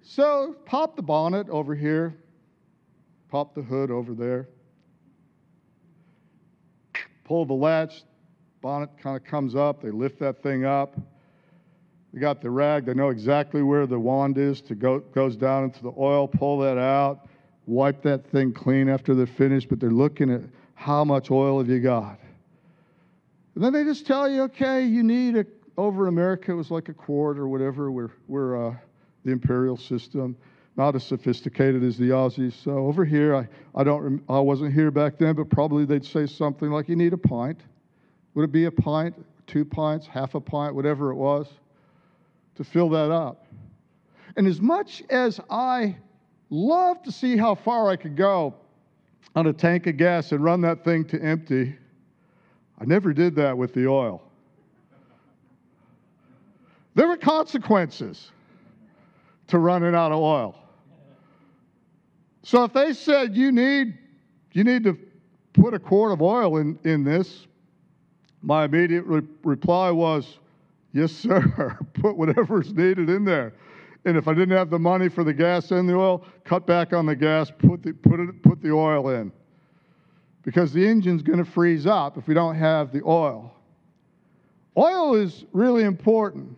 So 0.00 0.54
pop 0.64 0.94
the 0.94 1.02
bonnet 1.02 1.48
over 1.48 1.74
here 1.74 2.16
pop 3.30 3.54
the 3.54 3.62
hood 3.62 3.90
over 3.90 4.14
there, 4.14 4.48
pull 7.24 7.44
the 7.44 7.54
latch, 7.54 8.02
bonnet 8.60 8.90
kind 9.00 9.16
of 9.16 9.24
comes 9.24 9.54
up, 9.54 9.82
they 9.82 9.90
lift 9.90 10.18
that 10.18 10.42
thing 10.42 10.64
up. 10.64 10.98
They 12.12 12.20
got 12.20 12.40
the 12.40 12.50
rag, 12.50 12.86
they 12.86 12.94
know 12.94 13.10
exactly 13.10 13.62
where 13.62 13.86
the 13.86 13.98
wand 13.98 14.38
is 14.38 14.62
to 14.62 14.74
go 14.74 15.00
goes 15.00 15.36
down 15.36 15.64
into 15.64 15.82
the 15.82 15.92
oil, 15.98 16.26
pull 16.26 16.58
that 16.60 16.78
out, 16.78 17.28
wipe 17.66 18.02
that 18.02 18.26
thing 18.30 18.52
clean 18.52 18.88
after 18.88 19.14
they're 19.14 19.26
finished, 19.26 19.68
but 19.68 19.78
they're 19.78 19.90
looking 19.90 20.30
at 20.30 20.40
how 20.74 21.04
much 21.04 21.30
oil 21.30 21.58
have 21.58 21.68
you 21.68 21.80
got. 21.80 22.18
And 23.54 23.62
then 23.62 23.72
they 23.72 23.84
just 23.84 24.06
tell 24.06 24.28
you, 24.28 24.42
okay, 24.44 24.86
you 24.86 25.02
need 25.02 25.36
a, 25.36 25.44
over 25.76 26.04
in 26.04 26.14
America, 26.14 26.52
it 26.52 26.54
was 26.54 26.70
like 26.70 26.88
a 26.88 26.94
quart 26.94 27.38
or 27.38 27.48
whatever. 27.48 27.90
We're, 27.90 28.10
we're 28.26 28.68
uh, 28.68 28.74
the 29.24 29.32
imperial 29.32 29.76
system, 29.76 30.36
not 30.78 30.94
as 30.94 31.02
sophisticated 31.02 31.82
as 31.82 31.98
the 31.98 32.10
Aussies. 32.10 32.52
So 32.52 32.70
over 32.70 33.04
here, 33.04 33.34
I, 33.34 33.48
I, 33.74 33.82
don't, 33.82 34.22
I 34.28 34.38
wasn't 34.38 34.72
here 34.72 34.92
back 34.92 35.18
then, 35.18 35.34
but 35.34 35.50
probably 35.50 35.84
they'd 35.84 36.04
say 36.04 36.24
something 36.24 36.70
like, 36.70 36.88
you 36.88 36.94
need 36.94 37.12
a 37.12 37.18
pint. 37.18 37.60
Would 38.34 38.44
it 38.44 38.52
be 38.52 38.66
a 38.66 38.70
pint, 38.70 39.16
two 39.48 39.64
pints, 39.64 40.06
half 40.06 40.36
a 40.36 40.40
pint, 40.40 40.76
whatever 40.76 41.10
it 41.10 41.16
was, 41.16 41.48
to 42.54 42.62
fill 42.62 42.88
that 42.90 43.10
up? 43.10 43.44
And 44.36 44.46
as 44.46 44.60
much 44.60 45.02
as 45.10 45.40
I 45.50 45.96
love 46.48 47.02
to 47.02 47.10
see 47.10 47.36
how 47.36 47.56
far 47.56 47.90
I 47.90 47.96
could 47.96 48.16
go 48.16 48.54
on 49.34 49.48
a 49.48 49.52
tank 49.52 49.88
of 49.88 49.96
gas 49.96 50.30
and 50.30 50.44
run 50.44 50.60
that 50.60 50.84
thing 50.84 51.04
to 51.06 51.20
empty, 51.20 51.76
I 52.80 52.84
never 52.84 53.12
did 53.12 53.34
that 53.34 53.58
with 53.58 53.74
the 53.74 53.88
oil. 53.88 54.22
There 56.94 57.08
were 57.08 57.16
consequences 57.16 58.30
to 59.48 59.58
running 59.58 59.96
out 59.96 60.12
of 60.12 60.18
oil. 60.18 60.54
So 62.48 62.64
if 62.64 62.72
they 62.72 62.94
said 62.94 63.36
you 63.36 63.52
need 63.52 63.92
you 64.52 64.64
need 64.64 64.82
to 64.84 64.98
put 65.52 65.74
a 65.74 65.78
quart 65.78 66.12
of 66.12 66.22
oil 66.22 66.56
in, 66.56 66.78
in 66.82 67.04
this, 67.04 67.46
my 68.40 68.64
immediate 68.64 69.04
re- 69.04 69.20
reply 69.44 69.90
was, 69.90 70.38
Yes, 70.94 71.12
sir. 71.26 71.76
put 71.92 72.16
whatever's 72.16 72.72
needed 72.72 73.10
in 73.10 73.26
there. 73.26 73.52
And 74.06 74.16
if 74.16 74.28
I 74.28 74.32
didn't 74.32 74.56
have 74.56 74.70
the 74.70 74.78
money 74.78 75.10
for 75.10 75.24
the 75.24 75.34
gas 75.34 75.72
and 75.72 75.86
the 75.86 75.94
oil, 75.94 76.24
cut 76.44 76.66
back 76.66 76.94
on 76.94 77.04
the 77.04 77.14
gas, 77.14 77.50
put 77.50 77.82
the, 77.82 77.92
put 77.92 78.18
it, 78.18 78.42
put 78.42 78.62
the 78.62 78.72
oil 78.72 79.10
in 79.10 79.30
because 80.42 80.72
the 80.72 80.88
engine's 80.88 81.20
going 81.20 81.44
to 81.44 81.44
freeze 81.44 81.84
up 81.84 82.16
if 82.16 82.26
we 82.26 82.32
don't 82.32 82.54
have 82.54 82.92
the 82.92 83.02
oil. 83.04 83.52
Oil 84.74 85.16
is 85.16 85.44
really 85.52 85.82
important. 85.82 86.56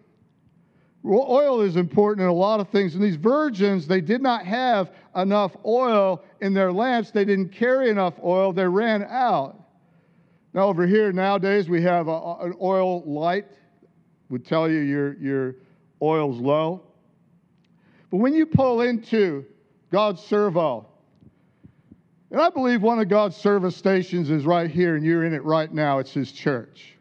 Oil 1.05 1.63
is 1.63 1.77
important 1.77 2.25
in 2.25 2.29
a 2.29 2.33
lot 2.33 2.61
of 2.61 2.69
things. 2.69 2.95
And 2.95 3.03
these 3.03 3.17
virgins, 3.17 3.87
they 3.87 4.01
did 4.01 4.21
not 4.21 4.45
have 4.45 4.91
enough 5.17 5.57
oil 5.65 6.23
in 6.41 6.53
their 6.53 6.73
lamps. 6.73 7.11
They 7.11 7.25
didn't 7.25 7.51
carry 7.51 7.89
enough 7.89 8.15
oil. 8.23 8.53
They 8.53 8.67
ran 8.67 9.05
out. 9.05 9.57
Now, 10.53 10.67
over 10.67 10.87
here 10.87 11.13
nowadays, 11.13 11.69
we 11.69 11.83
have 11.83 12.09
a, 12.09 12.37
an 12.41 12.55
oil 12.61 13.03
light, 13.05 13.47
would 14.29 14.45
tell 14.45 14.71
you 14.71 14.81
your, 14.81 15.15
your 15.15 15.57
oil's 16.03 16.39
low. 16.39 16.83
But 18.11 18.19
when 18.19 18.35
you 18.35 18.45
pull 18.45 18.83
into 18.83 19.47
God's 19.91 20.23
servo, 20.23 20.87
and 22.31 22.41
I 22.41 22.51
believe 22.51 22.83
one 22.83 22.99
of 22.99 23.09
God's 23.09 23.37
service 23.37 23.77
stations 23.77 24.31
is 24.31 24.45
right 24.45 24.71
here, 24.71 24.97
and 24.97 25.05
you're 25.05 25.25
in 25.25 25.35
it 25.35 25.45
right 25.45 25.73
now. 25.73 25.99
It's 25.99 26.13
His 26.13 26.31
church. 26.31 26.97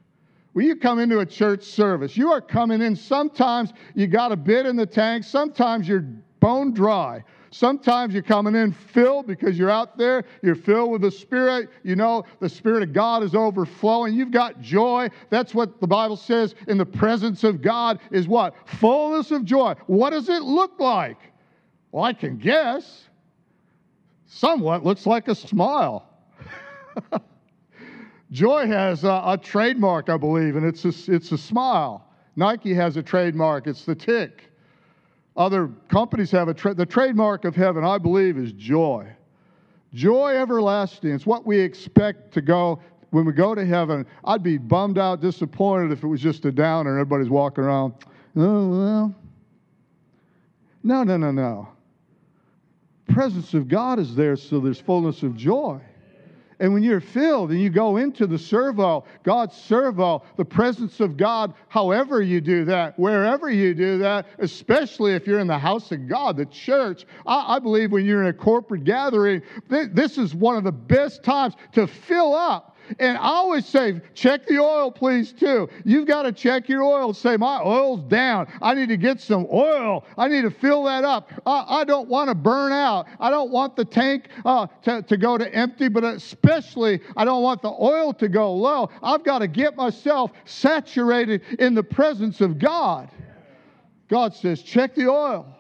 When 0.54 0.66
you 0.66 0.76
come 0.76 1.00
into 1.00 1.20
a 1.20 1.26
church 1.26 1.64
service, 1.64 2.18
you 2.18 2.32
are 2.32 2.42
coming 2.42 2.82
in. 2.82 2.96
Sometimes 2.96 3.74
you 3.96 4.08
got 4.08 4.32
a 4.32 4.36
bit 4.36 4.66
in 4.66 4.76
the 4.76 4.86
tank, 4.86 5.24
sometimes 5.24 5.88
you're 5.88 6.06
bone 6.40 6.74
dry. 6.74 7.24
Sometimes 7.52 8.14
you're 8.14 8.24
coming 8.24 8.56
in 8.56 8.72
filled 8.72 9.26
because 9.26 9.58
you're 9.58 9.72
out 9.72 9.98
there, 9.98 10.24
you're 10.44 10.56
filled 10.56 10.92
with 10.92 11.02
the 11.02 11.10
Spirit. 11.10 11.70
You 11.84 11.96
know, 11.96 12.24
the 12.40 12.50
Spirit 12.50 12.84
of 12.84 12.94
God 12.94 13.24
is 13.24 13.34
overflowing. 13.34 14.14
You've 14.14 14.32
got 14.32 14.62
joy. 14.62 15.10
That's 15.30 15.56
what 15.56 15.82
the 15.82 15.88
Bible 15.88 16.16
says 16.16 16.54
in 16.68 16.78
the 16.78 16.86
presence 16.86 17.44
of 17.44 17.62
God 17.62 18.00
is 18.12 18.28
what? 18.28 18.54
Fullness 18.66 19.32
of 19.32 19.46
joy. 19.46 19.74
What 19.88 20.12
does 20.12 20.30
it 20.30 20.44
look 20.44 20.80
like? 20.80 21.18
Well, 21.92 22.04
I 22.04 22.14
can 22.14 22.38
guess 22.38 23.08
somewhat 24.28 24.84
looks 24.84 25.08
like 25.08 25.28
a 25.28 25.34
smile. 25.34 26.08
Joy 28.32 28.68
has 28.68 29.04
a, 29.04 29.22
a, 29.26 29.40
trademark, 29.42 30.10
I 30.10 30.18
believe, 30.18 30.56
and 30.56 30.66
it's 30.66 30.86
a, 30.86 31.12
it's 31.12 31.32
a 31.32 31.38
smile. 31.38 32.06
Nike 32.36 32.74
has 32.74 32.96
a 32.96 33.04
trademark, 33.04 33.68
it's 33.68 33.86
the 33.86 33.96
tick. 33.96 34.52
Other 35.36 35.70
companies 35.90 36.30
have 36.32 36.48
a 36.48 36.54
tra- 36.54 36.74
the 36.74 36.86
trademark 36.86 37.46
of 37.46 37.56
heaven, 37.56 37.84
I 37.84 37.98
believe, 37.98 38.38
is 38.38 38.52
joy. 38.52 39.08
Joy 39.94 40.36
everlasting. 40.36 41.12
It's 41.12 41.26
what 41.26 41.46
we 41.46 41.60
expect 41.60 42.34
to 42.34 42.42
go 42.42 42.80
when 43.10 43.26
we 43.26 43.34
go 43.34 43.56
to 43.56 43.66
heaven. 43.66 44.06
I'd 44.24 44.44
be 44.44 44.58
bummed 44.58 45.00
out, 45.00 45.22
disappointed 45.22 45.92
if 45.92 46.04
it 46.04 46.08
was 46.08 46.22
just 46.22 46.46
a 46.46 46.52
downer 46.52 46.92
and 46.92 47.00
everybody's 47.00 47.30
walking 47.30 47.64
around. 47.64 47.94
Oh, 48.36 48.70
well. 48.70 49.16
No, 50.84 51.04
no, 51.04 51.18
no, 51.18 51.32
no 51.32 51.70
presence 53.10 53.54
of 53.54 53.68
God 53.68 54.00
is 54.00 54.16
there, 54.16 54.36
so 54.36 54.60
there's 54.60 54.80
fullness 54.80 55.24
of 55.24 55.36
joy. 55.36 55.82
And 56.60 56.74
when 56.74 56.84
you're 56.84 57.00
filled 57.00 57.52
and 57.52 57.62
you 57.62 57.70
go 57.70 57.98
into 57.98 58.28
the 58.28 58.38
servo, 58.38 59.06
God's 59.24 59.56
servo, 59.56 60.24
the 60.36 60.44
presence 60.44 61.00
of 61.00 61.16
God, 61.16 61.54
however 61.70 62.22
you 62.22 62.42
do 62.42 62.66
that, 62.66 63.00
wherever 63.00 63.50
you 63.50 63.74
do 63.74 63.98
that, 64.00 64.28
especially 64.40 65.14
if 65.14 65.26
you're 65.26 65.40
in 65.40 65.48
the 65.48 65.58
house 65.58 65.92
of 65.92 66.08
God, 66.10 66.36
the 66.36 66.46
church, 66.46 67.06
I, 67.26 67.56
I 67.56 67.60
believe 67.60 67.92
when 67.92 68.06
you're 68.06 68.22
in 68.22 68.28
a 68.28 68.34
corporate 68.34 68.84
gathering, 68.84 69.42
th- 69.70 69.90
this 69.94 70.18
is 70.18 70.36
one 70.36 70.58
of 70.58 70.66
the 70.66 70.72
best 70.72 71.24
times 71.24 71.56
to 71.74 71.88
fill 71.88 72.34
up 72.34 72.76
and 72.98 73.18
I 73.18 73.22
always 73.22 73.66
say, 73.66 74.02
check 74.14 74.48
the 74.48 74.60
oil, 74.60 74.92
please, 74.92 75.32
too. 75.32 75.70
You've 75.86 76.08
got 76.08 76.24
to 76.24 76.32
check 76.32 76.68
your 76.68 76.84
oil. 76.84 77.14
Say, 77.14 77.38
my 77.38 77.60
oil's 77.62 78.02
down. 78.06 78.48
I 78.62 78.74
need 78.74 78.90
to 78.90 78.98
get 78.98 79.22
some 79.22 79.48
oil. 79.52 80.06
I 80.18 80.28
need 80.28 80.42
to 80.42 80.52
fill 80.52 80.84
that 80.86 81.04
up. 81.04 81.32
I, 81.46 81.82
I 81.82 81.84
don't 81.84 82.10
want 82.10 82.30
to 82.30 82.36
burn 82.36 82.72
out. 82.72 83.08
I 83.20 83.30
don't 83.30 83.52
want 83.52 83.76
the 83.76 83.86
tank 83.86 84.30
uh, 84.46 84.68
to, 84.84 85.02
to 85.04 85.18
go 85.18 85.38
to 85.38 85.54
empty, 85.54 85.90
but 85.90 86.04
especially 86.04 87.02
I 87.16 87.26
don't 87.26 87.44
want 87.44 87.62
the 87.62 87.72
oil 87.72 88.14
to 88.14 88.28
go 88.28 88.54
low. 88.54 88.90
I've 89.04 89.24
got 89.24 89.40
to 89.40 89.48
get 89.48 89.76
myself 89.76 90.32
saturated 90.46 91.42
in 91.60 91.74
the 91.74 91.84
presence 91.84 92.42
of 92.42 92.58
God. 92.58 93.10
God 94.10 94.34
says, 94.34 94.64
check 94.64 94.96
the 94.96 95.08
oil. 95.08 95.56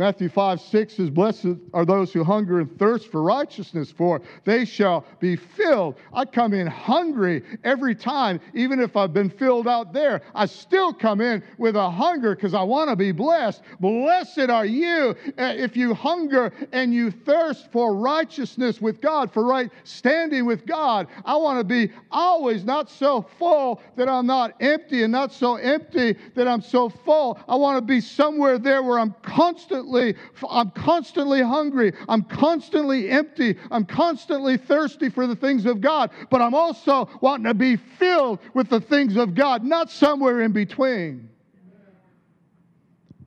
Matthew 0.00 0.30
5 0.30 0.62
6 0.62 0.98
is 0.98 1.10
Blessed 1.10 1.58
are 1.74 1.84
those 1.84 2.10
who 2.10 2.24
hunger 2.24 2.60
and 2.60 2.78
thirst 2.78 3.10
for 3.12 3.22
righteousness, 3.22 3.90
for 3.90 4.22
they 4.46 4.64
shall 4.64 5.04
be 5.20 5.36
filled. 5.36 5.96
I 6.14 6.24
come 6.24 6.54
in 6.54 6.66
hungry 6.66 7.42
every 7.64 7.94
time, 7.94 8.40
even 8.54 8.80
if 8.80 8.96
I've 8.96 9.12
been 9.12 9.28
filled 9.28 9.68
out 9.68 9.92
there. 9.92 10.22
I 10.34 10.46
still 10.46 10.94
come 10.94 11.20
in 11.20 11.44
with 11.58 11.76
a 11.76 11.90
hunger 11.90 12.34
because 12.34 12.54
I 12.54 12.62
want 12.62 12.88
to 12.88 12.96
be 12.96 13.12
blessed. 13.12 13.60
Blessed 13.78 14.48
are 14.48 14.64
you 14.64 15.14
uh, 15.36 15.52
if 15.58 15.76
you 15.76 15.92
hunger 15.92 16.50
and 16.72 16.94
you 16.94 17.10
thirst 17.10 17.70
for 17.70 17.94
righteousness 17.94 18.80
with 18.80 19.02
God, 19.02 19.30
for 19.30 19.44
right 19.44 19.70
standing 19.84 20.46
with 20.46 20.64
God. 20.64 21.08
I 21.26 21.36
want 21.36 21.60
to 21.60 21.64
be 21.64 21.92
always 22.10 22.64
not 22.64 22.88
so 22.88 23.26
full 23.38 23.82
that 23.96 24.08
I'm 24.08 24.26
not 24.26 24.54
empty, 24.60 25.02
and 25.02 25.12
not 25.12 25.30
so 25.30 25.56
empty 25.56 26.16
that 26.36 26.48
I'm 26.48 26.62
so 26.62 26.88
full. 26.88 27.38
I 27.46 27.54
want 27.56 27.76
to 27.76 27.82
be 27.82 28.00
somewhere 28.00 28.58
there 28.58 28.82
where 28.82 28.98
I'm 28.98 29.14
constantly 29.20 29.89
constantly, 29.90 30.16
I'm 30.48 30.70
constantly 30.70 31.42
hungry. 31.42 31.92
I'm 32.08 32.22
constantly 32.22 33.10
empty. 33.10 33.56
I'm 33.70 33.84
constantly 33.84 34.56
thirsty 34.56 35.08
for 35.08 35.26
the 35.26 35.36
things 35.36 35.66
of 35.66 35.80
God. 35.80 36.10
But 36.30 36.40
I'm 36.40 36.54
also 36.54 37.08
wanting 37.20 37.44
to 37.44 37.54
be 37.54 37.76
filled 37.76 38.40
with 38.54 38.68
the 38.68 38.80
things 38.80 39.16
of 39.16 39.34
God, 39.34 39.64
not 39.64 39.90
somewhere 39.90 40.42
in 40.42 40.52
between. 40.52 41.28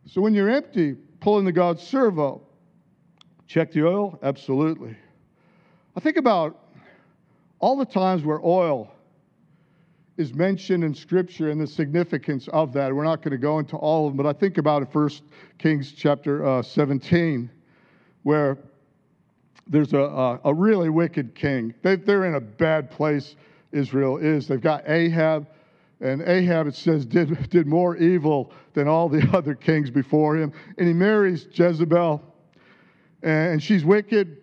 So 0.05 0.21
when 0.21 0.33
you're 0.33 0.49
empty, 0.49 0.95
pulling 1.19 1.45
the 1.45 1.51
God 1.51 1.79
servo, 1.79 2.41
check 3.47 3.71
the 3.71 3.85
oil? 3.85 4.19
Absolutely. 4.21 4.95
I 5.95 5.99
think 5.99 6.17
about 6.17 6.59
all 7.59 7.77
the 7.77 7.85
times 7.85 8.23
where 8.23 8.39
oil 8.43 8.92
is 10.17 10.33
mentioned 10.33 10.83
in 10.83 10.93
Scripture 10.93 11.49
and 11.49 11.59
the 11.59 11.67
significance 11.67 12.47
of 12.49 12.71
that. 12.73 12.93
We're 12.93 13.03
not 13.03 13.21
going 13.21 13.31
to 13.31 13.37
go 13.37 13.59
into 13.59 13.75
all 13.77 14.07
of 14.07 14.11
them, 14.15 14.23
but 14.23 14.27
I 14.27 14.37
think 14.37 14.57
about 14.57 14.83
it, 14.83 14.91
First 14.91 15.23
Kings 15.57 15.91
chapter 15.91 16.45
uh, 16.45 16.61
17, 16.61 17.49
where 18.21 18.57
there's 19.67 19.93
a, 19.93 19.99
a, 19.99 20.39
a 20.45 20.53
really 20.53 20.89
wicked 20.89 21.33
king. 21.33 21.73
They, 21.81 21.95
they're 21.95 22.25
in 22.25 22.35
a 22.35 22.41
bad 22.41 22.91
place, 22.91 23.35
Israel 23.71 24.17
is. 24.17 24.47
They've 24.47 24.61
got 24.61 24.87
Ahab, 24.87 25.47
and 25.99 26.21
Ahab, 26.23 26.67
it 26.67 26.75
says, 26.75 27.05
did, 27.05 27.49
did 27.49 27.65
more 27.65 27.95
evil 27.97 28.51
than 28.73 28.87
all 28.87 29.09
the 29.09 29.27
other 29.33 29.55
kings 29.55 29.89
before 29.89 30.35
him. 30.35 30.53
And 30.77 30.87
he 30.87 30.93
marries 30.93 31.47
Jezebel, 31.51 32.21
and 33.23 33.63
she's 33.63 33.83
wicked. 33.83 34.37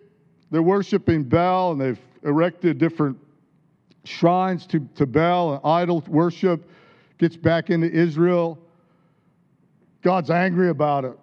They're 0.49 0.61
worshiping 0.61 1.23
Baal, 1.23 1.71
and 1.71 1.79
they've 1.79 1.99
erected 2.23 2.77
different 2.77 3.17
shrines 4.03 4.65
to, 4.67 4.79
to 4.95 5.05
Baal 5.05 5.53
and 5.53 5.61
idol 5.63 6.03
worship, 6.07 6.69
gets 7.17 7.37
back 7.37 7.69
into 7.69 7.89
Israel. 7.89 8.57
God's 10.01 10.29
angry 10.29 10.69
about 10.69 11.05
it. 11.05 11.17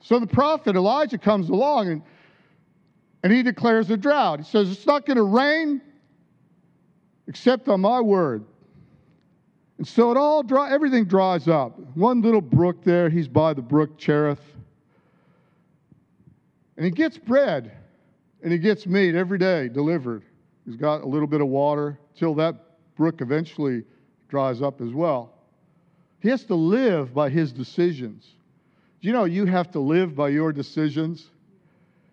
So 0.00 0.18
the 0.18 0.26
prophet 0.26 0.76
Elijah 0.76 1.18
comes 1.18 1.50
along 1.50 1.88
and, 1.88 2.02
and 3.22 3.32
he 3.32 3.42
declares 3.42 3.90
a 3.90 3.96
drought. 3.96 4.40
He 4.40 4.44
says, 4.44 4.70
It's 4.70 4.86
not 4.86 5.04
going 5.04 5.16
to 5.16 5.24
rain 5.24 5.82
except 7.26 7.68
on 7.68 7.80
my 7.80 8.00
word. 8.00 8.44
And 9.76 9.86
so 9.86 10.10
it 10.10 10.16
all 10.16 10.42
dry, 10.42 10.72
everything 10.72 11.04
dries 11.04 11.46
up. 11.46 11.78
One 11.94 12.20
little 12.20 12.40
brook 12.40 12.82
there, 12.82 13.08
he's 13.08 13.28
by 13.28 13.54
the 13.54 13.62
brook 13.62 13.98
Cherith. 13.98 14.40
And 16.76 16.84
he 16.84 16.90
gets 16.90 17.18
bread 17.18 17.72
and 18.42 18.52
he 18.52 18.58
gets 18.58 18.86
meat 18.86 19.14
every 19.14 19.38
day 19.38 19.68
delivered. 19.68 20.24
He's 20.68 20.76
got 20.76 21.00
a 21.00 21.06
little 21.06 21.26
bit 21.26 21.40
of 21.40 21.48
water 21.48 21.98
till 22.14 22.34
that 22.34 22.54
brook 22.94 23.22
eventually 23.22 23.84
dries 24.28 24.60
up 24.60 24.82
as 24.82 24.92
well. 24.92 25.32
He 26.20 26.28
has 26.28 26.44
to 26.44 26.54
live 26.54 27.14
by 27.14 27.30
his 27.30 27.52
decisions. 27.52 28.34
Do 29.00 29.08
you 29.08 29.14
know 29.14 29.24
you 29.24 29.46
have 29.46 29.70
to 29.70 29.80
live 29.80 30.14
by 30.14 30.28
your 30.28 30.52
decisions? 30.52 31.26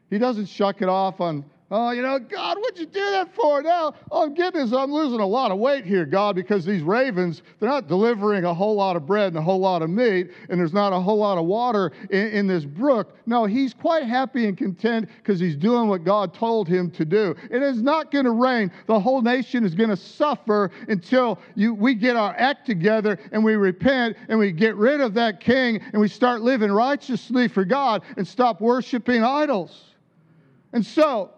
He 0.10 0.18
doesn't 0.20 0.46
shuck 0.46 0.82
it 0.82 0.88
off 0.88 1.20
on 1.20 1.44
Oh, 1.71 1.89
you 1.89 2.04
know, 2.04 2.19
God, 2.19 2.58
what'd 2.60 2.78
you 2.78 2.86
do 2.86 2.99
that 2.99 3.34
for? 3.34 3.63
Now, 3.63 3.95
oh 4.12 4.30
goodness, 4.30 4.71
I'm 4.71 4.93
losing 4.93 5.19
a 5.19 5.25
lot 5.25 5.49
of 5.49 5.58
weight 5.58 5.84
here, 5.84 6.06
God, 6.06 6.36
because 6.36 6.63
these 6.63 6.84
ravens, 6.84 7.41
they're 7.60 7.67
not 7.67 7.88
delivering 7.88 8.45
a 8.45 8.54
whole 8.54 8.75
lot 8.75 8.95
of 8.95 9.08
bread 9.08 9.30
and 9.30 9.38
a 9.38 9.41
whole 9.41 9.58
lot 9.58 9.82
of 9.82 9.89
meat, 9.89 10.30
and 10.49 10.60
there's 10.60 10.73
not 10.73 10.93
a 10.93 10.99
whole 10.99 11.17
lot 11.17 11.39
of 11.39 11.45
water 11.45 11.91
in, 12.12 12.28
in 12.28 12.47
this 12.47 12.65
brook. 12.65 13.17
No, 13.25 13.45
he's 13.45 13.73
quite 13.73 14.04
happy 14.04 14.45
and 14.45 14.56
content 14.56 15.10
because 15.17 15.39
he's 15.39 15.56
doing 15.56 15.88
what 15.88 16.04
God 16.04 16.36
told 16.36 16.67
him 16.67 16.91
to 16.91 17.04
do. 17.04 17.36
It 17.49 17.63
is 17.63 17.82
not 17.82 18.12
going 18.12 18.25
to 18.25 18.32
rain. 18.32 18.71
The 18.86 18.99
whole 18.99 19.23
nation 19.23 19.65
is 19.65 19.73
going 19.73 19.89
to 19.89 19.97
suffer 19.97 20.69
until 20.88 21.39
you, 21.56 21.73
we 21.73 21.95
get 21.95 22.15
our 22.15 22.36
act 22.38 22.67
together 22.67 23.17
and 23.32 23.43
we 23.43 23.56
repent 23.56 24.17
and 24.30 24.38
we 24.38 24.51
get 24.51 24.75
rid 24.75 25.01
of 25.01 25.15
that 25.15 25.39
king 25.39 25.82
and 25.93 25.99
we 25.99 26.10
start 26.10 26.41
living 26.41 26.71
righteously 26.71 27.47
for 27.47 27.65
God 27.65 28.04
and 28.17 28.28
stop 28.28 28.62
worshiping 28.62 29.23
idols. 29.23 29.86
And 30.71 30.86
so, 30.86 31.32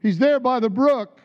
He's 0.00 0.18
there 0.18 0.40
by 0.40 0.60
the 0.60 0.70
brook, 0.70 1.20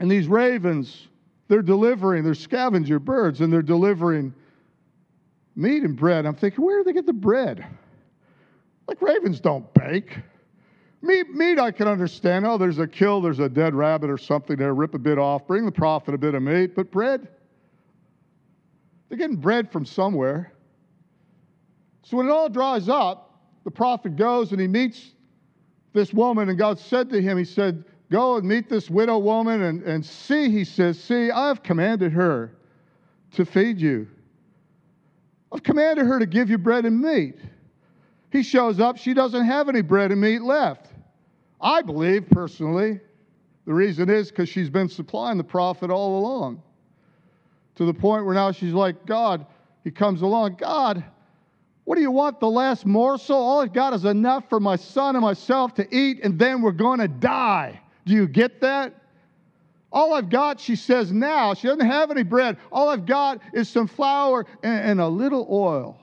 and 0.00 0.10
these 0.10 0.26
ravens, 0.26 1.08
they're 1.46 1.62
delivering, 1.62 2.24
they're 2.24 2.34
scavenger 2.34 2.98
birds, 2.98 3.40
and 3.40 3.52
they're 3.52 3.62
delivering 3.62 4.34
meat 5.54 5.82
and 5.82 5.96
bread. 5.96 6.26
I'm 6.26 6.34
thinking, 6.34 6.64
where 6.64 6.78
do 6.78 6.84
they 6.84 6.92
get 6.92 7.06
the 7.06 7.12
bread? 7.12 7.64
Like 8.86 9.00
ravens 9.02 9.40
don't 9.40 9.72
bake. 9.74 10.18
Meat, 11.02 11.30
meat 11.30 11.60
I 11.60 11.70
can 11.70 11.86
understand. 11.86 12.44
Oh, 12.46 12.58
there's 12.58 12.78
a 12.78 12.86
kill, 12.86 13.20
there's 13.20 13.38
a 13.38 13.48
dead 13.48 13.74
rabbit 13.74 14.10
or 14.10 14.18
something 14.18 14.56
there, 14.56 14.74
rip 14.74 14.94
a 14.94 14.98
bit 14.98 15.18
off, 15.18 15.46
bring 15.46 15.64
the 15.64 15.72
prophet 15.72 16.14
a 16.14 16.18
bit 16.18 16.34
of 16.34 16.42
meat, 16.42 16.74
but 16.74 16.90
bread? 16.90 17.28
They're 19.08 19.18
getting 19.18 19.36
bread 19.36 19.70
from 19.70 19.86
somewhere. 19.86 20.52
So 22.02 22.16
when 22.16 22.26
it 22.26 22.30
all 22.30 22.48
dries 22.48 22.88
up, 22.88 23.38
the 23.64 23.70
prophet 23.70 24.16
goes 24.16 24.52
and 24.52 24.60
he 24.60 24.66
meets 24.66 25.12
this 25.92 26.12
woman, 26.12 26.48
and 26.48 26.58
God 26.58 26.78
said 26.78 27.10
to 27.10 27.20
him, 27.20 27.38
He 27.38 27.44
said, 27.44 27.84
Go 28.10 28.36
and 28.36 28.48
meet 28.48 28.68
this 28.68 28.88
widow 28.88 29.18
woman 29.18 29.62
and, 29.62 29.82
and 29.82 30.04
see, 30.04 30.50
he 30.50 30.64
says, 30.64 30.98
See, 30.98 31.30
I've 31.30 31.62
commanded 31.62 32.12
her 32.12 32.52
to 33.32 33.44
feed 33.44 33.78
you. 33.80 34.08
I've 35.52 35.62
commanded 35.62 36.06
her 36.06 36.18
to 36.18 36.26
give 36.26 36.48
you 36.50 36.58
bread 36.58 36.84
and 36.84 37.00
meat. 37.00 37.36
He 38.30 38.42
shows 38.42 38.80
up, 38.80 38.96
she 38.96 39.14
doesn't 39.14 39.44
have 39.44 39.68
any 39.68 39.82
bread 39.82 40.12
and 40.12 40.20
meat 40.20 40.42
left. 40.42 40.86
I 41.60 41.82
believe, 41.82 42.28
personally, 42.30 43.00
the 43.64 43.74
reason 43.74 44.08
is 44.08 44.30
because 44.30 44.48
she's 44.48 44.70
been 44.70 44.88
supplying 44.88 45.38
the 45.38 45.44
prophet 45.44 45.90
all 45.90 46.18
along. 46.18 46.62
To 47.76 47.84
the 47.84 47.94
point 47.94 48.24
where 48.24 48.34
now 48.34 48.52
she's 48.52 48.72
like, 48.72 49.06
God, 49.06 49.46
he 49.84 49.90
comes 49.90 50.22
along, 50.22 50.56
God, 50.56 51.04
what 51.88 51.94
do 51.94 52.02
you 52.02 52.10
want? 52.10 52.38
The 52.38 52.50
last 52.50 52.84
morsel? 52.84 53.34
All 53.34 53.62
I've 53.62 53.72
got 53.72 53.94
is 53.94 54.04
enough 54.04 54.46
for 54.50 54.60
my 54.60 54.76
son 54.76 55.16
and 55.16 55.22
myself 55.22 55.72
to 55.76 55.88
eat, 55.90 56.20
and 56.22 56.38
then 56.38 56.60
we're 56.60 56.70
going 56.70 56.98
to 56.98 57.08
die. 57.08 57.80
Do 58.04 58.12
you 58.12 58.28
get 58.28 58.60
that? 58.60 58.92
All 59.90 60.12
I've 60.12 60.28
got, 60.28 60.60
she 60.60 60.76
says 60.76 61.12
now, 61.12 61.54
she 61.54 61.66
doesn't 61.66 61.86
have 61.86 62.10
any 62.10 62.24
bread. 62.24 62.58
All 62.70 62.90
I've 62.90 63.06
got 63.06 63.40
is 63.54 63.70
some 63.70 63.86
flour 63.86 64.44
and, 64.62 64.84
and 64.84 65.00
a 65.00 65.08
little 65.08 65.48
oil. 65.50 65.98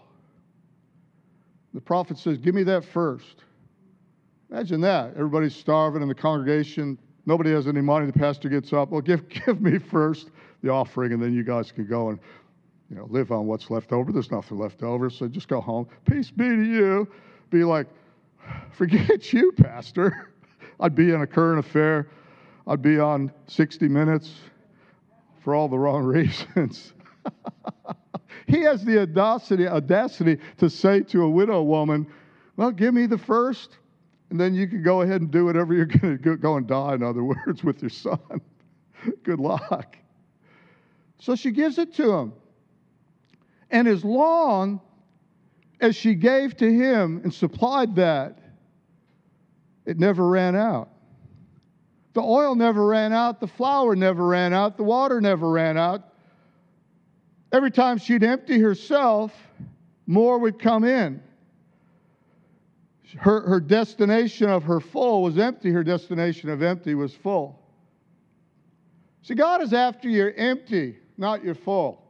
The 1.75 1.81
prophet 1.81 2.17
says, 2.17 2.39
Give 2.39 2.55
me 2.55 2.63
that 2.63 2.83
first. 2.83 3.43
Imagine 4.49 4.81
that. 4.81 5.11
Everybody's 5.11 5.55
starving 5.55 6.01
in 6.01 6.07
the 6.07 6.15
congregation. 6.15 6.97
Nobody 7.27 7.51
has 7.51 7.67
any 7.67 7.81
money. 7.81 8.07
The 8.07 8.13
pastor 8.13 8.49
gets 8.49 8.73
up. 8.73 8.89
Well, 8.89 9.01
give, 9.01 9.29
give 9.45 9.61
me 9.61 9.77
first 9.77 10.31
the 10.63 10.69
offering, 10.71 11.13
and 11.13 11.21
then 11.21 11.31
you 11.31 11.43
guys 11.43 11.71
can 11.71 11.85
go 11.85 12.09
and 12.09 12.17
you 12.89 12.95
know, 12.95 13.07
live 13.09 13.31
on 13.31 13.47
what's 13.47 13.69
left 13.69 13.91
over. 13.91 14.11
There's 14.11 14.31
nothing 14.31 14.57
left 14.57 14.83
over, 14.83 15.09
so 15.09 15.27
just 15.27 15.47
go 15.47 15.59
home. 15.61 15.87
Peace 16.09 16.29
be 16.29 16.47
to 16.47 16.63
you. 16.63 17.07
Be 17.49 17.63
like, 17.63 17.87
forget 18.71 19.33
you, 19.33 19.51
Pastor. 19.51 20.29
I'd 20.79 20.95
be 20.95 21.11
in 21.11 21.21
a 21.21 21.27
current 21.27 21.59
affair. 21.59 22.09
I'd 22.67 22.81
be 22.81 22.99
on 22.99 23.31
60 23.47 23.87
Minutes 23.87 24.33
for 25.43 25.55
all 25.55 25.67
the 25.67 25.77
wrong 25.77 26.03
reasons. 26.03 26.93
he 28.47 28.61
has 28.61 28.83
the 28.83 29.01
audacity, 29.01 29.67
audacity 29.67 30.37
to 30.57 30.69
say 30.69 31.01
to 31.01 31.23
a 31.23 31.29
widow 31.29 31.61
woman, 31.63 32.07
Well, 32.57 32.71
give 32.71 32.93
me 32.93 33.05
the 33.05 33.17
first, 33.17 33.77
and 34.29 34.39
then 34.39 34.53
you 34.53 34.67
can 34.67 34.83
go 34.83 35.01
ahead 35.01 35.21
and 35.21 35.31
do 35.31 35.45
whatever 35.45 35.73
you're 35.73 35.85
going 35.85 36.17
to 36.17 36.37
go 36.37 36.57
and 36.57 36.67
die, 36.67 36.95
in 36.95 37.03
other 37.03 37.23
words, 37.23 37.63
with 37.63 37.81
your 37.81 37.89
son. 37.89 38.41
Good 39.23 39.39
luck. 39.39 39.97
So 41.19 41.35
she 41.35 41.51
gives 41.51 41.77
it 41.77 41.93
to 41.95 42.11
him. 42.11 42.33
And 43.75 43.89
as 43.89 44.05
long 44.05 44.79
as 45.81 45.97
she 45.97 46.15
gave 46.15 46.55
to 46.55 46.73
him 46.73 47.19
and 47.25 47.33
supplied 47.33 47.93
that, 47.97 48.39
it 49.85 49.99
never 49.99 50.25
ran 50.25 50.55
out. 50.55 50.87
The 52.13 52.21
oil 52.21 52.55
never 52.55 52.85
ran 52.85 53.11
out, 53.11 53.41
the 53.41 53.47
flour 53.47 53.93
never 53.97 54.25
ran 54.25 54.53
out, 54.53 54.77
the 54.77 54.83
water 54.83 55.19
never 55.19 55.49
ran 55.49 55.77
out. 55.77 56.13
Every 57.51 57.69
time 57.69 57.97
she'd 57.97 58.23
empty 58.23 58.59
herself, 58.59 59.33
more 60.07 60.37
would 60.37 60.57
come 60.57 60.85
in. 60.85 61.21
Her, 63.17 63.41
her 63.41 63.59
destination 63.59 64.49
of 64.49 64.63
her 64.63 64.79
full 64.79 65.21
was 65.21 65.37
empty, 65.37 65.69
her 65.71 65.83
destination 65.83 66.47
of 66.47 66.63
empty 66.63 66.95
was 66.95 67.13
full. 67.13 67.59
See, 69.21 69.35
God 69.35 69.61
is 69.61 69.73
after 69.73 70.07
your 70.07 70.33
empty, 70.33 70.95
not 71.17 71.43
your 71.43 71.55
full. 71.55 72.04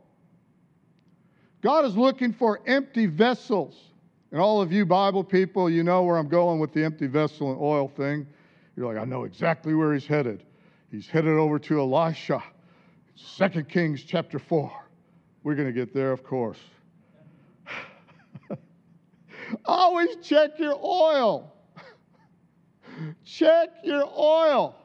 God 1.65 1.84
is 1.84 1.97
looking 1.97 2.32
for 2.32 2.62
empty 2.67 3.08
vessels. 3.08 3.89
And 4.32 4.39
all 4.39 4.62
of 4.62 4.71
you 4.71 4.86
Bible 4.86 5.23
people, 5.23 5.67
you 5.67 5.82
know 5.82 6.04
where 6.04 6.17
I'm 6.17 6.28
going 6.28 6.60
with 6.60 6.71
the 6.73 6.84
empty 6.84 7.08
vessel 7.08 7.49
and 7.51 7.60
oil 7.60 7.88
thing. 7.88 8.28
You're 8.75 8.86
like, 8.86 9.01
I 9.01 9.06
know 9.06 9.23
exactly 9.23 9.73
where 9.73 9.91
he's 9.91 10.06
headed. 10.06 10.43
He's 10.91 11.08
headed 11.08 11.32
over 11.32 11.58
to 11.58 11.80
Elisha, 11.80 12.43
2 13.39 13.63
Kings 13.63 14.04
chapter 14.04 14.38
4. 14.38 14.71
We're 15.41 15.56
going 15.56 15.67
to 15.67 15.73
get 15.73 15.91
there, 15.91 16.12
of 16.12 16.23
course. 16.23 16.60
Always 19.65 20.17
check 20.21 20.60
your 20.60 20.80
oil. 20.84 21.51
check 23.25 23.69
your 23.84 24.08
oil. 24.15 24.75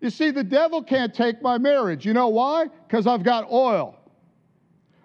You 0.00 0.10
see, 0.10 0.32
the 0.32 0.42
devil 0.42 0.82
can't 0.82 1.14
take 1.14 1.40
my 1.42 1.58
marriage. 1.58 2.04
You 2.04 2.12
know 2.12 2.26
why? 2.26 2.70
Because 2.88 3.06
I've 3.06 3.22
got 3.22 3.48
oil. 3.52 3.96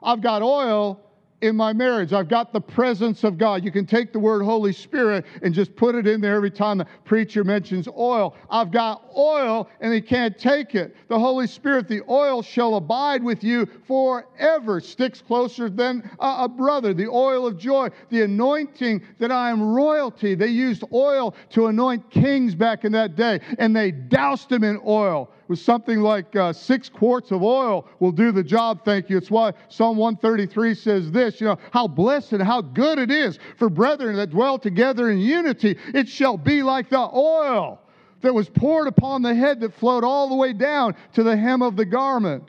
I've 0.02 0.22
got 0.22 0.42
oil 0.42 1.00
in 1.42 1.56
my 1.56 1.74
marriage. 1.74 2.14
I've 2.14 2.28
got 2.28 2.54
the 2.54 2.62
presence 2.62 3.24
of 3.24 3.38
God. 3.38 3.64
You 3.64 3.72
can 3.72 3.86
take 3.86 4.14
the 4.14 4.20
word 4.20 4.44
Holy 4.44 4.72
Spirit 4.72 5.26
and 5.42 5.54
just 5.54 5.76
put 5.76 5.96
it 5.96 6.08
in 6.08 6.22
there 6.22 6.36
every 6.36 6.52
time 6.52 6.78
the 6.78 6.86
preacher 7.04 7.44
mentions 7.44 7.88
oil. 7.88 8.36
I've 8.50 8.72
got 8.72 9.04
oil 9.18 9.68
and 9.82 9.94
he 9.94 10.02
can't 10.02 10.38
take 10.38 10.76
it. 10.76 10.96
The 11.08 11.18
Holy 11.18 11.48
Spirit, 11.48 11.88
the 11.88 12.04
oil 12.08 12.44
shall 12.44 12.76
abide 12.76 13.24
with 13.24 13.44
you 13.44 13.68
forever. 13.88 14.80
Sticks 14.80 15.22
closer 15.22 15.70
than 15.70 16.10
a, 16.20 16.48
brother. 16.48 16.94
The 16.94 17.08
oil 17.08 17.48
of 17.48 17.58
joy, 17.58 17.90
the 18.10 18.22
anointing 18.22 19.02
that 19.20 19.32
I 19.32 19.50
am 19.50 19.74
royalty. 19.74 20.36
They 20.36 20.48
used 20.48 20.84
oil 20.94 21.36
to 21.52 21.68
anoint 21.68 22.10
kings 22.12 22.54
back 22.54 22.86
in 22.86 22.92
that 22.92 23.16
day 23.16 23.40
and 23.58 23.76
they 23.76 23.92
doused 23.92 24.50
them 24.50 24.64
in 24.64 24.80
oil 24.86 25.30
with 25.52 25.60
something 25.60 26.00
like 26.00 26.34
uh, 26.38 26.54
six 26.54 26.88
quarts 26.88 27.30
of 27.30 27.44
oil 27.44 27.86
will 28.00 28.14
do 28.14 28.32
the 28.32 28.42
job, 28.42 28.86
thank 28.86 29.10
you. 29.10 29.18
It's 29.18 29.30
why 29.30 29.52
Psalm 29.68 29.98
133 29.98 30.74
says 30.74 31.12
this, 31.12 31.42
you 31.42 31.48
know, 31.48 31.58
how 31.72 31.90
blessed 31.90 32.32
and 32.32 32.42
how 32.42 32.62
good 32.62 32.98
it 32.98 33.12
is 33.12 33.38
for 33.58 33.70
brethren 33.70 34.16
that 34.16 34.30
dwell 34.30 34.58
together 34.58 35.12
in 35.12 35.18
unity. 35.18 35.78
It 35.94 36.08
shall 36.08 36.38
be 36.38 36.64
like 36.64 36.90
the 36.90 37.02
oil 37.02 37.82
that 38.22 38.34
was 38.34 38.48
poured 38.48 38.88
upon 38.88 39.24
the 39.24 39.36
head 39.36 39.60
that 39.60 39.74
flowed 39.74 40.06
all 40.06 40.30
the 40.30 40.36
way 40.36 40.54
down 40.54 40.95
to 41.16 41.22
the 41.22 41.36
hem 41.36 41.62
of 41.62 41.76
the 41.76 41.84
garment. 41.84 42.47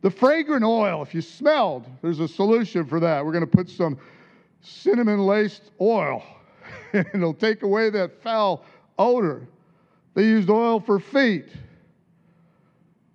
The 0.00 0.10
fragrant 0.10 0.64
oil, 0.64 1.02
if 1.02 1.14
you 1.14 1.20
smelled, 1.20 1.84
there's 2.00 2.20
a 2.20 2.28
solution 2.28 2.86
for 2.86 2.98
that. 3.00 3.22
We're 3.22 3.32
going 3.32 3.44
to 3.44 3.56
put 3.56 3.68
some 3.68 3.98
cinnamon 4.62 5.18
laced 5.26 5.70
oil, 5.82 6.24
and 6.94 7.04
it'll 7.12 7.34
take 7.34 7.62
away 7.62 7.90
that 7.90 8.22
foul 8.22 8.64
odor. 8.98 9.46
They 10.18 10.24
used 10.24 10.50
oil 10.50 10.80
for 10.80 10.98
feet. 10.98 11.46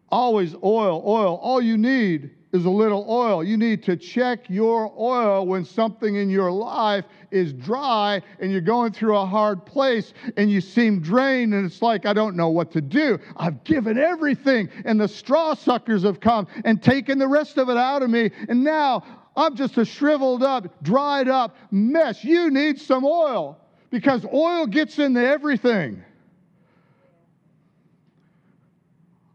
Always 0.07 0.55
oil, 0.63 1.03
oil. 1.05 1.35
All 1.35 1.61
you 1.61 1.77
need 1.77 2.31
is 2.53 2.63
a 2.63 2.69
little 2.69 3.05
oil. 3.09 3.43
You 3.43 3.57
need 3.57 3.83
to 3.83 3.97
check 3.97 4.49
your 4.49 4.89
oil 4.97 5.45
when 5.45 5.65
something 5.65 6.15
in 6.15 6.29
your 6.29 6.49
life 6.49 7.03
is 7.29 7.51
dry 7.51 8.21
and 8.39 8.53
you're 8.53 8.61
going 8.61 8.93
through 8.93 9.17
a 9.17 9.25
hard 9.25 9.65
place 9.65 10.13
and 10.37 10.49
you 10.49 10.61
seem 10.61 11.01
drained 11.01 11.53
and 11.53 11.65
it's 11.65 11.81
like, 11.81 12.05
I 12.05 12.13
don't 12.13 12.37
know 12.37 12.47
what 12.47 12.71
to 12.71 12.79
do. 12.79 13.19
I've 13.35 13.65
given 13.65 13.97
everything 13.97 14.69
and 14.85 14.97
the 14.97 15.09
straw 15.09 15.55
suckers 15.55 16.03
have 16.03 16.21
come 16.21 16.47
and 16.63 16.81
taken 16.81 17.19
the 17.19 17.27
rest 17.27 17.57
of 17.57 17.67
it 17.67 17.75
out 17.75 18.01
of 18.01 18.11
me. 18.11 18.31
And 18.47 18.63
now 18.63 19.03
I'm 19.35 19.57
just 19.57 19.77
a 19.77 19.83
shriveled 19.83 20.41
up, 20.41 20.81
dried 20.81 21.27
up 21.27 21.53
mess. 21.69 22.23
You 22.23 22.49
need 22.49 22.79
some 22.79 23.03
oil 23.03 23.59
because 23.89 24.25
oil 24.33 24.67
gets 24.67 24.99
into 24.99 25.19
everything. 25.19 26.01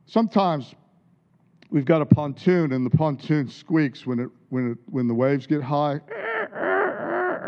Sometimes 0.09 0.75
we've 1.71 1.85
got 1.85 2.01
a 2.01 2.07
pontoon 2.07 2.73
and 2.73 2.85
the 2.85 2.91
pontoon 2.91 3.47
squeaks 3.47 4.07
when, 4.07 4.19
it, 4.19 4.31
when, 4.49 4.73
it, 4.73 4.79
when 4.91 5.07
the 5.07 5.13
waves 5.13 5.47
get 5.47 5.63
high. 5.63 6.01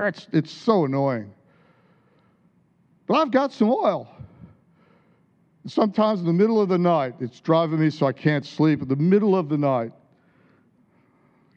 It's, 0.07 0.29
it's 0.33 0.51
so 0.51 0.85
annoying. 0.85 1.33
But 3.07 3.15
I've 3.15 3.31
got 3.31 3.55
some 3.55 3.71
oil. 3.71 4.09
Sometimes 5.67 6.21
in 6.21 6.27
the 6.27 6.35
middle 6.35 6.61
of 6.61 6.69
the 6.69 6.77
night, 6.77 7.15
it's 7.21 7.41
driving 7.41 7.81
me 7.81 7.89
so 7.89 8.07
I 8.07 8.13
can't 8.13 8.45
sleep. 8.45 8.83
In 8.83 8.89
the 8.89 8.97
middle 8.97 9.35
of 9.35 9.49
the 9.49 9.59
night, 9.59 9.93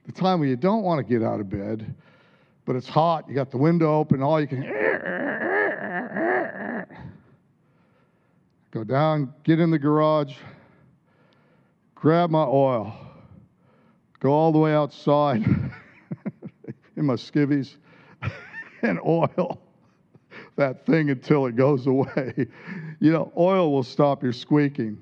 the 0.05 0.13
time 0.13 0.39
when 0.39 0.47
you 0.47 0.55
don't 0.55 0.83
want 0.83 1.05
to 1.05 1.13
get 1.13 1.21
out 1.21 1.41
of 1.41 1.49
bed, 1.49 1.93
but 2.65 2.77
it's 2.77 2.87
hot, 2.87 3.27
you 3.27 3.35
got 3.35 3.51
the 3.51 3.57
window 3.57 3.93
open, 3.93 4.21
all 4.21 4.39
you 4.39 4.47
can 4.47 4.61
go 8.71 8.83
down, 8.85 9.33
get 9.43 9.59
in 9.59 9.69
the 9.69 9.79
garage, 9.79 10.35
grab 12.03 12.29
my 12.29 12.43
oil, 12.43 12.93
go 14.19 14.33
all 14.33 14.51
the 14.51 14.59
way 14.59 14.73
outside 14.73 15.37
in 16.97 17.05
my 17.05 17.13
skivvies, 17.13 17.77
and 18.81 18.99
oil 19.05 19.57
that 20.57 20.85
thing 20.85 21.11
until 21.11 21.45
it 21.45 21.55
goes 21.55 21.87
away. 21.87 22.33
You 22.99 23.13
know, 23.13 23.31
oil 23.37 23.71
will 23.71 23.83
stop 23.83 24.21
your 24.21 24.33
squeaking. 24.33 25.01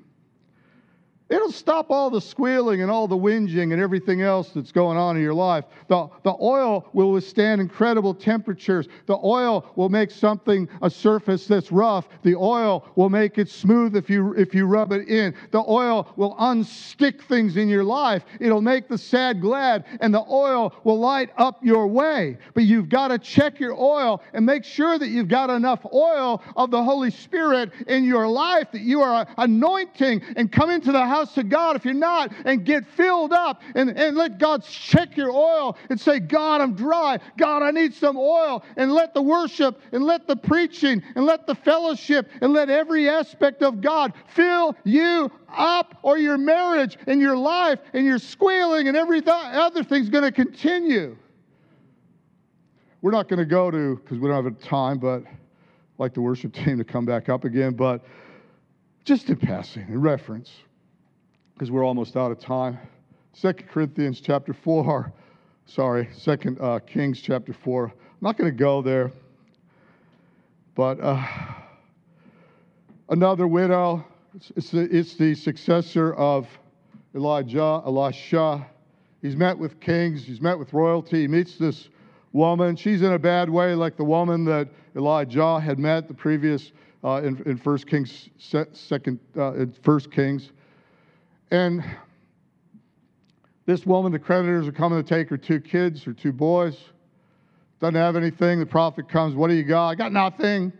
It'll 1.32 1.50
stop 1.50 1.90
all 1.90 2.10
the 2.10 2.20
squealing 2.20 2.82
and 2.82 2.90
all 2.90 3.08
the 3.08 3.16
whinging 3.16 3.72
and 3.72 3.80
everything 3.80 4.20
else 4.20 4.50
that's 4.50 4.70
going 4.70 4.98
on 4.98 5.16
in 5.16 5.22
your 5.22 5.32
life. 5.32 5.64
The, 5.88 6.06
the 6.24 6.34
oil 6.38 6.86
will 6.92 7.10
withstand 7.10 7.62
incredible 7.62 8.12
temperatures. 8.12 8.86
The 9.06 9.16
oil 9.16 9.64
will 9.74 9.88
make 9.88 10.10
something 10.10 10.68
a 10.82 10.90
surface 10.90 11.46
that's 11.46 11.72
rough. 11.72 12.06
The 12.22 12.34
oil 12.34 12.86
will 12.96 13.08
make 13.08 13.38
it 13.38 13.48
smooth 13.48 13.96
if 13.96 14.10
you 14.10 14.34
if 14.34 14.54
you 14.54 14.66
rub 14.66 14.92
it 14.92 15.08
in. 15.08 15.34
The 15.52 15.64
oil 15.66 16.12
will 16.16 16.36
unstick 16.36 17.22
things 17.22 17.56
in 17.56 17.70
your 17.70 17.84
life. 17.84 18.24
It'll 18.38 18.60
make 18.60 18.88
the 18.88 18.98
sad 18.98 19.40
glad, 19.40 19.86
and 20.00 20.12
the 20.12 20.24
oil 20.28 20.74
will 20.84 21.00
light 21.00 21.30
up 21.38 21.64
your 21.64 21.86
way. 21.86 22.36
But 22.52 22.64
you've 22.64 22.90
got 22.90 23.08
to 23.08 23.18
check 23.18 23.58
your 23.58 23.74
oil 23.74 24.22
and 24.34 24.44
make 24.44 24.64
sure 24.64 24.98
that 24.98 25.08
you've 25.08 25.28
got 25.28 25.48
enough 25.48 25.86
oil 25.94 26.42
of 26.56 26.70
the 26.70 26.84
Holy 26.84 27.10
Spirit 27.10 27.72
in 27.86 28.04
your 28.04 28.28
life 28.28 28.70
that 28.72 28.82
you 28.82 29.00
are 29.00 29.26
anointing 29.38 30.20
and 30.36 30.52
come 30.52 30.68
into 30.68 30.92
the 30.92 31.06
house 31.06 31.21
to 31.30 31.42
God 31.42 31.76
if 31.76 31.84
you're 31.84 31.94
not 31.94 32.32
and 32.44 32.64
get 32.64 32.86
filled 32.86 33.32
up 33.32 33.62
and, 33.74 33.96
and 33.96 34.16
let 34.16 34.38
God 34.38 34.64
check 34.64 35.16
your 35.16 35.30
oil 35.30 35.76
and 35.90 36.00
say, 36.00 36.20
God, 36.20 36.60
I'm 36.60 36.74
dry. 36.74 37.18
God, 37.38 37.62
I 37.62 37.70
need 37.70 37.94
some 37.94 38.16
oil. 38.16 38.64
And 38.76 38.92
let 38.92 39.14
the 39.14 39.22
worship 39.22 39.80
and 39.92 40.04
let 40.04 40.26
the 40.26 40.36
preaching 40.36 41.02
and 41.14 41.24
let 41.24 41.46
the 41.46 41.54
fellowship 41.54 42.28
and 42.40 42.52
let 42.52 42.68
every 42.68 43.08
aspect 43.08 43.62
of 43.62 43.80
God 43.80 44.12
fill 44.28 44.76
you 44.84 45.30
up 45.48 45.98
or 46.02 46.18
your 46.18 46.38
marriage 46.38 46.98
and 47.06 47.20
your 47.20 47.36
life 47.36 47.78
and 47.92 48.04
your 48.04 48.18
squealing 48.18 48.88
and 48.88 48.96
every 48.96 49.20
th- 49.20 49.34
other 49.34 49.82
thing's 49.82 50.08
going 50.08 50.24
to 50.24 50.32
continue. 50.32 51.16
We're 53.00 53.10
not 53.10 53.28
going 53.28 53.38
to 53.38 53.44
go 53.44 53.70
to, 53.70 53.96
because 53.96 54.18
we 54.18 54.28
don't 54.28 54.44
have 54.44 54.60
time, 54.60 54.98
but 54.98 55.24
like 55.98 56.14
the 56.14 56.20
worship 56.20 56.52
team 56.64 56.78
to 56.78 56.84
come 56.84 57.04
back 57.04 57.28
up 57.28 57.44
again, 57.44 57.74
but 57.74 58.04
just 59.04 59.28
in 59.28 59.36
passing, 59.36 59.86
in 59.88 60.00
reference 60.00 60.52
because 61.62 61.70
we're 61.70 61.86
almost 61.86 62.16
out 62.16 62.32
of 62.32 62.40
time. 62.40 62.76
Second 63.34 63.68
Corinthians 63.68 64.20
chapter 64.20 64.52
4, 64.52 65.12
sorry, 65.66 66.08
Second 66.12 66.60
uh, 66.60 66.80
Kings 66.80 67.20
chapter 67.20 67.52
4. 67.52 67.84
I'm 67.84 67.92
not 68.20 68.36
going 68.36 68.50
to 68.50 68.58
go 68.58 68.82
there, 68.82 69.12
but 70.74 70.98
uh, 71.00 71.24
another 73.10 73.46
widow, 73.46 74.04
it's, 74.34 74.50
it's, 74.56 74.70
the, 74.72 74.80
it's 74.90 75.14
the 75.14 75.36
successor 75.36 76.14
of 76.14 76.48
Elijah, 77.14 77.80
Elisha. 77.86 78.66
He's 79.20 79.36
met 79.36 79.56
with 79.56 79.78
kings, 79.78 80.24
he's 80.24 80.40
met 80.40 80.58
with 80.58 80.72
royalty, 80.72 81.20
he 81.20 81.28
meets 81.28 81.58
this 81.58 81.90
woman. 82.32 82.74
She's 82.74 83.02
in 83.02 83.12
a 83.12 83.20
bad 83.20 83.48
way, 83.48 83.76
like 83.76 83.96
the 83.96 84.02
woman 84.02 84.44
that 84.46 84.68
Elijah 84.96 85.60
had 85.60 85.78
met 85.78 86.08
the 86.08 86.14
previous 86.14 86.72
uh, 87.04 87.22
in, 87.22 87.40
in 87.46 87.56
First 87.56 87.86
Kings, 87.86 88.30
second, 88.72 89.20
uh, 89.36 89.52
in 89.52 89.72
First 89.84 90.10
Kings. 90.10 90.50
And 91.52 91.84
this 93.66 93.84
woman, 93.84 94.10
the 94.10 94.18
creditors 94.18 94.66
are 94.66 94.72
coming 94.72 95.04
to 95.04 95.06
take 95.06 95.28
her 95.28 95.36
two 95.36 95.60
kids, 95.60 96.02
her 96.04 96.14
two 96.14 96.32
boys. 96.32 96.78
Doesn't 97.78 97.94
have 97.94 98.16
anything. 98.16 98.58
The 98.58 98.64
prophet 98.64 99.06
comes, 99.06 99.34
What 99.34 99.48
do 99.48 99.54
you 99.54 99.62
got? 99.62 99.88
I 99.88 99.94
got 99.94 100.12
nothing. 100.12 100.72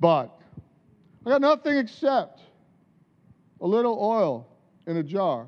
But 0.00 0.36
I 1.24 1.30
got 1.30 1.40
nothing 1.40 1.76
except 1.76 2.40
a 3.60 3.66
little 3.68 3.96
oil 4.00 4.48
in 4.88 4.96
a 4.96 5.02
jar. 5.04 5.46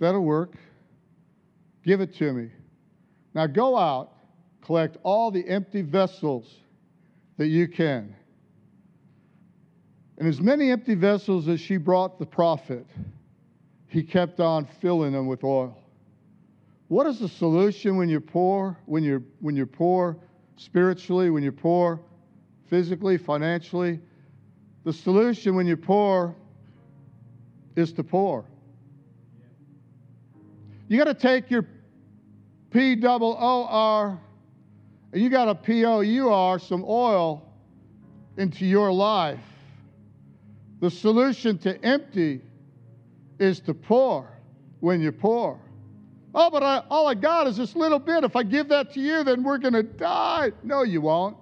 That'll 0.00 0.24
work. 0.24 0.56
Give 1.84 2.00
it 2.00 2.12
to 2.16 2.32
me. 2.32 2.50
Now 3.34 3.46
go 3.46 3.78
out, 3.78 4.14
collect 4.62 4.96
all 5.04 5.30
the 5.30 5.48
empty 5.48 5.82
vessels 5.82 6.52
that 7.36 7.46
you 7.46 7.68
can 7.68 8.16
and 10.22 10.28
as 10.28 10.40
many 10.40 10.70
empty 10.70 10.94
vessels 10.94 11.48
as 11.48 11.60
she 11.60 11.76
brought 11.76 12.16
the 12.16 12.24
prophet, 12.24 12.86
he 13.88 14.04
kept 14.04 14.38
on 14.38 14.68
filling 14.80 15.10
them 15.10 15.26
with 15.26 15.42
oil. 15.42 15.76
What 16.86 17.08
is 17.08 17.18
the 17.18 17.28
solution 17.28 17.96
when 17.96 18.08
you're 18.08 18.20
poor? 18.20 18.78
When 18.86 19.02
you're, 19.02 19.24
when 19.40 19.56
you're 19.56 19.66
poor 19.66 20.16
spiritually, 20.54 21.30
when 21.30 21.42
you're 21.42 21.50
poor 21.50 21.98
physically, 22.70 23.18
financially? 23.18 23.98
The 24.84 24.92
solution 24.92 25.56
when 25.56 25.66
you're 25.66 25.76
poor 25.76 26.36
is 27.74 27.92
to 27.94 28.04
pour. 28.04 28.44
You 30.86 30.98
got 30.98 31.10
to 31.10 31.14
take 31.14 31.50
your 31.50 31.66
P 32.70 32.94
double 32.94 33.36
O 33.40 33.64
R 33.64 34.20
and 35.12 35.20
you 35.20 35.28
got 35.30 35.46
to 35.46 35.56
P 35.56 35.84
O 35.84 35.98
U 35.98 36.28
R 36.28 36.60
some 36.60 36.84
oil 36.86 37.44
into 38.36 38.64
your 38.64 38.92
life 38.92 39.40
the 40.82 40.90
solution 40.90 41.56
to 41.56 41.82
empty 41.84 42.40
is 43.38 43.60
to 43.60 43.72
pour 43.72 44.28
when 44.80 45.00
you 45.00 45.12
pour. 45.12 45.60
Oh, 46.34 46.50
but 46.50 46.64
I, 46.64 46.82
all 46.90 47.06
I 47.06 47.14
got 47.14 47.46
is 47.46 47.56
this 47.56 47.76
little 47.76 48.00
bit. 48.00 48.24
If 48.24 48.34
I 48.34 48.42
give 48.42 48.68
that 48.70 48.92
to 48.94 49.00
you, 49.00 49.22
then 49.22 49.44
we're 49.44 49.58
going 49.58 49.74
to 49.74 49.84
die. 49.84 50.50
No, 50.64 50.82
you 50.82 51.00
won't. 51.00 51.36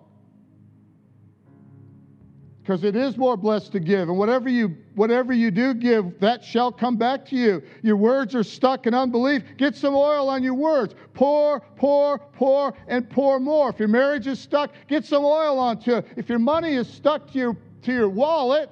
Because 2.60 2.84
it 2.84 2.94
is 2.94 3.16
more 3.16 3.34
blessed 3.38 3.72
to 3.72 3.80
give. 3.80 4.10
And 4.10 4.18
whatever 4.18 4.50
you, 4.50 4.76
whatever 4.94 5.32
you 5.32 5.50
do 5.50 5.72
give, 5.72 6.20
that 6.20 6.44
shall 6.44 6.70
come 6.70 6.98
back 6.98 7.24
to 7.26 7.36
you. 7.36 7.62
Your 7.82 7.96
words 7.96 8.34
are 8.34 8.42
stuck 8.42 8.86
in 8.86 8.92
unbelief. 8.92 9.42
Get 9.56 9.74
some 9.74 9.94
oil 9.94 10.28
on 10.28 10.42
your 10.42 10.52
words. 10.52 10.94
Pour, 11.14 11.60
pour, 11.76 12.18
pour, 12.18 12.74
and 12.88 13.08
pour 13.08 13.40
more. 13.40 13.70
If 13.70 13.78
your 13.78 13.88
marriage 13.88 14.26
is 14.26 14.38
stuck, 14.38 14.72
get 14.86 15.06
some 15.06 15.24
oil 15.24 15.58
onto 15.58 15.94
it. 15.94 16.06
If 16.16 16.28
your 16.28 16.38
money 16.38 16.74
is 16.74 16.86
stuck 16.86 17.32
to 17.32 17.38
your, 17.38 17.56
to 17.84 17.92
your 17.92 18.10
wallet, 18.10 18.68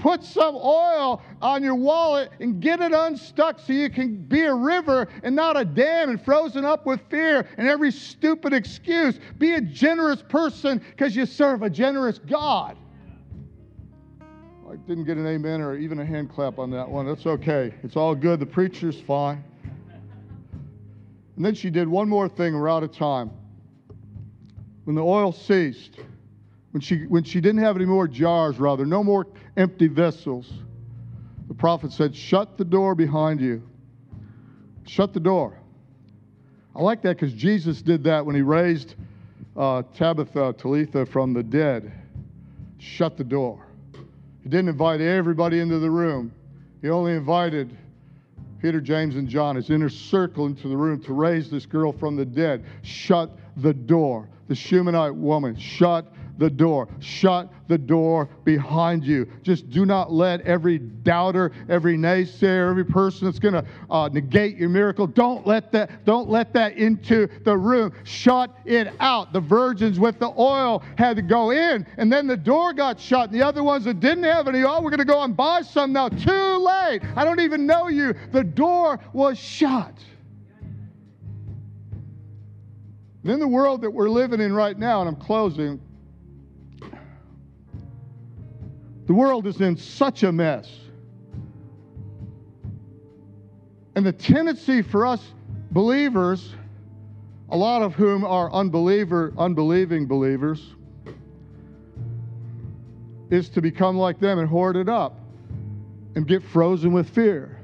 Put 0.00 0.22
some 0.22 0.54
oil 0.56 1.22
on 1.42 1.62
your 1.62 1.74
wallet 1.74 2.30
and 2.40 2.60
get 2.60 2.80
it 2.80 2.92
unstuck 2.92 3.58
so 3.58 3.72
you 3.72 3.90
can 3.90 4.16
be 4.16 4.42
a 4.42 4.54
river 4.54 5.08
and 5.22 5.34
not 5.34 5.56
a 5.56 5.64
dam 5.64 6.10
and 6.10 6.24
frozen 6.24 6.64
up 6.64 6.86
with 6.86 7.00
fear 7.10 7.46
and 7.58 7.68
every 7.68 7.90
stupid 7.90 8.52
excuse. 8.52 9.18
Be 9.38 9.54
a 9.54 9.60
generous 9.60 10.22
person 10.22 10.78
because 10.78 11.16
you 11.16 11.26
serve 11.26 11.62
a 11.62 11.70
generous 11.70 12.18
God. 12.18 12.76
I 14.70 14.76
didn't 14.86 15.04
get 15.04 15.16
an 15.16 15.26
amen 15.26 15.60
or 15.62 15.76
even 15.76 15.98
a 15.98 16.04
hand 16.04 16.30
clap 16.30 16.58
on 16.58 16.70
that 16.70 16.88
one. 16.88 17.06
That's 17.06 17.26
okay. 17.26 17.74
It's 17.82 17.96
all 17.96 18.14
good. 18.14 18.38
The 18.38 18.46
preacher's 18.46 19.00
fine. 19.00 19.42
And 21.36 21.44
then 21.44 21.54
she 21.54 21.70
did 21.70 21.88
one 21.88 22.08
more 22.08 22.28
thing. 22.28 22.54
We're 22.54 22.68
out 22.68 22.82
of 22.82 22.92
time. 22.92 23.30
When 24.84 24.94
the 24.94 25.04
oil 25.04 25.32
ceased, 25.32 25.98
when 26.72 26.80
she, 26.80 27.06
when 27.06 27.24
she 27.24 27.40
didn't 27.40 27.62
have 27.62 27.76
any 27.76 27.84
more 27.84 28.06
jars, 28.06 28.58
rather, 28.58 28.84
no 28.84 29.02
more 29.02 29.26
empty 29.58 29.88
vessels, 29.88 30.50
the 31.48 31.54
prophet 31.54 31.92
said, 31.92 32.14
Shut 32.14 32.56
the 32.56 32.64
door 32.64 32.94
behind 32.94 33.40
you. 33.40 33.62
Shut 34.86 35.12
the 35.12 35.20
door. 35.20 35.58
I 36.74 36.80
like 36.80 37.02
that 37.02 37.16
because 37.18 37.34
Jesus 37.34 37.82
did 37.82 38.04
that 38.04 38.24
when 38.24 38.36
he 38.36 38.42
raised 38.42 38.94
uh, 39.56 39.82
Tabitha, 39.94 40.54
Talitha 40.56 41.04
from 41.04 41.34
the 41.34 41.42
dead. 41.42 41.92
Shut 42.78 43.16
the 43.16 43.24
door. 43.24 43.66
He 44.42 44.48
didn't 44.48 44.68
invite 44.68 45.00
everybody 45.00 45.58
into 45.58 45.78
the 45.78 45.90
room, 45.90 46.32
he 46.80 46.88
only 46.88 47.12
invited 47.12 47.76
Peter, 48.60 48.80
James, 48.80 49.16
and 49.16 49.28
John, 49.28 49.54
his 49.56 49.70
inner 49.70 49.88
circle, 49.88 50.46
into 50.46 50.68
the 50.68 50.76
room 50.76 51.00
to 51.04 51.12
raise 51.12 51.48
this 51.48 51.64
girl 51.64 51.92
from 51.92 52.16
the 52.16 52.24
dead. 52.24 52.64
Shut 52.82 53.30
the 53.56 53.72
door. 53.72 54.28
The 54.48 54.54
Shunammite 54.54 55.14
woman, 55.14 55.56
shut 55.56 56.12
the 56.38 56.48
door. 56.48 56.88
Shut 57.00 57.52
the 57.66 57.76
door 57.76 58.28
behind 58.44 59.04
you. 59.04 59.28
Just 59.42 59.68
do 59.70 59.84
not 59.84 60.12
let 60.12 60.40
every 60.42 60.78
doubter, 60.78 61.52
every 61.68 61.98
naysayer, 61.98 62.70
every 62.70 62.84
person 62.84 63.26
that's 63.26 63.38
going 63.38 63.54
to 63.54 63.64
uh, 63.90 64.08
negate 64.08 64.56
your 64.56 64.68
miracle, 64.68 65.06
don't 65.06 65.46
let 65.46 65.72
that 65.72 66.04
don't 66.04 66.30
let 66.30 66.52
that 66.54 66.76
into 66.76 67.28
the 67.44 67.56
room. 67.56 67.92
Shut 68.04 68.56
it 68.64 68.92
out. 69.00 69.32
The 69.32 69.40
virgins 69.40 69.98
with 69.98 70.18
the 70.18 70.32
oil 70.38 70.82
had 70.96 71.16
to 71.16 71.22
go 71.22 71.50
in, 71.50 71.86
and 71.98 72.10
then 72.10 72.26
the 72.26 72.36
door 72.36 72.72
got 72.72 73.00
shut. 73.00 73.30
And 73.30 73.38
the 73.38 73.44
other 73.44 73.62
ones 73.62 73.84
that 73.84 74.00
didn't 74.00 74.24
have 74.24 74.48
any 74.48 74.62
oil, 74.64 74.82
we're 74.82 74.90
going 74.90 74.98
to 74.98 75.04
go 75.04 75.22
and 75.22 75.36
buy 75.36 75.62
some 75.62 75.92
now. 75.92 76.08
Too 76.08 76.56
late. 76.56 77.00
I 77.16 77.24
don't 77.24 77.40
even 77.40 77.66
know 77.66 77.88
you. 77.88 78.14
The 78.32 78.44
door 78.44 79.00
was 79.12 79.38
shut. 79.38 79.92
And 83.22 83.32
in 83.32 83.40
the 83.40 83.48
world 83.48 83.82
that 83.82 83.90
we're 83.90 84.08
living 84.08 84.40
in 84.40 84.52
right 84.52 84.78
now, 84.78 85.00
and 85.00 85.08
I'm 85.08 85.16
closing, 85.16 85.80
the 89.08 89.14
world 89.14 89.46
is 89.46 89.60
in 89.62 89.74
such 89.74 90.22
a 90.22 90.30
mess. 90.30 90.70
And 93.96 94.04
the 94.04 94.12
tendency 94.12 94.82
for 94.82 95.06
us 95.06 95.32
believers, 95.70 96.54
a 97.48 97.56
lot 97.56 97.80
of 97.80 97.94
whom 97.94 98.22
are 98.22 98.52
unbeliever, 98.52 99.32
unbelieving 99.38 100.06
believers, 100.06 100.74
is 103.30 103.48
to 103.48 103.62
become 103.62 103.96
like 103.96 104.20
them 104.20 104.38
and 104.38 104.48
hoard 104.48 104.76
it 104.76 104.90
up 104.90 105.18
and 106.14 106.28
get 106.28 106.42
frozen 106.42 106.92
with 106.92 107.08
fear. 107.08 107.57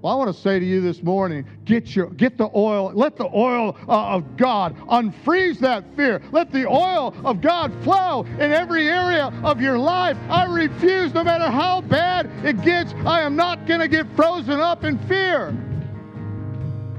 Well, 0.00 0.12
I 0.12 0.16
want 0.16 0.32
to 0.32 0.40
say 0.40 0.60
to 0.60 0.64
you 0.64 0.80
this 0.80 1.02
morning 1.02 1.44
get, 1.64 1.96
your, 1.96 2.10
get 2.10 2.38
the 2.38 2.48
oil, 2.54 2.92
let 2.94 3.16
the 3.16 3.28
oil 3.34 3.76
uh, 3.88 4.14
of 4.14 4.36
God 4.36 4.76
unfreeze 4.88 5.58
that 5.58 5.84
fear. 5.96 6.22
Let 6.30 6.52
the 6.52 6.66
oil 6.68 7.12
of 7.24 7.40
God 7.40 7.72
flow 7.82 8.22
in 8.22 8.52
every 8.52 8.88
area 8.88 9.32
of 9.42 9.60
your 9.60 9.76
life. 9.76 10.16
I 10.30 10.44
refuse, 10.44 11.12
no 11.14 11.24
matter 11.24 11.50
how 11.50 11.80
bad 11.80 12.30
it 12.44 12.62
gets, 12.62 12.94
I 13.04 13.22
am 13.22 13.34
not 13.34 13.66
going 13.66 13.80
to 13.80 13.88
get 13.88 14.06
frozen 14.14 14.60
up 14.60 14.84
in 14.84 14.98
fear. 15.08 15.48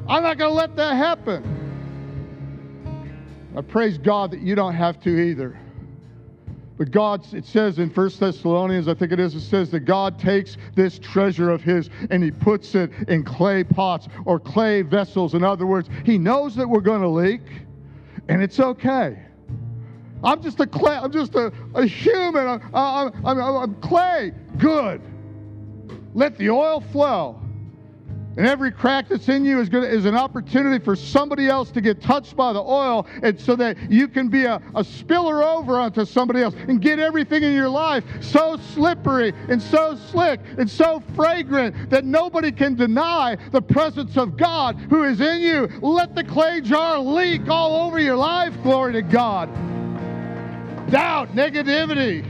I'm 0.10 0.24
not 0.24 0.38
going 0.38 0.52
to 0.52 0.56
let 0.56 0.76
that 0.76 0.96
happen. 0.96 1.56
I 3.56 3.62
praise 3.62 3.98
God 3.98 4.32
that 4.32 4.42
you 4.42 4.56
don't 4.56 4.76
have 4.76 5.00
to 5.02 5.10
either. 5.10 5.58
But 6.80 6.92
God, 6.92 7.34
it 7.34 7.46
says 7.46 7.78
in 7.78 7.90
1 7.90 8.10
Thessalonians, 8.18 8.88
I 8.88 8.94
think 8.94 9.12
it 9.12 9.20
is, 9.20 9.36
it 9.36 9.42
says 9.42 9.70
that 9.72 9.82
God 9.82 10.18
takes 10.18 10.56
this 10.76 10.98
treasure 10.98 11.50
of 11.50 11.62
His 11.62 11.90
and 12.10 12.24
He 12.24 12.32
puts 12.32 12.74
it 12.74 12.90
in 13.10 13.26
clay 13.26 13.66
pots 13.66 14.08
or 14.24 14.40
clay 14.40 14.82
vessels. 14.82 15.34
In 15.34 15.44
other 15.44 15.66
words, 15.66 15.90
He 16.06 16.18
knows 16.18 16.56
that 16.56 16.66
we're 16.66 16.80
going 16.80 17.02
to 17.02 17.10
leak, 17.10 17.42
and 18.30 18.42
it's 18.42 18.62
okay. 18.62 19.20
I'm 20.24 20.42
just 20.42 20.62
a 20.62 20.68
clay, 20.68 20.96
I'm 20.96 21.12
just 21.12 21.36
a, 21.36 21.52
a 21.76 21.86
human. 21.86 22.48
I'm, 22.48 22.62
I'm, 22.74 23.26
I'm, 23.26 23.40
I'm 23.40 23.76
clay. 23.82 24.32
Good. 24.58 25.02
Let 26.14 26.38
the 26.38 26.50
oil 26.50 26.80
flow. 26.80 27.42
And 28.40 28.48
every 28.48 28.72
crack 28.72 29.10
that's 29.10 29.28
in 29.28 29.44
you 29.44 29.60
is, 29.60 29.68
good, 29.68 29.84
is 29.84 30.06
an 30.06 30.16
opportunity 30.16 30.82
for 30.82 30.96
somebody 30.96 31.50
else 31.50 31.72
to 31.72 31.82
get 31.82 32.02
touched 32.02 32.38
by 32.38 32.54
the 32.54 32.62
oil, 32.62 33.06
and 33.22 33.38
so 33.38 33.54
that 33.58 33.92
you 33.92 34.08
can 34.08 34.30
be 34.30 34.46
a, 34.46 34.62
a 34.76 34.82
spiller 34.82 35.44
over 35.44 35.78
onto 35.78 36.06
somebody 36.06 36.42
else 36.42 36.56
and 36.70 36.82
get 36.82 37.00
everything 37.00 37.44
in 37.44 37.54
your 37.54 37.68
life 37.68 38.06
so 38.22 38.56
slippery 38.74 39.34
and 39.50 39.62
so 39.62 39.98
slick 40.10 40.40
and 40.58 40.72
so 40.72 41.04
fragrant 41.18 41.90
that 41.90 42.06
nobody 42.06 42.50
can 42.50 42.76
deny 42.76 43.36
the 43.52 43.62
presence 43.62 44.16
of 44.16 44.38
God 44.38 44.78
who 44.90 45.04
is 45.04 45.20
in 45.20 45.42
you. 45.42 45.68
Let 45.82 46.16
the 46.16 46.24
clay 46.24 46.62
jar 46.62 46.98
leak 46.98 47.50
all 47.50 47.88
over 47.88 48.00
your 48.00 48.16
life. 48.16 48.54
Glory 48.64 48.94
to 48.94 49.02
God. 49.02 49.54
Doubt, 50.90 51.36
negativity. 51.36 52.24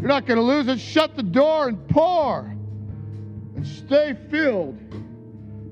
You're 0.00 0.08
not 0.08 0.26
going 0.26 0.36
to 0.36 0.44
lose 0.44 0.68
it. 0.68 0.78
Shut 0.78 1.16
the 1.16 1.22
door 1.22 1.68
and 1.68 1.88
pour 1.88 2.40
and 3.56 3.66
stay 3.66 4.14
filled 4.30 4.78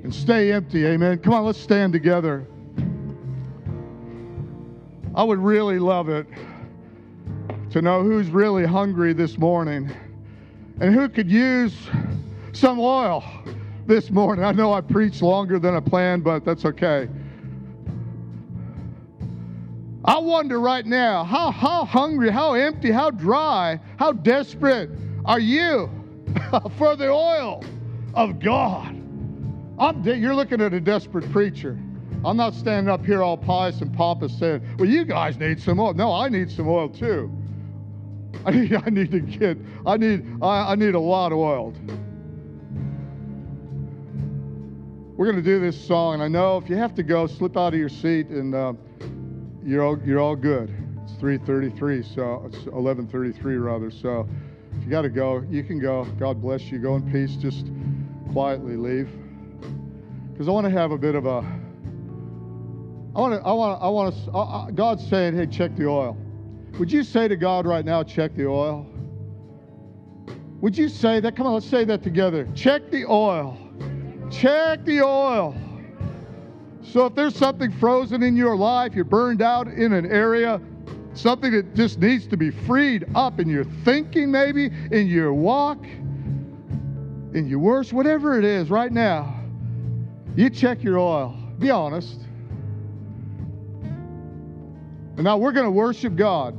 and 0.03 0.14
stay 0.14 0.53
empty. 0.53 0.86
Amen. 0.86 1.18
Come 1.18 1.34
on, 1.34 1.44
let's 1.44 1.61
stand 1.61 1.92
together. 1.92 2.46
I 5.14 5.22
would 5.22 5.38
really 5.38 5.78
love 5.78 6.09
it 6.09 6.26
to 7.70 7.82
know 7.82 8.03
who's 8.03 8.28
really 8.28 8.64
hungry 8.64 9.12
this 9.12 9.38
morning 9.38 9.90
and 10.80 10.94
who 10.94 11.09
could 11.09 11.30
use 11.30 11.74
some 12.53 12.78
oil 12.80 13.22
this 13.86 14.11
morning. 14.11 14.44
I 14.44 14.53
know 14.53 14.72
I 14.72 14.80
preached 14.80 15.22
longer 15.22 15.59
than 15.59 15.74
I 15.74 15.80
planned, 15.80 16.24
but 16.24 16.44
that's 16.44 16.64
okay. 16.64 17.09
I 20.05 20.18
wonder 20.18 20.59
right 20.59 20.84
now 20.84 21.22
how, 21.22 21.50
how 21.50 21.84
hungry, 21.84 22.30
how 22.30 22.55
empty, 22.55 22.90
how 22.90 23.11
dry, 23.11 23.78
how 23.98 24.12
desperate 24.12 24.90
are 25.24 25.38
you 25.38 25.88
for 26.76 26.96
the 26.96 27.09
oil 27.09 27.62
of 28.14 28.40
God? 28.40 29.01
I'm 29.78 30.04
you're 30.04 30.34
looking 30.34 30.60
at 30.60 30.72
a 30.72 30.80
desperate 30.80 31.30
preacher. 31.32 31.78
I'm 32.24 32.36
not 32.36 32.54
standing 32.54 32.88
up 32.88 33.04
here 33.04 33.22
all 33.22 33.36
pious 33.36 33.80
and 33.80 33.92
pompous 33.92 34.38
saying, 34.38 34.62
well, 34.78 34.88
you 34.88 35.04
guys 35.04 35.38
need 35.38 35.60
some 35.60 35.80
oil. 35.80 35.92
No, 35.94 36.12
I 36.12 36.28
need 36.28 36.50
some 36.50 36.68
oil 36.68 36.88
too. 36.88 37.30
I 38.44 38.50
need, 38.52 38.74
I 38.74 38.90
need 38.90 39.10
to 39.10 39.20
get, 39.20 39.58
I 39.84 39.96
need, 39.96 40.24
I, 40.40 40.72
I 40.72 40.74
need 40.76 40.94
a 40.94 41.00
lot 41.00 41.32
of 41.32 41.38
oil. 41.38 41.74
We're 45.16 45.26
going 45.26 45.36
to 45.36 45.42
do 45.42 45.60
this 45.60 45.80
song, 45.80 46.14
and 46.14 46.22
I 46.22 46.28
know 46.28 46.56
if 46.56 46.68
you 46.68 46.76
have 46.76 46.94
to 46.94 47.02
go, 47.02 47.26
slip 47.26 47.56
out 47.56 47.74
of 47.74 47.78
your 47.78 47.88
seat, 47.88 48.28
and 48.28 48.54
uh, 48.54 48.72
you're 49.64 49.84
all, 49.84 49.98
you're 50.04 50.18
all 50.18 50.34
good. 50.36 50.74
It's 51.04 51.12
3:33, 51.14 52.14
so 52.14 52.42
it's 52.46 52.64
11:33 52.64 53.62
rather. 53.62 53.90
So 53.90 54.28
if 54.76 54.84
you 54.84 54.90
got 54.90 55.02
to 55.02 55.08
go, 55.08 55.44
you 55.50 55.62
can 55.62 55.78
go. 55.78 56.04
God 56.18 56.40
bless 56.40 56.62
you. 56.70 56.78
Go 56.78 56.96
in 56.96 57.12
peace. 57.12 57.36
Just 57.36 57.66
quietly 58.32 58.76
leave 58.76 59.21
because 60.32 60.48
I 60.48 60.50
want 60.50 60.64
to 60.64 60.70
have 60.70 60.90
a 60.90 60.98
bit 60.98 61.14
of 61.14 61.26
a. 61.26 61.44
I 63.14 63.20
want 63.20 63.34
to. 63.34 63.46
I 63.46 63.52
want. 63.52 63.78
To, 63.78 63.84
I 63.84 63.88
want 63.88 64.66
to. 64.66 64.72
God's 64.72 65.06
saying, 65.06 65.36
"Hey, 65.36 65.46
check 65.46 65.76
the 65.76 65.86
oil." 65.86 66.16
Would 66.78 66.90
you 66.90 67.04
say 67.04 67.28
to 67.28 67.36
God 67.36 67.66
right 67.66 67.84
now, 67.84 68.02
"Check 68.02 68.34
the 68.34 68.46
oil"? 68.46 68.86
Would 70.62 70.78
you 70.78 70.88
say 70.88 71.20
that? 71.20 71.36
Come 71.36 71.46
on, 71.46 71.54
let's 71.54 71.66
say 71.66 71.84
that 71.84 72.02
together. 72.02 72.48
Check 72.54 72.90
the 72.90 73.04
oil. 73.04 73.58
Check 74.30 74.84
the 74.84 75.02
oil. 75.02 75.54
So 76.82 77.06
if 77.06 77.14
there's 77.14 77.36
something 77.36 77.70
frozen 77.72 78.22
in 78.22 78.36
your 78.36 78.56
life, 78.56 78.94
you're 78.94 79.04
burned 79.04 79.42
out 79.42 79.66
in 79.68 79.92
an 79.92 80.06
area, 80.06 80.60
something 81.14 81.52
that 81.52 81.74
just 81.74 81.98
needs 81.98 82.26
to 82.28 82.36
be 82.36 82.50
freed 82.50 83.04
up 83.14 83.40
in 83.40 83.48
your 83.48 83.64
thinking, 83.84 84.30
maybe 84.30 84.70
in 84.90 85.06
your 85.08 85.34
walk, 85.34 85.84
in 87.34 87.46
your 87.46 87.58
worst, 87.58 87.92
whatever 87.92 88.38
it 88.38 88.44
is 88.44 88.70
right 88.70 88.92
now 88.92 89.41
you 90.36 90.50
check 90.50 90.82
your 90.82 90.98
oil. 90.98 91.36
Be 91.58 91.70
honest. 91.70 92.20
And 95.16 95.24
now 95.24 95.36
we're 95.36 95.52
going 95.52 95.66
to 95.66 95.70
worship 95.70 96.16
God 96.16 96.56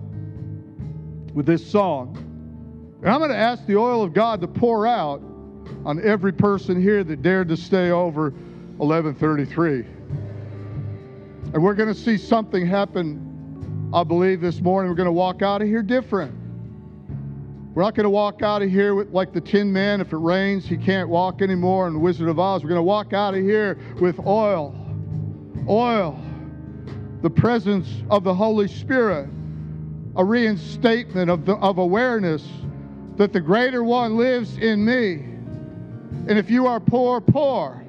with 1.34 1.46
this 1.46 1.66
song. 1.66 2.18
And 3.02 3.12
I'm 3.12 3.20
going 3.20 3.32
to 3.32 3.38
ask 3.38 3.66
the 3.66 3.76
oil 3.76 4.04
of 4.04 4.14
God 4.14 4.42
to 4.42 4.48
pour 4.48 4.86
out 4.86 5.22
on 5.86 6.02
every 6.04 6.32
person 6.32 6.82
here 6.82 7.04
that 7.04 7.22
dared 7.22 7.50
to 7.50 7.58
stay 7.58 7.90
over 7.90 8.30
1133. 8.78 9.86
And 11.54 11.64
we're 11.64 11.74
going 11.74 11.94
to 11.94 12.00
see 12.00 12.18
something 12.18 12.66
happen, 12.66 13.90
I 13.94 14.04
believe, 14.04 14.40
this 14.40 14.62
morning. 14.62 14.90
We're 14.90 14.96
going 14.96 15.08
to 15.08 15.12
walk 15.12 15.42
out 15.42 15.62
of 15.62 15.68
here 15.68 15.84
different. 15.84 16.43
We're 17.74 17.82
not 17.82 17.96
going 17.96 18.04
to 18.04 18.12
walk 18.12 18.44
out 18.44 18.62
of 18.62 18.70
here 18.70 18.94
with, 18.94 19.10
like 19.10 19.34
the 19.34 19.42
Tin 19.42 19.74
Man. 19.74 20.00
If 20.00 20.14
it 20.14 20.18
rains, 20.18 20.66
he 20.66 20.78
can't 20.78 21.10
walk 21.10 21.42
anymore. 21.42 21.88
And 21.88 21.96
the 21.96 22.00
Wizard 22.00 22.30
of 22.30 22.38
Oz, 22.38 22.62
we're 22.64 22.70
going 22.70 22.78
to 22.78 22.84
walk 22.84 23.14
out 23.14 23.34
of 23.34 23.42
here 23.42 23.80
with 24.00 24.20
oil. 24.20 24.76
Oil. 25.68 26.20
The 27.24 27.32
presence 27.32 28.04
of 28.12 28.24
the 28.24 28.34
Holy 28.34 28.68
Spirit. 28.68 29.28
A 30.16 30.24
reinstatement 30.24 31.32
of, 31.32 31.46
the, 31.46 31.56
of 31.56 31.80
awareness 31.80 32.48
that 33.16 33.34
the 33.34 33.42
greater 33.42 33.84
one 33.84 34.18
lives 34.18 34.58
in 34.58 34.86
me. 34.86 35.14
And 36.28 36.38
if 36.38 36.52
you 36.52 36.68
are 36.68 36.80
poor, 36.80 37.20
poor. 37.22 37.84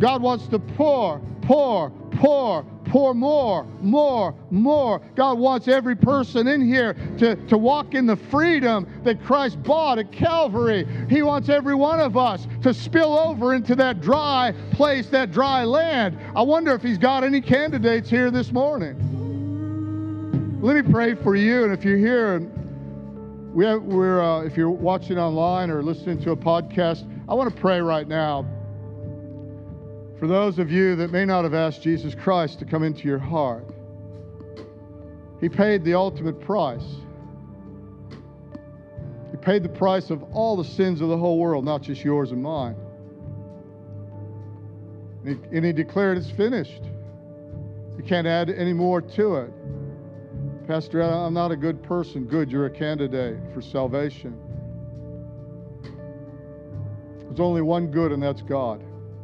God 0.00 0.22
wants 0.22 0.48
to 0.48 0.58
pour, 0.58 1.20
pour, 1.42 1.90
pour, 2.10 2.64
pour 2.90 3.14
more, 3.14 3.64
more, 3.80 4.34
more. 4.50 5.00
God 5.14 5.38
wants 5.38 5.68
every 5.68 5.94
person 5.94 6.48
in 6.48 6.60
here 6.60 6.96
to, 7.18 7.36
to 7.46 7.56
walk 7.56 7.94
in 7.94 8.04
the 8.04 8.16
freedom 8.16 8.84
that 9.04 9.22
Christ 9.22 9.62
bought 9.62 10.00
at 10.00 10.10
Calvary. 10.10 10.86
He 11.08 11.22
wants 11.22 11.48
every 11.48 11.76
one 11.76 12.00
of 12.00 12.16
us 12.16 12.48
to 12.62 12.74
spill 12.74 13.16
over 13.16 13.54
into 13.54 13.76
that 13.76 14.00
dry 14.00 14.52
place, 14.72 15.06
that 15.10 15.30
dry 15.30 15.62
land. 15.62 16.18
I 16.34 16.42
wonder 16.42 16.74
if 16.74 16.82
He's 16.82 16.98
got 16.98 17.22
any 17.22 17.40
candidates 17.40 18.10
here 18.10 18.32
this 18.32 18.50
morning. 18.50 18.98
Let 20.60 20.84
me 20.84 20.90
pray 20.90 21.14
for 21.14 21.36
you, 21.36 21.62
and 21.62 21.72
if 21.72 21.84
you're 21.84 21.96
here, 21.96 22.40
we 23.54 23.66
have, 23.66 23.82
we're, 23.82 24.20
uh, 24.20 24.42
if 24.42 24.56
you're 24.56 24.68
watching 24.68 25.16
online 25.16 25.70
or 25.70 25.80
listening 25.80 26.20
to 26.22 26.32
a 26.32 26.36
podcast, 26.36 27.08
I 27.28 27.34
want 27.34 27.54
to 27.54 27.60
pray 27.60 27.80
right 27.80 28.08
now 28.08 28.44
for 30.20 30.26
those 30.26 30.58
of 30.58 30.70
you 30.70 30.94
that 30.96 31.10
may 31.10 31.24
not 31.24 31.44
have 31.44 31.54
asked 31.54 31.82
Jesus 31.82 32.14
Christ 32.14 32.58
to 32.58 32.66
come 32.66 32.82
into 32.82 33.08
your 33.08 33.18
heart, 33.18 33.64
He 35.40 35.48
paid 35.48 35.82
the 35.82 35.94
ultimate 35.94 36.38
price. 36.38 36.84
He 39.30 39.38
paid 39.38 39.62
the 39.62 39.70
price 39.70 40.10
of 40.10 40.22
all 40.34 40.56
the 40.56 40.64
sins 40.64 41.00
of 41.00 41.08
the 41.08 41.16
whole 41.16 41.38
world, 41.38 41.64
not 41.64 41.80
just 41.80 42.04
yours 42.04 42.32
and 42.32 42.42
mine. 42.42 42.76
And 45.24 45.38
he, 45.38 45.56
and 45.56 45.64
he 45.64 45.72
declared 45.72 46.18
it's 46.18 46.30
finished. 46.30 46.82
You 47.96 48.04
can't 48.04 48.26
add 48.26 48.50
any 48.50 48.74
more 48.74 49.00
to 49.00 49.36
it. 49.36 49.50
Pastor, 50.66 51.00
I'm 51.00 51.32
not 51.32 51.50
a 51.50 51.56
good 51.56 51.82
person. 51.82 52.26
Good, 52.26 52.50
you're 52.50 52.66
a 52.66 52.70
candidate 52.70 53.38
for 53.54 53.62
salvation. 53.62 54.38
There's 57.24 57.40
only 57.40 57.62
one 57.62 57.86
good, 57.86 58.12
and 58.12 58.22
that's 58.22 58.42
God. 58.42 58.82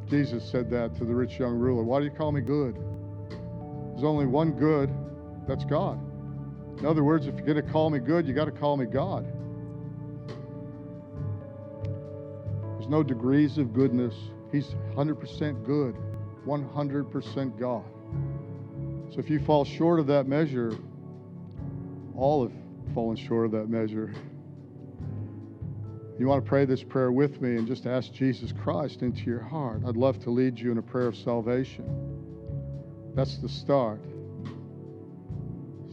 Jesus 0.08 0.48
said 0.48 0.70
that 0.70 0.94
to 0.96 1.04
the 1.04 1.14
rich 1.14 1.38
young 1.38 1.54
ruler. 1.54 1.82
Why 1.82 1.98
do 1.98 2.04
you 2.04 2.10
call 2.10 2.32
me 2.32 2.40
good? 2.40 2.76
There's 3.92 4.04
only 4.04 4.26
one 4.26 4.52
good, 4.52 4.90
that's 5.48 5.64
God. 5.64 5.98
In 6.78 6.86
other 6.86 7.02
words, 7.02 7.26
if 7.26 7.34
you're 7.36 7.46
going 7.46 7.56
to 7.56 7.72
call 7.72 7.90
me 7.90 7.98
good, 7.98 8.26
you 8.26 8.34
got 8.34 8.44
to 8.44 8.52
call 8.52 8.76
me 8.76 8.86
God. 8.86 9.26
There's 12.74 12.90
no 12.90 13.02
degrees 13.02 13.58
of 13.58 13.72
goodness. 13.72 14.14
He's 14.52 14.74
100% 14.94 15.64
good, 15.64 15.96
100% 16.46 17.58
God. 17.58 17.84
So 19.12 19.18
if 19.18 19.30
you 19.30 19.40
fall 19.40 19.64
short 19.64 19.98
of 19.98 20.06
that 20.08 20.28
measure, 20.28 20.76
all 22.14 22.46
have 22.46 22.52
fallen 22.94 23.16
short 23.16 23.46
of 23.46 23.52
that 23.52 23.68
measure. 23.68 24.14
You 26.18 26.26
want 26.28 26.42
to 26.42 26.48
pray 26.48 26.64
this 26.64 26.82
prayer 26.82 27.12
with 27.12 27.42
me 27.42 27.56
and 27.56 27.66
just 27.66 27.86
ask 27.86 28.10
Jesus 28.10 28.50
Christ 28.50 29.02
into 29.02 29.24
your 29.24 29.40
heart. 29.40 29.82
I'd 29.86 29.96
love 29.96 30.18
to 30.20 30.30
lead 30.30 30.58
you 30.58 30.72
in 30.72 30.78
a 30.78 30.82
prayer 30.82 31.08
of 31.08 31.16
salvation. 31.16 31.84
That's 33.14 33.36
the 33.36 33.48
start. 33.50 34.00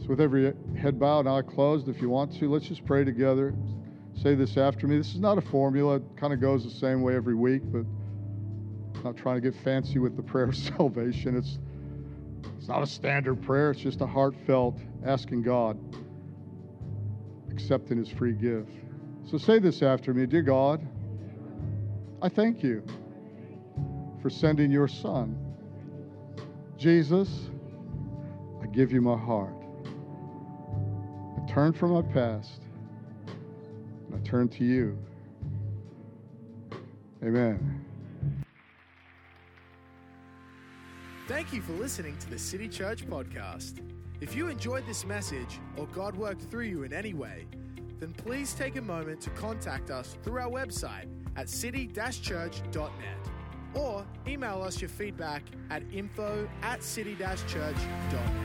So, 0.00 0.06
with 0.08 0.22
every 0.22 0.54
head 0.78 0.98
bowed 0.98 1.26
and 1.26 1.28
eye 1.28 1.42
closed, 1.42 1.88
if 1.88 2.00
you 2.00 2.08
want 2.08 2.34
to, 2.38 2.50
let's 2.50 2.66
just 2.66 2.86
pray 2.86 3.04
together. 3.04 3.54
Say 4.22 4.34
this 4.34 4.56
after 4.56 4.86
me. 4.86 4.96
This 4.96 5.14
is 5.14 5.20
not 5.20 5.36
a 5.36 5.42
formula, 5.42 5.96
it 5.96 6.02
kind 6.16 6.32
of 6.32 6.40
goes 6.40 6.64
the 6.64 6.70
same 6.70 7.02
way 7.02 7.14
every 7.16 7.34
week, 7.34 7.62
but 7.70 7.84
I'm 8.94 9.02
not 9.04 9.16
trying 9.16 9.36
to 9.36 9.40
get 9.42 9.54
fancy 9.62 9.98
with 9.98 10.16
the 10.16 10.22
prayer 10.22 10.44
of 10.44 10.56
salvation. 10.76 11.36
It's, 11.36 11.58
it's 12.56 12.68
not 12.68 12.82
a 12.82 12.86
standard 12.86 13.42
prayer, 13.42 13.72
it's 13.72 13.80
just 13.80 14.00
a 14.00 14.06
heartfelt 14.06 14.78
asking 15.04 15.42
God, 15.42 15.78
accepting 17.50 17.98
His 17.98 18.08
free 18.08 18.32
gift. 18.32 18.70
So 19.26 19.38
say 19.38 19.58
this 19.58 19.82
after 19.82 20.12
me 20.12 20.26
Dear 20.26 20.42
God, 20.42 20.86
I 22.20 22.28
thank 22.28 22.62
you 22.62 22.82
for 24.20 24.30
sending 24.30 24.70
your 24.70 24.88
Son. 24.88 25.38
Jesus, 26.76 27.50
I 28.62 28.66
give 28.66 28.92
you 28.92 29.00
my 29.00 29.16
heart. 29.16 29.54
I 31.36 31.46
turn 31.50 31.72
from 31.72 31.92
my 31.92 32.02
past 32.02 32.60
and 34.06 34.14
I 34.14 34.18
turn 34.28 34.48
to 34.48 34.64
you. 34.64 34.98
Amen. 37.22 37.84
Thank 41.26 41.54
you 41.54 41.62
for 41.62 41.72
listening 41.72 42.18
to 42.18 42.28
the 42.28 42.38
City 42.38 42.68
Church 42.68 43.06
podcast. 43.06 43.80
If 44.20 44.36
you 44.36 44.48
enjoyed 44.48 44.86
this 44.86 45.06
message 45.06 45.58
or 45.76 45.86
God 45.86 46.14
worked 46.16 46.42
through 46.50 46.64
you 46.64 46.82
in 46.82 46.92
any 46.92 47.14
way, 47.14 47.46
then 48.04 48.12
please 48.12 48.52
take 48.52 48.76
a 48.76 48.82
moment 48.82 49.18
to 49.18 49.30
contact 49.30 49.90
us 49.90 50.18
through 50.22 50.38
our 50.38 50.50
website 50.50 51.06
at 51.36 51.48
city-church.net 51.48 52.92
or 53.72 54.04
email 54.28 54.62
us 54.62 54.78
your 54.78 54.90
feedback 54.90 55.42
at 55.70 55.82
info 55.90 56.46
at 56.62 56.82
city-church.net. 56.82 58.43